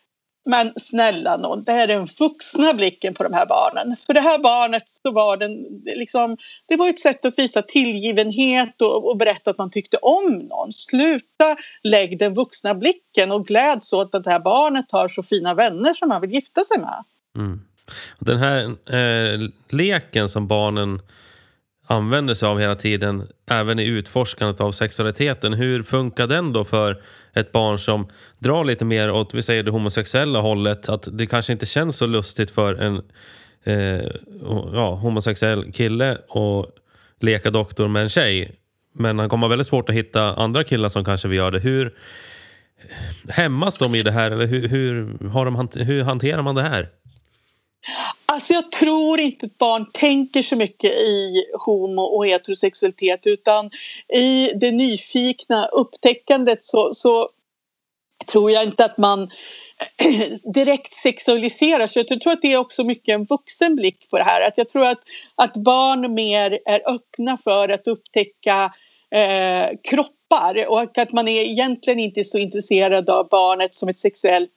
men 0.45 0.73
snälla 0.77 1.37
någon, 1.37 1.65
det 1.65 1.73
är 1.73 1.87
den 1.87 2.09
vuxna 2.19 2.75
blicken 2.75 3.15
på 3.15 3.23
de 3.23 3.33
här 3.33 3.47
barnen. 3.47 3.97
För 4.07 4.15
det 4.15 4.21
här 4.21 4.39
barnet 4.39 4.85
så 5.03 5.13
var 5.13 5.37
den 5.37 5.51
liksom, 5.85 6.37
det 6.69 6.77
var 6.77 6.89
ett 6.89 7.01
sätt 7.01 7.25
att 7.25 7.39
visa 7.39 7.63
tillgivenhet 7.63 8.83
och, 8.83 9.11
och 9.11 9.17
berätta 9.17 9.51
att 9.51 9.59
man 9.59 9.71
tyckte 9.71 9.97
om 9.97 10.49
någon. 10.51 10.73
Sluta 10.73 11.57
lägg 11.83 12.19
den 12.19 12.35
vuxna 12.35 12.75
blicken 12.75 13.33
och 13.33 13.47
gläds 13.47 13.93
åt 13.93 14.15
att 14.15 14.25
det 14.25 14.31
här 14.31 14.41
barnet 14.41 14.93
har 14.93 15.09
så 15.09 15.23
fina 15.23 15.55
vänner 15.55 15.95
som 15.95 16.09
man 16.09 16.21
vill 16.21 16.33
gifta 16.33 16.61
sig 16.61 16.81
med. 16.81 17.05
Mm. 17.37 17.61
Den 18.19 18.39
här 18.39 18.65
eh, 18.95 19.41
leken 19.71 20.29
som 20.29 20.47
barnen 20.47 21.01
använder 21.91 22.35
sig 22.35 22.49
av 22.49 22.59
hela 22.61 22.75
tiden, 22.75 23.29
även 23.51 23.79
i 23.79 23.85
utforskandet 23.85 24.61
av 24.61 24.73
sexualiteten. 24.73 25.55
Hur 25.55 25.83
funkar 25.83 26.27
den 26.27 26.53
då 26.53 26.65
för 26.65 27.03
ett 27.35 27.53
barn 27.53 27.79
som 27.79 28.09
drar 28.39 28.65
lite 28.65 28.85
mer 28.85 29.11
åt 29.11 29.35
vi 29.35 29.43
säger 29.43 29.63
det 29.63 29.71
homosexuella 29.71 30.41
hållet? 30.41 30.89
Att 30.89 31.09
det 31.13 31.27
kanske 31.27 31.53
inte 31.53 31.67
känns 31.67 31.97
så 31.97 32.07
lustigt 32.07 32.51
för 32.51 32.75
en 32.75 33.03
eh, 33.65 34.09
ja, 34.73 34.95
homosexuell 34.95 35.73
kille 35.73 36.13
att 36.13 36.67
leka 37.21 37.51
doktor 37.51 37.89
med 37.89 38.03
en 38.03 38.09
tjej. 38.09 38.53
Men 38.95 39.19
han 39.19 39.29
kommer 39.29 39.47
ha 39.47 39.49
väldigt 39.49 39.67
svårt 39.67 39.89
att 39.89 39.95
hitta 39.95 40.35
andra 40.35 40.65
killar 40.65 40.89
som 40.89 41.05
kanske 41.05 41.29
vill 41.29 41.39
göra 41.39 41.51
det. 41.51 41.59
Hur 41.59 41.95
hämmas 43.29 43.79
de 43.79 43.95
i 43.95 44.03
det 44.03 44.13
här? 44.13 44.31
Eller 44.31 44.47
hur, 44.47 44.69
hur, 44.69 45.29
har 45.29 45.45
de, 45.45 45.69
hur 45.85 46.03
hanterar 46.03 46.43
man 46.43 46.55
det 46.55 46.63
här? 46.63 46.89
Alltså 48.33 48.53
jag 48.53 48.73
tror 48.73 49.21
inte 49.21 49.47
att 49.47 49.59
barn 49.59 49.87
tänker 49.93 50.43
så 50.43 50.57
mycket 50.57 50.93
i 50.93 51.45
homo 51.65 52.03
och 52.03 52.27
heterosexualitet 52.27 53.27
utan 53.27 53.71
i 54.15 54.53
det 54.55 54.73
nyfikna 54.73 55.67
upptäckandet 55.67 56.65
så, 56.65 56.95
så 56.95 57.29
tror 58.33 58.51
jag 58.51 58.65
inte 58.65 58.85
att 58.85 58.99
man 58.99 59.31
direkt 60.55 60.95
sexualiserar 60.95 61.87
sig. 61.87 62.05
Jag 62.09 62.21
tror 62.21 62.33
att 62.33 62.43
det 62.43 62.53
är 62.53 62.57
också 62.57 62.85
mycket 62.85 63.15
en 63.15 63.25
vuxen 63.25 63.77
blick 63.77 64.11
på 64.11 64.19
det 64.19 64.25
här. 64.25 64.49
Att 64.49 64.59
jag 64.59 64.69
tror 64.69 64.87
att, 64.87 65.01
att 65.35 65.57
barn 65.57 66.15
mer 66.15 66.59
är 66.67 66.91
öppna 66.91 67.39
för 67.45 67.69
att 67.69 67.87
upptäcka 67.87 68.73
eh, 69.11 69.69
kroppar 69.83 70.67
och 70.69 70.99
att 70.99 71.13
man 71.13 71.29
är 71.29 71.43
egentligen 71.43 71.99
inte 71.99 72.25
så 72.25 72.39
intresserad 72.39 73.11
av 73.11 73.29
barnet 73.29 73.77
som 73.77 73.89
ett 73.89 74.01
sexuellt 74.01 74.51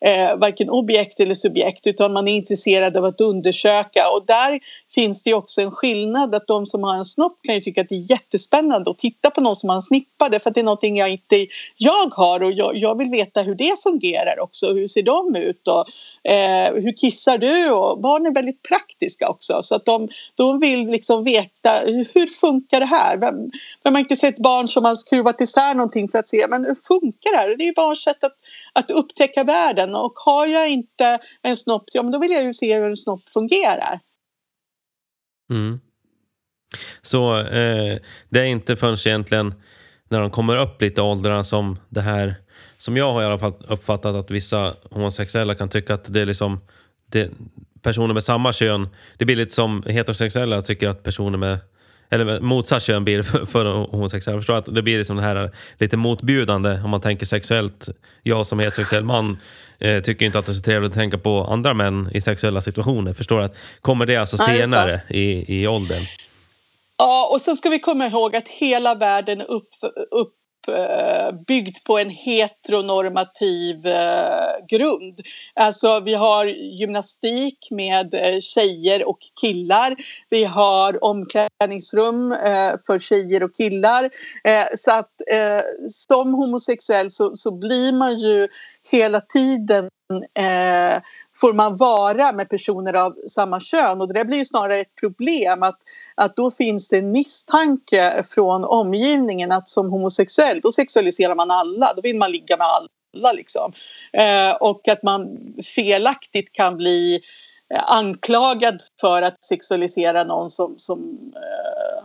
eh, 0.00 0.36
varken 0.36 0.70
objekt 0.70 1.20
eller 1.20 1.34
subjekt 1.34 1.86
utan 1.86 2.12
man 2.12 2.28
är 2.28 2.36
intresserad 2.36 2.96
av 2.96 3.04
att 3.04 3.20
undersöka 3.20 4.10
och 4.10 4.26
där 4.26 4.60
finns 4.94 5.22
det 5.22 5.34
också 5.34 5.60
en 5.60 5.70
skillnad 5.70 6.34
att 6.34 6.46
de 6.46 6.66
som 6.66 6.82
har 6.82 6.96
en 6.96 7.04
snopp 7.04 7.38
kan 7.42 7.54
ju 7.54 7.60
tycka 7.60 7.80
att 7.80 7.88
det 7.88 7.94
är 7.94 8.10
jättespännande 8.10 8.90
att 8.90 8.98
titta 8.98 9.30
på 9.30 9.40
någon 9.40 9.56
som 9.56 9.68
har 9.68 9.76
en 9.76 9.82
snippa 9.82 10.28
därför 10.28 10.50
att 10.50 10.54
det 10.54 10.60
är 10.60 10.64
någonting 10.64 10.96
jag 10.96 11.10
inte 11.10 11.46
jag 11.76 12.08
har 12.12 12.42
och 12.42 12.52
jag, 12.52 12.76
jag 12.76 12.98
vill 12.98 13.10
veta 13.10 13.42
hur 13.42 13.54
det 13.54 13.76
fungerar 13.82 14.40
också. 14.40 14.72
Hur 14.72 14.88
ser 14.88 15.02
de 15.02 15.36
ut 15.36 15.68
och 15.68 15.86
eh, 16.30 16.74
hur 16.74 16.96
kissar 16.96 17.38
du? 17.38 17.70
Och 17.70 18.00
barn 18.00 18.26
är 18.26 18.34
väldigt 18.34 18.62
praktiska 18.62 19.28
också 19.28 19.62
så 19.62 19.74
att 19.74 19.84
de, 19.84 20.08
de 20.34 20.60
vill 20.60 20.86
liksom 20.86 21.24
veta 21.24 21.70
hur 22.14 22.26
funkar 22.26 22.80
det 22.80 22.86
här? 22.86 23.16
Vem, 23.16 23.34
vem 23.84 23.94
har 23.94 24.00
inte 24.00 24.16
sett 24.16 24.38
barn 24.38 24.68
som 24.68 24.84
har 24.84 24.94
skruvat 24.94 25.40
isär 25.40 25.74
någonting 25.74 26.08
för 26.08 26.18
att 26.18 26.28
se 26.28 26.46
men 26.48 26.64
hur 26.64 26.74
funkar 26.74 27.32
det 27.32 27.36
här? 27.36 27.56
Det 27.56 27.64
är 27.64 27.66
ju 27.66 27.72
barns 27.72 28.02
sätt 28.02 28.24
att, 28.24 28.36
att 28.72 28.90
upptäcka 28.90 29.44
världen 29.44 29.94
och 29.94 30.12
har 30.16 30.46
jag 30.46 30.70
inte 30.70 31.18
en 31.42 31.56
snopp, 31.56 31.84
ja 31.92 32.02
men 32.02 32.12
då 32.12 32.18
vill 32.18 32.30
jag 32.30 32.44
ju 32.44 32.54
se 32.54 32.78
hur 32.78 32.90
en 32.90 32.96
snopp 32.96 33.28
fungerar. 33.28 34.00
Mm. 35.50 35.80
Så 37.02 37.38
eh, 37.38 37.98
det 38.28 38.40
är 38.40 38.44
inte 38.44 38.76
förrän 38.76 38.96
egentligen 39.06 39.54
när 40.08 40.20
de 40.20 40.30
kommer 40.30 40.56
upp 40.56 40.82
lite 40.82 41.00
i 41.00 41.04
åldrarna 41.04 41.44
som 41.44 41.78
det 41.88 42.00
här 42.00 42.34
som 42.76 42.96
jag 42.96 43.12
har 43.12 43.22
i 43.22 43.24
alla 43.24 43.38
fall 43.38 43.54
uppfattat 43.68 44.14
att 44.14 44.30
vissa 44.30 44.74
homosexuella 44.90 45.54
kan 45.54 45.68
tycka 45.68 45.94
att 45.94 46.12
det 46.12 46.20
är 46.20 46.26
liksom 46.26 46.60
det, 47.06 47.30
personer 47.82 48.14
med 48.14 48.22
samma 48.22 48.52
kön, 48.52 48.88
det 49.18 49.24
blir 49.24 49.36
lite 49.36 49.52
som 49.52 49.82
heterosexuella 49.86 50.62
tycker 50.62 50.88
att 50.88 51.02
personer 51.02 51.38
med 51.38 51.58
eller 52.10 52.40
motsatt 52.40 52.82
kön 52.82 53.04
blir 53.04 53.22
för, 53.22 53.64
homosexuella. 53.64 54.34
Jag 54.34 54.40
förstår 54.40 54.56
att 54.56 54.74
det 54.74 54.82
blir 54.82 54.98
liksom 54.98 55.16
det 55.16 55.22
här 55.22 55.50
lite 55.78 55.96
motbjudande 55.96 56.80
om 56.84 56.90
man 56.90 57.00
tänker 57.00 57.26
sexuellt. 57.26 57.88
Jag 58.22 58.46
som 58.46 58.58
heterosexuell 58.58 59.04
man 59.04 59.38
eh, 59.78 60.02
tycker 60.02 60.26
inte 60.26 60.38
att 60.38 60.46
det 60.46 60.52
är 60.52 60.54
så 60.54 60.62
trevligt 60.62 60.90
att 60.90 60.96
tänka 60.96 61.18
på 61.18 61.44
andra 61.44 61.74
män 61.74 62.10
i 62.14 62.20
sexuella 62.20 62.60
situationer. 62.60 63.12
Förstår 63.12 63.40
att 63.40 63.56
Kommer 63.80 64.06
det 64.06 64.16
alltså 64.16 64.38
senare 64.38 65.00
i, 65.08 65.56
i 65.62 65.66
åldern? 65.66 66.06
Ja, 66.98 67.28
och 67.32 67.40
sen 67.40 67.56
ska 67.56 67.68
vi 67.68 67.78
komma 67.78 68.06
ihåg 68.06 68.36
att 68.36 68.48
hela 68.48 68.94
världen 68.94 69.40
är 69.40 69.50
upp, 69.50 69.68
upp 70.10 70.32
Eh, 70.68 71.32
byggd 71.46 71.76
på 71.86 71.98
en 71.98 72.10
heteronormativ 72.10 73.86
eh, 73.86 74.66
grund. 74.68 75.20
Alltså 75.54 76.00
vi 76.00 76.14
har 76.14 76.46
gymnastik 76.46 77.68
med 77.70 78.14
eh, 78.14 78.40
tjejer 78.40 79.08
och 79.08 79.18
killar. 79.40 79.96
Vi 80.28 80.44
har 80.44 81.04
omklädningsrum 81.04 82.30
för 82.86 82.98
tjejer 82.98 83.42
och 83.42 83.54
killar. 83.54 84.10
Så 84.76 84.92
att 84.92 85.10
som 85.92 86.34
homosexuell 86.34 87.10
så, 87.10 87.36
så 87.36 87.50
blir 87.50 87.92
man 87.92 88.18
ju 88.18 88.48
hela 88.90 89.20
tiden 89.20 89.90
får 91.40 91.52
man 91.52 91.76
vara 91.76 92.32
med 92.32 92.48
personer 92.48 92.94
av 92.94 93.16
samma 93.28 93.60
kön 93.60 94.00
och 94.00 94.12
det 94.12 94.24
blir 94.24 94.38
ju 94.38 94.44
snarare 94.44 94.80
ett 94.80 94.94
problem 95.00 95.62
att, 95.62 95.78
att 96.14 96.36
då 96.36 96.50
finns 96.50 96.88
det 96.88 96.98
en 96.98 97.12
misstanke 97.12 98.24
från 98.30 98.64
omgivningen 98.64 99.52
att 99.52 99.68
som 99.68 99.90
homosexuell 99.90 100.60
då 100.60 100.72
sexualiserar 100.72 101.34
man 101.34 101.50
alla, 101.50 101.92
då 101.96 102.02
vill 102.02 102.16
man 102.16 102.32
ligga 102.32 102.56
med 102.56 102.66
alla 102.66 103.32
liksom. 103.32 103.72
Eh, 104.12 104.50
och 104.50 104.88
att 104.88 105.02
man 105.02 105.38
felaktigt 105.74 106.52
kan 106.52 106.76
bli 106.76 107.20
eh, 107.74 107.82
anklagad 107.86 108.82
för 109.00 109.22
att 109.22 109.44
sexualisera 109.44 110.24
någon 110.24 110.50
som, 110.50 110.74
som 110.78 110.98
eh, 111.34 112.04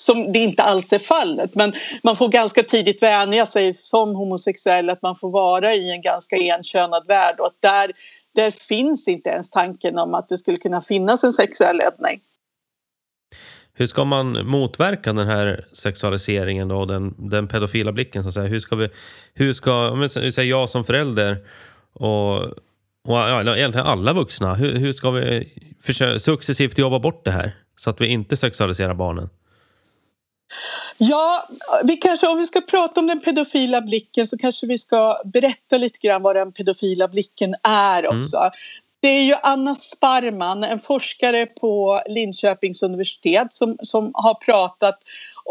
som 0.00 0.32
det 0.32 0.38
inte 0.38 0.62
alls 0.62 0.92
är 0.92 0.98
fallet. 0.98 1.54
Men 1.54 1.72
man 2.02 2.16
får 2.16 2.28
ganska 2.28 2.62
tidigt 2.62 3.02
vänja 3.02 3.46
sig 3.46 3.74
som 3.74 4.14
homosexuell 4.14 4.90
att 4.90 5.02
man 5.02 5.16
får 5.16 5.30
vara 5.30 5.74
i 5.74 5.90
en 5.90 6.02
ganska 6.02 6.36
enkönad 6.36 7.06
värld 7.06 7.40
och 7.40 7.46
att 7.46 7.62
där, 7.62 7.92
där 8.34 8.50
finns 8.50 9.08
inte 9.08 9.30
ens 9.30 9.50
tanken 9.50 9.98
om 9.98 10.14
att 10.14 10.28
det 10.28 10.38
skulle 10.38 10.56
kunna 10.56 10.82
finnas 10.82 11.24
en 11.24 11.32
sexuell 11.32 11.76
ledning. 11.76 12.20
hur 13.74 13.86
ska 13.86 14.04
man 14.04 14.46
motverka 14.46 15.12
den 15.12 15.26
här 15.26 15.64
sexualiseringen 15.72 16.68
då, 16.68 16.84
den, 16.84 17.14
den 17.30 17.48
pedofila 17.48 17.92
blicken 17.92 18.22
så 18.22 18.28
att 18.28 18.34
säga? 18.34 18.46
Hur 18.46 18.60
ska 18.60 18.76
vi, 18.76 18.88
hur 19.34 19.52
ska, 19.52 19.90
om 19.90 20.00
vi 20.00 20.08
säger 20.08 20.50
jag 20.50 20.70
som 20.70 20.84
förälder 20.84 21.46
och, 21.92 22.36
och 23.04 23.16
ja, 23.16 23.56
egentligen 23.56 23.86
alla 23.86 24.12
vuxna, 24.12 24.54
hur, 24.54 24.76
hur 24.76 24.92
ska 24.92 25.10
vi 25.10 25.48
försöka 25.82 26.18
successivt 26.18 26.78
jobba 26.78 26.98
bort 26.98 27.24
det 27.24 27.30
här 27.30 27.56
så 27.76 27.90
att 27.90 28.00
vi 28.00 28.06
inte 28.06 28.36
sexualiserar 28.36 28.94
barnen? 28.94 29.28
Ja, 31.02 31.48
vi 31.84 31.96
kanske, 31.96 32.26
om 32.26 32.38
vi 32.38 32.46
ska 32.46 32.60
prata 32.60 33.00
om 33.00 33.06
den 33.06 33.20
pedofila 33.20 33.80
blicken 33.80 34.26
så 34.26 34.38
kanske 34.38 34.66
vi 34.66 34.78
ska 34.78 35.22
berätta 35.24 35.76
lite 35.76 35.98
grann 35.98 36.22
vad 36.22 36.36
den 36.36 36.52
pedofila 36.52 37.08
blicken 37.08 37.54
är 37.62 38.04
mm. 38.04 38.20
också. 38.20 38.36
Mm. 38.36 38.50
Det 39.00 39.08
är 39.08 39.22
ju 39.22 39.34
Anna 39.42 39.76
Sparman, 39.76 40.64
en 40.64 40.80
forskare 40.80 41.46
på 41.46 42.00
Linköpings 42.06 42.82
universitet 42.82 43.54
som, 43.54 43.76
som 43.82 44.10
har 44.14 44.34
pratat 44.34 44.98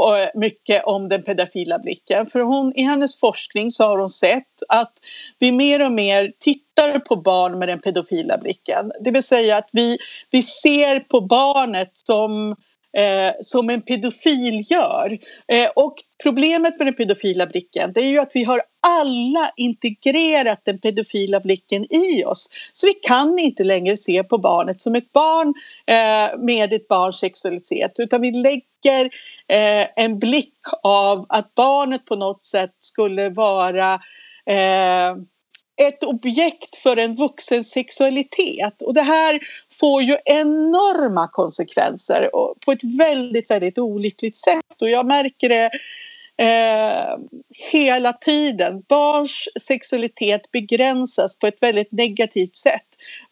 eh, 0.07 0.39
mycket 0.39 0.83
om 0.85 1.09
den 1.09 1.23
pedofila 1.23 1.79
blicken. 1.79 2.25
För 2.25 2.39
hon, 2.39 2.73
i 2.75 2.83
hennes 2.83 3.19
forskning 3.19 3.71
så 3.71 3.83
har 3.83 3.97
hon 3.97 4.09
sett 4.09 4.61
att 4.67 4.93
vi 5.39 5.51
mer 5.51 5.85
och 5.85 5.91
mer 5.91 6.31
tittar 6.39 6.99
på 6.99 7.15
barn 7.15 7.59
med 7.59 7.67
den 7.67 7.81
pedofila 7.81 8.37
blicken. 8.37 8.91
Det 9.01 9.11
vill 9.11 9.23
säga 9.23 9.57
att 9.57 9.69
vi, 9.71 9.97
vi 10.31 10.43
ser 10.43 10.99
på 10.99 11.21
barnet 11.21 11.91
som 11.93 12.55
eh, 12.97 13.33
som 13.41 13.69
en 13.69 13.81
pedofil 13.81 14.71
gör. 14.71 15.19
Eh, 15.47 15.69
och 15.75 15.95
problemet 16.23 16.77
med 16.77 16.87
den 16.87 16.95
pedofila 16.95 17.47
blicken 17.47 17.93
det 17.93 18.01
är 18.01 18.09
ju 18.09 18.19
att 18.19 18.31
vi 18.33 18.43
har 18.43 18.61
alla 18.87 19.51
integrerat 19.55 20.61
den 20.65 20.79
pedofila 20.79 21.39
blicken 21.39 21.93
i 21.93 22.23
oss. 22.23 22.49
Så 22.73 22.87
vi 22.87 22.93
kan 22.93 23.39
inte 23.39 23.63
längre 23.63 23.97
se 23.97 24.23
på 24.23 24.37
barnet 24.37 24.81
som 24.81 24.95
ett 24.95 25.11
barn 25.11 25.53
eh, 25.87 26.39
med 26.39 26.73
ett 26.73 26.87
barns 26.87 27.19
sexualitet 27.19 27.91
utan 27.99 28.21
vi 28.21 28.31
lägger 28.31 29.05
eh, 29.47 29.87
en 29.95 30.19
blick 30.19 30.59
av 30.83 31.25
att 31.29 31.55
barnet 31.55 32.05
på 32.05 32.15
något 32.15 32.45
sätt 32.45 32.75
skulle 32.79 33.29
vara 33.29 33.93
eh, 34.45 35.15
ett 35.81 36.03
objekt 36.03 36.75
för 36.75 36.97
en 36.97 37.15
vuxen 37.15 37.63
sexualitet. 37.63 38.81
Och 38.81 38.93
det 38.93 39.01
här 39.01 39.39
får 39.79 40.03
ju 40.03 40.17
enorma 40.25 41.27
konsekvenser 41.27 42.29
på 42.65 42.71
ett 42.71 42.83
väldigt, 42.83 43.49
väldigt 43.49 43.77
olyckligt 43.77 44.35
sätt. 44.35 44.81
Och 44.81 44.89
jag 44.89 45.05
märker 45.05 45.49
det 45.49 45.69
eh, 46.39 47.17
hela 47.71 48.13
tiden. 48.13 48.83
Barns 48.87 49.47
sexualitet 49.61 50.51
begränsas 50.51 51.39
på 51.39 51.47
ett 51.47 51.57
väldigt 51.61 51.91
negativt 51.91 52.55
sätt. 52.55 52.85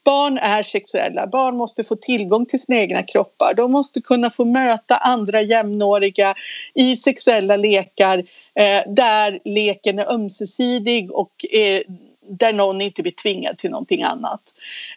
Barn 0.04 0.38
är 0.38 0.64
sexuella, 0.64 1.28
barn 1.28 1.58
måste 1.58 1.84
få 1.84 1.96
tillgång 1.96 2.46
till 2.46 2.62
sina 2.62 2.78
egna 2.78 3.04
kroppar. 3.04 3.54
De 3.54 3.72
måste 3.72 4.02
kunna 4.02 4.32
få 4.32 4.46
möta 4.46 4.96
andra 4.96 5.42
jämnåriga 5.42 6.36
i 6.74 6.98
sexuella 6.98 7.56
lekar 7.56 8.18
eh, 8.56 8.94
där 8.94 9.40
leken 9.46 10.00
är 10.00 10.12
ömsesidig 10.14 11.12
och 11.12 11.46
eh, 11.52 11.82
där 12.30 12.54
någon 12.54 12.82
inte 12.82 13.02
blir 13.02 13.12
tvingad 13.12 13.58
till 13.58 13.70
någonting 13.70 14.04
annat. 14.04 14.42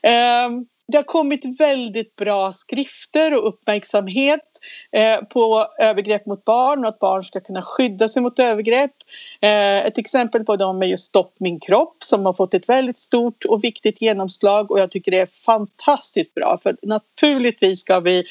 Eh, 0.03 0.51
det 0.91 0.99
har 0.99 1.03
kommit 1.03 1.61
väldigt 1.61 2.16
bra 2.16 2.53
skrifter 2.53 3.38
och 3.38 3.49
uppmärksamhet 3.49 4.41
eh, 4.93 5.24
på 5.24 5.66
övergrepp 5.80 6.26
mot 6.26 6.45
barn 6.45 6.84
och 6.84 6.88
att 6.88 6.99
barn 6.99 7.24
ska 7.24 7.41
kunna 7.41 7.62
skydda 7.62 8.09
sig 8.09 8.22
mot 8.22 8.38
övergrepp. 8.38 8.95
Eh, 9.41 9.86
ett 9.86 9.99
exempel 9.99 10.45
på 10.45 10.57
dem 10.57 10.82
är 10.82 10.86
just 10.86 11.05
Stopp 11.05 11.34
min 11.41 11.61
kropp 11.61 11.97
som 12.05 12.26
har 12.26 12.32
fått 12.32 12.55
ett 12.55 12.68
väldigt 12.68 12.99
stort 12.99 13.45
och 13.45 13.64
viktigt 13.64 14.03
genomslag 14.03 14.70
och 14.70 14.80
jag 14.80 14.91
tycker 14.91 15.11
det 15.11 15.20
är 15.20 15.28
fantastiskt 15.47 16.34
bra 16.34 16.59
för 16.62 16.76
naturligtvis 16.82 17.80
ska 17.80 18.01
vi 18.01 18.24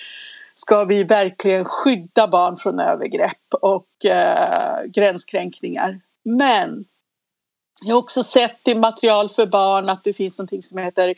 ska 0.54 0.84
vi 0.84 1.04
verkligen 1.04 1.66
skydda 1.66 2.28
barn 2.28 2.58
från 2.58 2.80
övergrepp 2.80 3.54
och 3.62 4.06
eh, 4.06 4.86
gränskränkningar. 4.86 6.00
Men 6.24 6.86
jag 7.82 7.96
har 7.96 8.00
också 8.00 8.24
sett 8.24 8.68
i 8.68 8.76
material 8.76 9.30
för 9.30 9.46
barn 9.46 9.90
att 9.90 10.04
det 10.04 10.14
finns 10.14 10.40
något 10.40 10.66
som 10.66 10.78
heter 10.78 11.16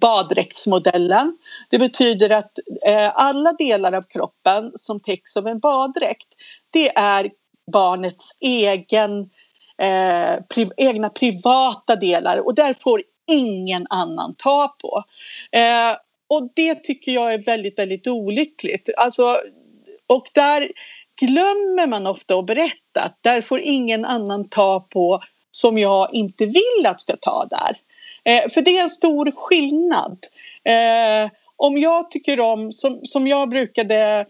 baddräktsmodellen. 0.00 1.38
Det 1.70 1.78
betyder 1.78 2.30
att 2.30 2.58
eh, 2.86 3.12
alla 3.14 3.52
delar 3.52 3.92
av 3.92 4.02
kroppen 4.02 4.72
som 4.74 5.00
täcks 5.00 5.36
av 5.36 5.46
en 5.46 5.58
baddräkt 5.58 6.28
det 6.74 6.96
är 6.96 7.30
barnets 7.72 8.30
egen, 8.40 9.30
eh, 9.78 10.42
pri 10.48 10.70
egna 10.76 11.08
privata 11.08 11.96
delar 11.96 12.46
och 12.46 12.54
där 12.54 12.74
får 12.74 13.02
ingen 13.30 13.86
annan 13.90 14.34
ta 14.38 14.74
på. 14.80 15.04
Eh, 15.52 15.96
och 16.28 16.50
det 16.54 16.74
tycker 16.74 17.12
jag 17.12 17.34
är 17.34 17.38
väldigt, 17.38 17.78
väldigt 17.78 18.06
olyckligt. 18.06 18.90
Alltså, 18.96 19.40
och 20.06 20.30
där 20.34 20.72
glömmer 21.20 21.86
man 21.86 22.06
ofta 22.06 22.38
att 22.38 22.46
berätta 22.46 23.00
att 23.00 23.18
där 23.20 23.42
får 23.42 23.60
ingen 23.60 24.04
annan 24.04 24.48
ta 24.48 24.80
på 24.80 25.22
som 25.54 25.78
jag 25.78 26.14
inte 26.14 26.46
vill 26.46 26.86
att 26.86 27.02
ska 27.02 27.16
ta 27.16 27.46
där. 27.50 27.76
Eh, 28.24 28.50
för 28.50 28.60
det 28.60 28.78
är 28.78 28.82
en 28.82 28.90
stor 28.90 29.32
skillnad. 29.36 30.18
Eh, 30.64 31.30
om 31.56 31.78
jag 31.78 32.10
tycker 32.10 32.40
om, 32.40 32.72
som, 32.72 33.00
som 33.04 33.26
jag 33.26 33.48
brukade 33.48 34.26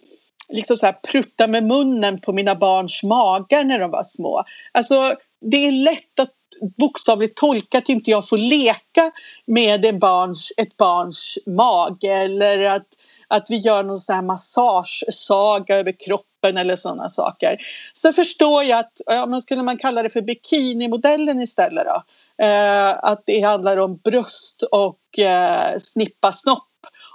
liksom 0.48 0.76
så 0.76 0.86
här 0.86 0.96
prutta 1.12 1.46
med 1.46 1.64
munnen 1.64 2.20
på 2.20 2.32
mina 2.32 2.54
barns 2.54 3.02
magar 3.02 3.64
när 3.64 3.78
de 3.78 3.90
var 3.90 4.02
små. 4.04 4.44
Alltså 4.72 5.14
det 5.40 5.66
är 5.66 5.72
lätt 5.72 6.20
att 6.20 6.34
bokstavligt 6.78 7.36
tolka 7.36 7.78
att 7.78 7.88
inte 7.88 8.10
jag 8.10 8.28
får 8.28 8.38
leka 8.38 9.12
med 9.46 9.84
en 9.84 9.98
barns, 9.98 10.52
ett 10.56 10.76
barns 10.76 11.38
mage 11.46 12.12
eller 12.12 12.66
att, 12.66 12.86
att 13.34 13.46
vi 13.48 13.56
gör 13.56 13.82
någon 13.82 14.00
sån 14.00 14.14
här 14.14 14.22
massagesaga 14.22 15.76
över 15.76 15.92
kroppen 15.92 16.56
eller 16.56 16.76
sådana 16.76 17.10
saker. 17.10 17.56
Så 17.94 18.12
förstår 18.12 18.62
jag 18.64 18.78
att, 18.78 19.00
ja, 19.06 19.26
men 19.26 19.42
skulle 19.42 19.62
man 19.62 19.78
kalla 19.78 20.02
det 20.02 20.10
för 20.10 20.22
bikinimodellen 20.22 21.40
istället 21.40 21.86
då? 21.86 22.02
Eh, 22.44 22.90
att 23.04 23.22
det 23.26 23.40
handlar 23.40 23.76
om 23.76 23.96
bröst 23.96 24.62
och 24.62 25.18
eh, 25.18 25.78
snippa 25.78 26.32
snopp 26.32 26.68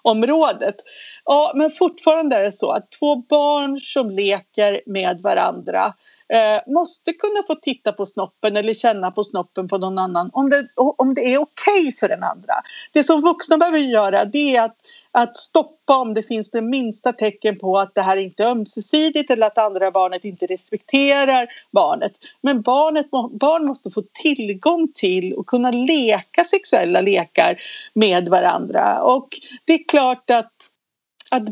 området. 0.03 0.75
Ja, 1.25 1.51
men 1.55 1.71
fortfarande 1.71 2.35
är 2.35 2.43
det 2.43 2.51
så 2.51 2.71
att 2.71 2.91
två 2.99 3.15
barn 3.15 3.77
som 3.77 4.09
leker 4.09 4.81
med 4.85 5.21
varandra 5.21 5.93
eh, 6.33 6.73
måste 6.73 7.13
kunna 7.13 7.43
få 7.47 7.55
titta 7.55 7.91
på 7.91 8.05
snoppen 8.05 8.57
eller 8.57 8.73
känna 8.73 9.11
på 9.11 9.23
snoppen 9.23 9.67
på 9.67 9.77
någon 9.77 9.97
annan 9.97 10.29
om 10.33 10.49
det, 10.49 10.67
om 10.75 11.13
det 11.13 11.33
är 11.33 11.37
okej 11.37 11.81
okay 11.81 11.91
för 11.91 12.09
den 12.09 12.23
andra. 12.23 12.53
Det 12.93 13.03
som 13.03 13.21
vuxna 13.21 13.57
behöver 13.57 13.79
göra 13.79 14.25
det 14.25 14.55
är 14.55 14.61
att, 14.61 14.75
att 15.11 15.37
stoppa 15.37 15.97
om 15.97 16.13
det 16.13 16.23
finns 16.23 16.51
det 16.51 16.61
minsta 16.61 17.13
tecken 17.13 17.59
på 17.59 17.77
att 17.77 17.95
det 17.95 18.01
här 18.01 18.17
inte 18.17 18.43
är 18.43 18.47
ömsesidigt 18.47 19.31
eller 19.31 19.47
att 19.47 19.57
andra 19.57 19.91
barnet 19.91 20.25
inte 20.25 20.45
respekterar 20.45 21.47
barnet. 21.71 22.13
Men 22.41 22.61
barnet, 22.61 23.09
barn 23.39 23.65
måste 23.65 23.91
få 23.91 24.03
tillgång 24.21 24.91
till 24.93 25.33
och 25.33 25.47
kunna 25.47 25.71
leka 25.71 26.43
sexuella 26.43 27.01
lekar 27.01 27.61
med 27.93 28.29
varandra. 28.29 29.03
Och 29.03 29.29
det 29.65 29.73
är 29.73 29.87
klart 29.87 30.29
att 30.29 30.53
att, 31.31 31.43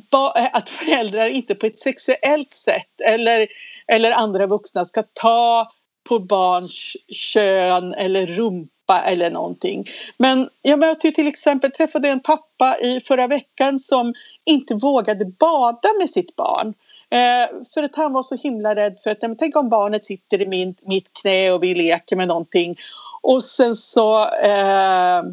att 0.54 0.70
föräldrar 0.70 1.30
inte 1.30 1.56
på 1.56 1.66
ett 1.66 1.80
sexuellt 1.80 2.54
sätt 2.54 3.02
eller 3.06 3.48
eller 3.88 4.12
andra 4.12 4.48
vuxna 4.48 4.86
ska 4.86 5.04
ta 5.14 5.72
på 6.10 6.20
barns 6.20 6.98
kön 7.10 7.94
eller 7.94 8.28
rumpa 8.28 9.02
eller 9.06 9.32
någonting. 9.32 9.90
Men 10.18 10.50
jag 10.62 10.80
möter 10.80 11.12
till 11.12 11.28
exempel, 11.28 11.72
träffade 11.72 12.10
en 12.10 12.20
pappa 12.20 12.78
i 12.82 13.02
förra 13.02 13.28
veckan 13.28 13.80
som 13.80 14.14
inte 14.46 14.76
vågade 14.76 15.26
bada 15.26 15.90
med 16.00 16.10
sitt 16.10 16.36
barn. 16.36 16.74
Eh, 17.10 17.50
för 17.74 17.84
att 17.84 17.96
han 17.96 18.14
var 18.14 18.24
så 18.24 18.36
himla 18.36 18.76
rädd 18.76 18.98
för 19.04 19.10
att 19.10 19.40
tänk 19.40 19.56
om 19.56 19.70
barnet 19.70 20.06
sitter 20.06 20.42
i 20.42 20.48
min, 20.48 20.76
mitt 20.82 21.14
knä 21.22 21.52
och 21.52 21.64
vi 21.64 21.76
leker 21.76 22.16
med 22.16 22.28
någonting 22.28 22.76
och 23.22 23.44
sen 23.44 23.76
så 23.76 24.22
eh, 24.30 25.24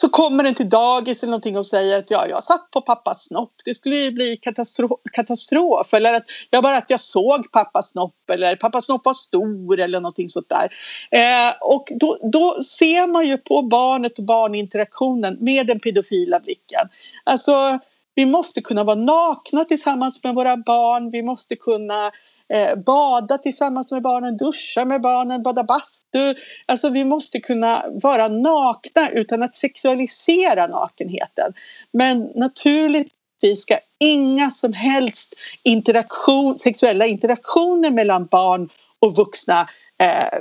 så 0.00 0.08
kommer 0.08 0.44
den 0.44 0.54
till 0.54 0.68
dagis 0.68 1.22
eller 1.22 1.30
någonting 1.30 1.58
och 1.58 1.66
säger 1.66 1.98
att 1.98 2.10
ja, 2.10 2.26
jag 2.28 2.44
satt 2.44 2.70
på 2.70 2.80
pappas 2.80 3.22
snopp. 3.22 3.52
Det 3.64 3.74
skulle 3.74 3.96
ju 3.96 4.10
bli 4.10 4.36
katastrof. 4.36 5.00
katastrof. 5.12 5.94
Eller 5.94 6.14
att 6.14 6.24
jag 6.50 6.62
bara 6.62 6.76
att 6.76 6.90
jag 6.90 7.00
såg 7.00 7.52
pappas 7.52 7.90
snopp 7.90 8.30
eller 8.32 8.56
pappas 8.56 8.84
snopp 8.84 9.04
var 9.04 9.14
stor 9.14 9.80
eller 9.80 10.00
någonting 10.00 10.30
sånt 10.30 10.48
där. 10.48 10.72
Eh, 11.10 11.54
och 11.60 11.88
då, 12.00 12.18
då 12.32 12.62
ser 12.62 13.06
man 13.06 13.26
ju 13.26 13.38
på 13.38 13.62
barnet 13.62 14.18
och 14.18 14.24
barninteraktionen 14.24 15.36
med 15.40 15.66
den 15.66 15.80
pedofila 15.80 16.40
blicken. 16.40 16.88
Alltså 17.24 17.78
vi 18.14 18.26
måste 18.26 18.60
kunna 18.60 18.84
vara 18.84 18.96
nakna 18.96 19.64
tillsammans 19.64 20.24
med 20.24 20.34
våra 20.34 20.56
barn. 20.56 21.10
Vi 21.10 21.22
måste 21.22 21.56
kunna 21.56 22.06
eh, 22.06 22.12
Eh, 22.52 22.76
bada 22.76 23.38
tillsammans 23.38 23.90
med 23.90 24.02
barnen, 24.02 24.36
duscha 24.36 24.84
med 24.84 25.00
barnen, 25.00 25.42
bada 25.42 25.62
bastu. 25.62 26.34
Alltså 26.66 26.88
vi 26.88 27.04
måste 27.04 27.40
kunna 27.40 27.84
vara 28.02 28.28
nakna 28.28 29.10
utan 29.12 29.42
att 29.42 29.56
sexualisera 29.56 30.66
nakenheten. 30.66 31.52
Men 31.92 32.30
naturligtvis 32.34 33.62
ska 33.62 33.78
inga 34.00 34.50
som 34.50 34.72
helst 34.72 35.34
interaktion, 35.62 36.58
sexuella 36.58 37.06
interaktioner 37.06 37.90
mellan 37.90 38.26
barn 38.26 38.68
och 38.98 39.16
vuxna 39.16 39.68
eh, 39.98 40.40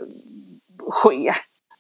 ske. 0.87 1.31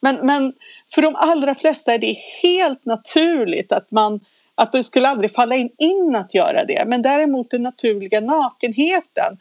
Men, 0.01 0.15
men 0.15 0.53
för 0.93 1.01
de 1.01 1.15
allra 1.15 1.55
flesta 1.55 1.93
är 1.93 1.99
det 1.99 2.17
helt 2.43 2.85
naturligt 2.85 3.71
att 3.71 3.91
man 3.91 4.19
Att 4.55 4.71
det 4.71 4.83
skulle 4.83 5.07
aldrig 5.07 5.33
falla 5.33 5.55
in, 5.55 5.69
in 5.77 6.15
att 6.15 6.33
göra 6.33 6.65
det. 6.65 6.83
Men 6.87 7.01
däremot 7.01 7.51
den 7.51 7.63
naturliga 7.63 8.19
nakenheten. 8.21 9.37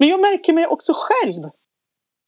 Men 0.00 0.08
jag 0.08 0.20
märker 0.20 0.52
mig 0.52 0.66
också 0.66 0.92
själv 0.96 1.44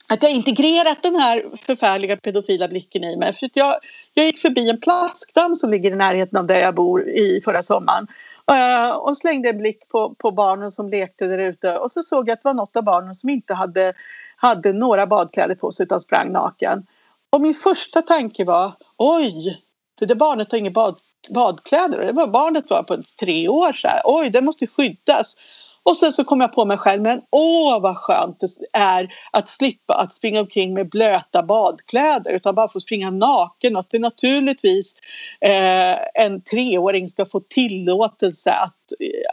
att 0.08 0.22
jag 0.22 0.32
integrerat 0.32 1.02
den 1.02 1.14
här 1.14 1.44
förfärliga 1.56 2.16
pedofila 2.16 2.68
blicken 2.68 3.04
i 3.04 3.16
mig. 3.16 3.34
För 3.34 3.50
jag, 3.54 3.76
jag 4.14 4.26
gick 4.26 4.38
förbi 4.38 4.70
en 4.70 4.80
plaskdamm 4.80 5.56
som 5.56 5.70
ligger 5.70 5.92
i 5.92 5.96
närheten 5.96 6.38
av 6.38 6.46
där 6.46 6.54
jag 6.54 6.74
bor 6.74 7.08
i 7.08 7.40
förra 7.44 7.62
sommaren. 7.62 8.06
Eh, 8.50 8.90
och 8.90 9.16
slängde 9.16 9.48
en 9.48 9.58
blick 9.58 9.88
på, 9.88 10.14
på 10.14 10.30
barnen 10.30 10.72
som 10.72 10.88
lekte 10.88 11.26
där 11.26 11.38
ute 11.38 11.78
och 11.78 11.92
så 11.92 12.02
såg 12.02 12.28
jag 12.28 12.32
att 12.32 12.40
det 12.40 12.48
var 12.48 12.54
något 12.54 12.76
av 12.76 12.84
barnen 12.84 13.14
som 13.14 13.28
inte 13.28 13.54
hade, 13.54 13.92
hade 14.36 14.72
några 14.72 15.06
badkläder 15.06 15.54
på 15.54 15.70
sig 15.70 15.84
utan 15.84 16.00
sprang 16.00 16.32
naken. 16.32 16.86
Och 17.30 17.40
min 17.40 17.54
första 17.54 18.02
tanke 18.02 18.44
var 18.44 18.72
oj, 18.96 19.62
det 20.00 20.06
där 20.06 20.14
barnet 20.14 20.50
har 20.50 20.58
inga 20.58 20.70
bad, 20.70 21.00
badkläder. 21.34 22.06
Det 22.06 22.12
var 22.12 22.26
barnet 22.26 22.70
var 22.70 22.82
på 22.82 22.98
tre 23.20 23.48
år 23.48 23.72
så 23.72 23.88
här. 23.88 24.00
Oj, 24.04 24.30
det 24.30 24.42
måste 24.42 24.66
skyddas. 24.66 25.36
Och 25.84 25.96
sen 25.96 26.12
så 26.12 26.24
kom 26.24 26.40
jag 26.40 26.52
på 26.52 26.64
mig 26.64 26.78
själv, 26.78 27.02
men 27.02 27.20
åh 27.30 27.80
vad 27.80 27.96
skönt 27.96 28.40
det 28.40 28.78
är 28.78 29.14
att 29.32 29.48
slippa 29.48 29.94
att 29.94 30.14
springa 30.14 30.40
omkring 30.40 30.74
med 30.74 30.88
blöta 30.88 31.42
badkläder 31.42 32.30
utan 32.30 32.54
bara 32.54 32.68
få 32.68 32.80
springa 32.80 33.10
naken 33.10 33.76
och 33.76 33.80
att 33.80 33.90
det 33.90 33.98
naturligtvis 33.98 34.96
eh, 35.40 36.24
en 36.24 36.42
treåring 36.42 37.08
ska 37.08 37.26
få 37.26 37.40
tillåtelse 37.40 38.50
att, 38.50 38.76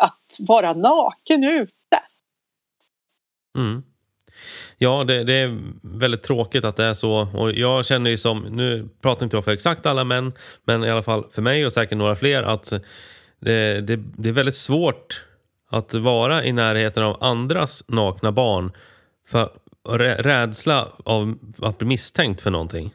att 0.01 0.37
vara 0.39 0.73
naken 0.73 1.43
ute. 1.43 1.73
Mm. 3.57 3.83
Ja, 4.77 5.03
det, 5.03 5.23
det, 5.23 5.33
är 5.33 5.59
väldigt 5.81 6.23
tråkigt 6.23 6.65
att 6.65 6.75
det 6.75 6.85
är 6.85 6.93
så. 6.93 7.27
Och 7.33 7.51
jag 7.51 7.85
känner 7.85 8.09
ju 8.09 8.17
som, 8.17 8.39
nu 8.39 8.89
pratar 9.01 9.23
inte 9.23 9.37
jag 9.37 9.45
för 9.45 9.51
exakt 9.51 9.85
alla 9.85 10.03
män, 10.03 10.33
men 10.63 10.83
i 10.83 10.89
alla 10.89 11.03
fall 11.03 11.23
för 11.31 11.41
mig 11.41 11.65
och 11.65 11.73
säkert 11.73 11.97
några 11.97 12.15
fler, 12.15 12.43
att 12.43 12.69
det, 13.39 13.81
det, 13.81 13.99
det 14.17 14.29
är 14.29 14.33
väldigt 14.33 14.55
svårt 14.55 15.23
att 15.69 15.93
vara 15.93 16.43
i 16.43 16.51
närheten 16.51 17.03
av 17.03 17.17
andras 17.23 17.83
nakna 17.87 18.31
barn 18.31 18.71
för 19.27 19.49
rädsla 20.23 20.87
av 21.05 21.37
att 21.61 21.77
bli 21.77 21.87
misstänkt 21.87 22.41
för 22.41 22.51
någonting. 22.51 22.93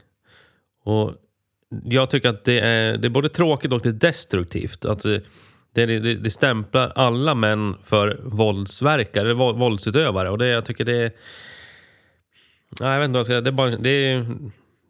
Och 0.85 1.13
jag 1.85 2.11
tycker 2.11 2.29
att 2.29 2.45
det 2.45 2.61
är, 2.61 2.99
det 2.99 3.09
är 3.09 3.11
både 3.11 3.29
tråkigt 3.29 3.73
och 3.73 3.81
det 3.81 3.89
är 3.89 3.93
destruktivt. 3.93 4.85
Att 4.85 5.03
det, 5.75 5.87
det, 5.87 6.15
det 6.15 6.31
stämplar 6.31 6.93
alla 6.95 7.35
män 7.35 7.75
för 7.83 8.21
våldsverkare, 8.25 9.33
våldsutövare. 9.35 10.31
Och 10.31 10.39
det, 10.39 10.47
jag 10.47 10.65
tycker 10.65 10.85
det 10.85 10.97
är... 10.97 11.13
Nej, 12.81 12.93
jag 12.93 12.99
vet 12.99 13.05
inte 13.05 13.13
vad 13.13 13.19
jag 13.19 13.27
ska 13.27 13.41
Det 13.41 13.51
är, 13.51 13.53
bara, 13.53 13.71
det 13.71 13.91
är, 13.91 14.27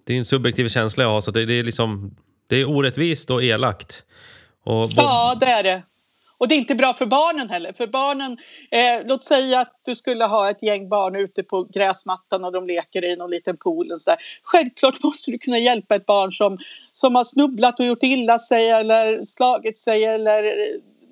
det 0.07 0.15
är 0.15 0.19
en 0.19 0.25
subjektiv 0.25 0.69
känsla 0.69 1.05
jag 1.05 1.11
har. 1.11 1.21
Så 1.21 1.31
det, 1.31 1.45
det, 1.45 1.55
är 1.55 1.65
liksom, 1.65 2.17
det 2.49 2.57
är 2.57 2.69
orättvist 2.69 3.31
och 3.31 3.43
elakt. 3.43 4.05
Och, 4.65 4.91
ja, 4.97 5.37
det 5.41 5.47
är 5.47 5.63
det. 5.63 5.83
Och 6.39 6.49
det 6.49 6.55
är 6.55 6.59
inte 6.59 6.75
bra 6.75 6.95
för 6.95 7.07
barnen 7.07 7.51
heller. 7.51 7.73
För 7.73 7.87
barnen, 7.87 8.39
eh, 8.71 9.07
låt 9.07 9.25
säga 9.25 9.61
att 9.61 9.81
du 9.85 9.95
skulle 9.95 10.25
ha 10.25 10.51
ett 10.51 10.63
gäng 10.63 10.89
barn 10.89 11.17
ute 11.17 11.43
på 11.43 11.63
gräsmattan 11.63 12.45
och 12.45 12.53
de 12.53 12.67
leker 12.67 13.05
i 13.05 13.17
någon 13.17 13.31
liten 13.31 13.57
pool. 13.57 13.93
Och 13.93 14.01
så 14.01 14.11
där. 14.11 14.19
Självklart 14.43 14.95
måste 15.03 15.31
du 15.31 15.39
kunna 15.39 15.59
hjälpa 15.59 15.95
ett 15.95 16.07
barn 16.07 16.33
som, 16.33 16.59
som 16.93 17.15
har 17.15 17.25
snubblat 17.25 17.81
och 17.81 17.87
gjort 17.87 18.03
illa 18.03 18.39
sig 18.39 18.71
eller 18.71 19.25
slagit 19.25 19.79
sig 19.79 20.05
eller 20.05 20.43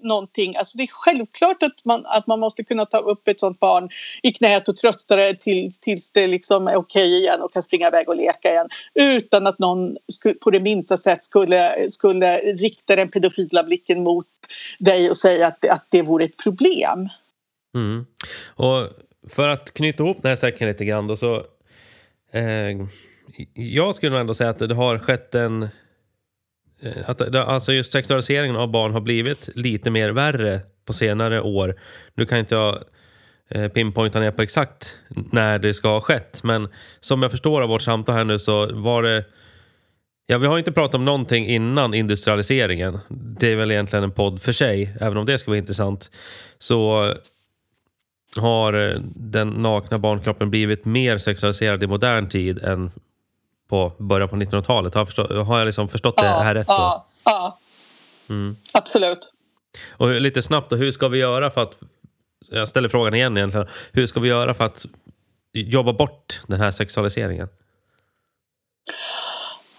någonting. 0.03 0.57
Alltså 0.57 0.78
det 0.78 0.82
är 0.82 0.88
självklart 0.90 1.62
att 1.62 1.84
man, 1.84 2.07
att 2.07 2.26
man 2.26 2.40
måste 2.40 2.64
kunna 2.64 2.86
ta 2.86 2.98
upp 2.98 3.28
ett 3.28 3.40
sånt 3.40 3.61
barn 3.61 3.88
i 4.22 4.32
knät 4.32 4.68
och 4.68 4.76
trösta 4.76 5.16
det 5.16 5.40
till, 5.40 5.72
tills 5.80 6.11
det 6.11 6.26
liksom 6.26 6.68
är 6.68 6.76
okej 6.76 7.18
igen 7.18 7.40
och 7.42 7.53
kan 7.53 7.62
springa 7.62 7.88
iväg 7.88 8.09
och 8.09 8.16
leka 8.16 8.50
igen. 8.50 8.68
Utan 8.94 9.46
att 9.46 9.59
någon 9.59 9.96
på 10.42 10.50
det 10.50 10.61
minsta 10.61 10.96
sätt 10.96 11.24
skulle, 11.24 11.90
skulle 11.90 12.38
rikta 12.38 12.96
den 12.96 13.11
pedofila 13.11 13.62
blicken 13.62 14.03
mot 14.03 14.26
dig 14.78 15.11
och 15.11 15.16
säga 15.16 15.46
att, 15.46 15.70
att 15.70 15.86
det 15.88 16.03
vore 16.03 16.24
ett 16.24 16.36
problem. 16.36 17.09
Mm. 17.74 18.07
Och 18.55 18.88
för 19.28 19.48
att 19.48 19.74
knyta 19.74 20.03
ihop 20.03 20.22
den 20.22 20.28
här 20.28 20.36
säcken 20.36 20.68
lite 20.68 20.84
grann 20.84 21.07
då 21.07 21.16
så 21.16 21.36
eh, 22.32 22.86
jag 23.55 23.94
skulle 23.94 24.11
nog 24.11 24.20
ändå 24.20 24.34
säga 24.34 24.50
att 24.50 24.59
det 24.59 24.74
har 24.74 24.98
skett 24.98 25.34
en 25.34 25.68
Eh, 26.83 27.11
att 27.11 27.35
alltså 27.35 27.72
just 27.72 27.93
sexualiseringen 27.93 28.57
av 28.57 28.70
barn 28.70 28.93
har 28.93 29.01
blivit 29.01 29.49
lite 29.55 29.91
mer 29.91 30.11
värre 30.11 30.61
på 30.87 30.93
senare 30.93 31.41
år. 31.41 31.80
Nu 32.14 32.26
kan 32.26 32.39
inte 32.39 32.55
jag 32.55 32.78
eh, 33.51 33.68
pinpointa 33.68 34.20
ner 34.20 34.30
på 34.30 34.43
exakt 34.43 34.99
när 35.30 35.59
det 35.59 35.74
ska 35.74 35.89
ha 35.89 36.01
skett. 36.01 36.41
Men 36.45 36.68
som 37.01 37.22
jag 37.22 37.30
förstår 37.30 37.62
av 37.62 37.68
vårt 37.68 37.83
samtal 37.83 38.14
här 38.14 38.24
nu 38.24 38.39
så 38.39 38.66
var 38.72 39.03
det... 39.03 39.24
Ja, 40.26 40.39
vi 40.39 40.47
har 40.47 40.59
inte 40.59 40.72
pratat 40.72 40.95
om 40.95 41.05
någonting 41.05 41.47
innan 41.47 41.95
industrialiseringen. 41.95 42.99
Det 43.09 43.53
är 43.53 43.57
väl 43.57 43.70
egentligen 43.70 44.05
en 44.05 44.11
podd 44.11 44.43
för 44.43 44.53
sig, 44.53 44.97
även 45.01 45.18
om 45.18 45.26
det 45.26 45.39
ska 45.39 45.51
vara 45.51 45.59
intressant. 45.59 46.11
Så 46.59 47.12
har 48.41 48.95
den 49.14 49.49
nakna 49.49 49.99
barnkroppen 49.99 50.51
blivit 50.51 50.85
mer 50.85 51.18
sexualiserad 51.18 51.83
i 51.83 51.87
modern 51.87 52.28
tid 52.28 52.64
än 52.64 52.91
på 53.73 53.93
början 53.99 54.29
på 54.29 54.37
1900-talet. 54.37 54.95
Har, 54.95 55.05
förstå, 55.05 55.43
har 55.43 55.59
jag 55.59 55.66
liksom 55.66 55.89
förstått 55.89 56.14
ja, 56.16 56.23
det 56.23 56.45
här 56.45 56.55
rätt? 56.55 56.66
Då? 56.66 56.73
Ja, 56.73 57.07
ja. 57.25 57.59
Mm. 58.29 58.57
absolut. 58.73 59.33
Och 59.91 60.20
lite 60.20 60.43
snabbt 60.43 60.70
då, 60.70 60.77
hur 60.77 60.93
ska 60.93 61.09
vi 61.09 61.18
göra 61.18 61.51
för 61.51 61.62
att... 61.62 61.79
Jag 62.51 62.68
ställer 62.68 62.89
frågan 62.89 63.14
igen 63.14 63.37
egentligen. 63.37 63.66
Hur 63.93 64.07
ska 64.07 64.20
vi 64.20 64.29
göra 64.29 64.55
för 64.55 64.64
att 64.64 64.87
jobba 65.53 65.93
bort 65.93 66.41
den 66.47 66.61
här 66.61 66.70
sexualiseringen? 66.70 67.49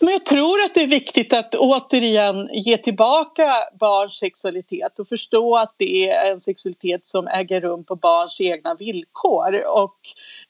Men 0.03 0.13
jag 0.13 0.25
tror 0.25 0.63
att 0.65 0.75
det 0.75 0.83
är 0.83 0.87
viktigt 0.87 1.33
att 1.33 1.55
återigen 1.55 2.49
ge 2.53 2.77
tillbaka 2.77 3.45
barns 3.79 4.13
sexualitet 4.13 4.99
och 4.99 5.07
förstå 5.07 5.55
att 5.55 5.75
det 5.77 6.09
är 6.09 6.31
en 6.31 6.39
sexualitet 6.39 7.05
som 7.05 7.27
äger 7.27 7.61
rum 7.61 7.83
på 7.83 7.95
barns 7.95 8.41
egna 8.41 8.75
villkor. 8.75 9.65
Och 9.67 9.99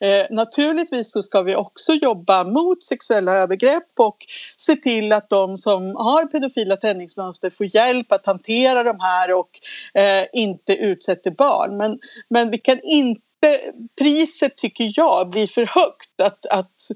eh, 0.00 0.26
naturligtvis 0.30 1.12
så 1.12 1.22
ska 1.22 1.42
vi 1.42 1.56
också 1.56 1.92
jobba 1.92 2.44
mot 2.44 2.84
sexuella 2.84 3.32
övergrepp 3.32 3.90
och 3.98 4.16
se 4.56 4.76
till 4.76 5.12
att 5.12 5.30
de 5.30 5.58
som 5.58 5.96
har 5.96 6.26
pedofila 6.26 6.76
tändningsmönster 6.76 7.50
får 7.50 7.76
hjälp 7.76 8.12
att 8.12 8.26
hantera 8.26 8.82
de 8.82 8.96
här 9.00 9.32
och 9.32 9.50
eh, 9.94 10.24
inte 10.32 10.76
utsätter 10.76 11.30
barn. 11.30 11.76
Men, 11.76 11.98
men 12.28 12.50
vi 12.50 12.58
kan 12.58 12.80
inte 12.82 13.20
priset 13.98 14.56
tycker 14.56 14.92
jag 14.96 15.30
blir 15.30 15.46
för 15.46 15.66
högt. 15.66 16.20
Att, 16.20 16.46
att 16.46 16.90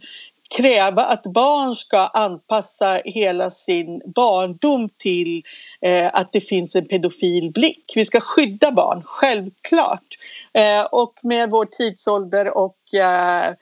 kräva 0.56 1.04
att 1.04 1.22
barn 1.22 1.76
ska 1.76 1.98
anpassa 1.98 3.00
hela 3.04 3.50
sin 3.50 4.02
barndom 4.14 4.88
till 4.98 5.42
eh, 5.80 6.10
att 6.12 6.32
det 6.32 6.40
finns 6.40 6.76
en 6.76 6.88
pedofil 6.88 7.52
blick. 7.52 7.92
Vi 7.94 8.04
ska 8.04 8.20
skydda 8.20 8.72
barn, 8.72 9.02
självklart. 9.04 10.06
Eh, 10.52 10.84
och 10.84 11.14
med 11.22 11.50
vår 11.50 11.64
tidsålder 11.64 12.58
och 12.58 12.94
eh, 12.94 13.54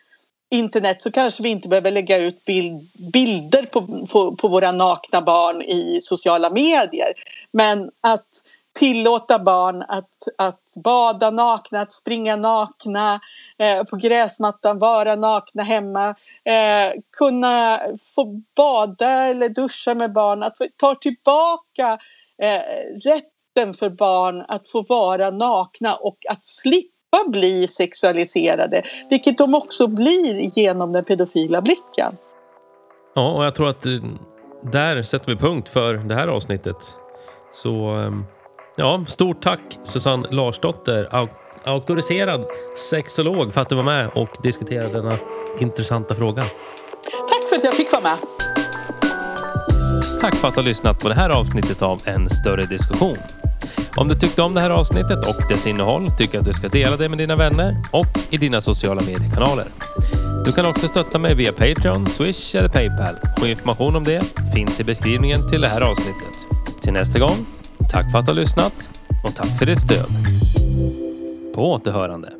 internet 0.50 1.02
så 1.02 1.10
kanske 1.10 1.42
vi 1.42 1.48
inte 1.48 1.68
behöver 1.68 1.90
lägga 1.90 2.18
ut 2.18 2.44
bild, 2.44 2.88
bilder 3.12 3.62
på, 3.62 4.06
på, 4.06 4.36
på, 4.36 4.48
våra 4.48 4.72
nakna 4.72 5.20
barn 5.20 5.62
i 5.62 6.00
sociala 6.02 6.50
medier. 6.50 7.12
Men 7.52 7.90
att 8.00 8.26
tillåta 8.76 9.38
barn 9.38 9.82
att, 9.88 10.10
att 10.38 10.62
bada 10.84 11.30
nakna, 11.30 11.80
att 11.80 11.92
springa 11.92 12.36
nakna 12.36 13.20
eh, 13.58 13.84
på 13.84 13.96
gräsmattan, 13.96 14.78
vara 14.78 15.16
nakna 15.16 15.62
hemma. 15.62 16.08
Eh, 16.44 17.00
kunna 17.18 17.80
få 18.14 18.42
bada 18.56 19.10
eller 19.10 19.48
duscha 19.48 19.94
med 19.94 20.12
barn. 20.12 20.42
Att 20.42 20.56
ta 20.76 20.94
tillbaka 20.94 21.98
eh, 22.42 22.60
rätten 23.04 23.74
för 23.74 23.90
barn 23.90 24.44
att 24.48 24.68
få 24.68 24.82
vara 24.82 25.30
nakna 25.30 25.94
och 25.94 26.18
att 26.28 26.44
slippa 26.44 27.24
bli 27.26 27.68
sexualiserade. 27.68 28.82
Vilket 29.10 29.38
de 29.38 29.54
också 29.54 29.86
blir 29.86 30.58
genom 30.58 30.92
den 30.92 31.04
pedofila 31.04 31.62
blicken. 31.62 32.16
Ja, 33.14 33.32
och 33.32 33.44
jag 33.44 33.54
tror 33.54 33.68
att 33.68 33.86
eh, 33.86 33.92
där 34.62 35.02
sätter 35.02 35.30
vi 35.30 35.36
punkt 35.36 35.68
för 35.68 35.94
det 35.94 36.14
här 36.14 36.28
avsnittet. 36.28 36.76
Så 37.52 37.70
ehm, 37.70 38.24
Ja, 38.78 39.04
stort 39.06 39.42
tack 39.42 39.60
Susanne 39.84 40.28
Larsdotter, 40.30 41.28
auktoriserad 41.64 42.44
sexolog 42.90 43.52
för 43.52 43.60
att 43.60 43.68
du 43.68 43.74
var 43.74 43.82
med 43.82 44.08
och 44.14 44.28
diskuterade 44.42 44.92
denna 44.92 45.18
intressanta 45.58 46.14
fråga. 46.14 46.42
Tack 47.28 47.48
för 47.48 47.56
att 47.56 47.64
jag 47.64 47.74
fick 47.74 47.92
vara 47.92 48.02
med. 48.02 48.16
Tack 50.20 50.34
för 50.34 50.48
att 50.48 50.54
du 50.54 50.60
har 50.60 50.68
lyssnat 50.68 51.00
på 51.00 51.08
det 51.08 51.14
här 51.14 51.30
avsnittet 51.30 51.82
av 51.82 52.02
En 52.04 52.30
större 52.30 52.64
diskussion. 52.64 53.18
Om 53.96 54.08
du 54.08 54.14
tyckte 54.14 54.42
om 54.42 54.54
det 54.54 54.60
här 54.60 54.70
avsnittet 54.70 55.28
och 55.28 55.48
dess 55.48 55.66
innehåll 55.66 56.10
tycker 56.18 56.34
jag 56.34 56.40
att 56.40 56.46
du 56.46 56.52
ska 56.52 56.68
dela 56.68 56.96
det 56.96 57.08
med 57.08 57.18
dina 57.18 57.36
vänner 57.36 57.74
och 57.92 58.06
i 58.30 58.36
dina 58.36 58.60
sociala 58.60 59.02
mediekanaler. 59.06 59.66
Du 60.44 60.52
kan 60.52 60.66
också 60.66 60.88
stötta 60.88 61.18
mig 61.18 61.34
via 61.34 61.52
Patreon, 61.52 62.06
Swish 62.06 62.54
eller 62.54 62.68
Paypal 62.68 63.14
och 63.40 63.48
information 63.48 63.96
om 63.96 64.04
det 64.04 64.22
finns 64.54 64.80
i 64.80 64.84
beskrivningen 64.84 65.48
till 65.48 65.60
det 65.60 65.68
här 65.68 65.80
avsnittet. 65.80 66.46
Till 66.80 66.92
nästa 66.92 67.18
gång 67.18 67.55
Tack 67.90 68.10
för 68.10 68.18
att 68.18 68.24
du 68.24 68.30
har 68.30 68.36
lyssnat 68.36 68.90
och 69.24 69.34
tack 69.34 69.58
för 69.58 69.66
ditt 69.66 69.80
stöd. 69.80 70.06
På 71.54 71.72
återhörande. 71.72 72.32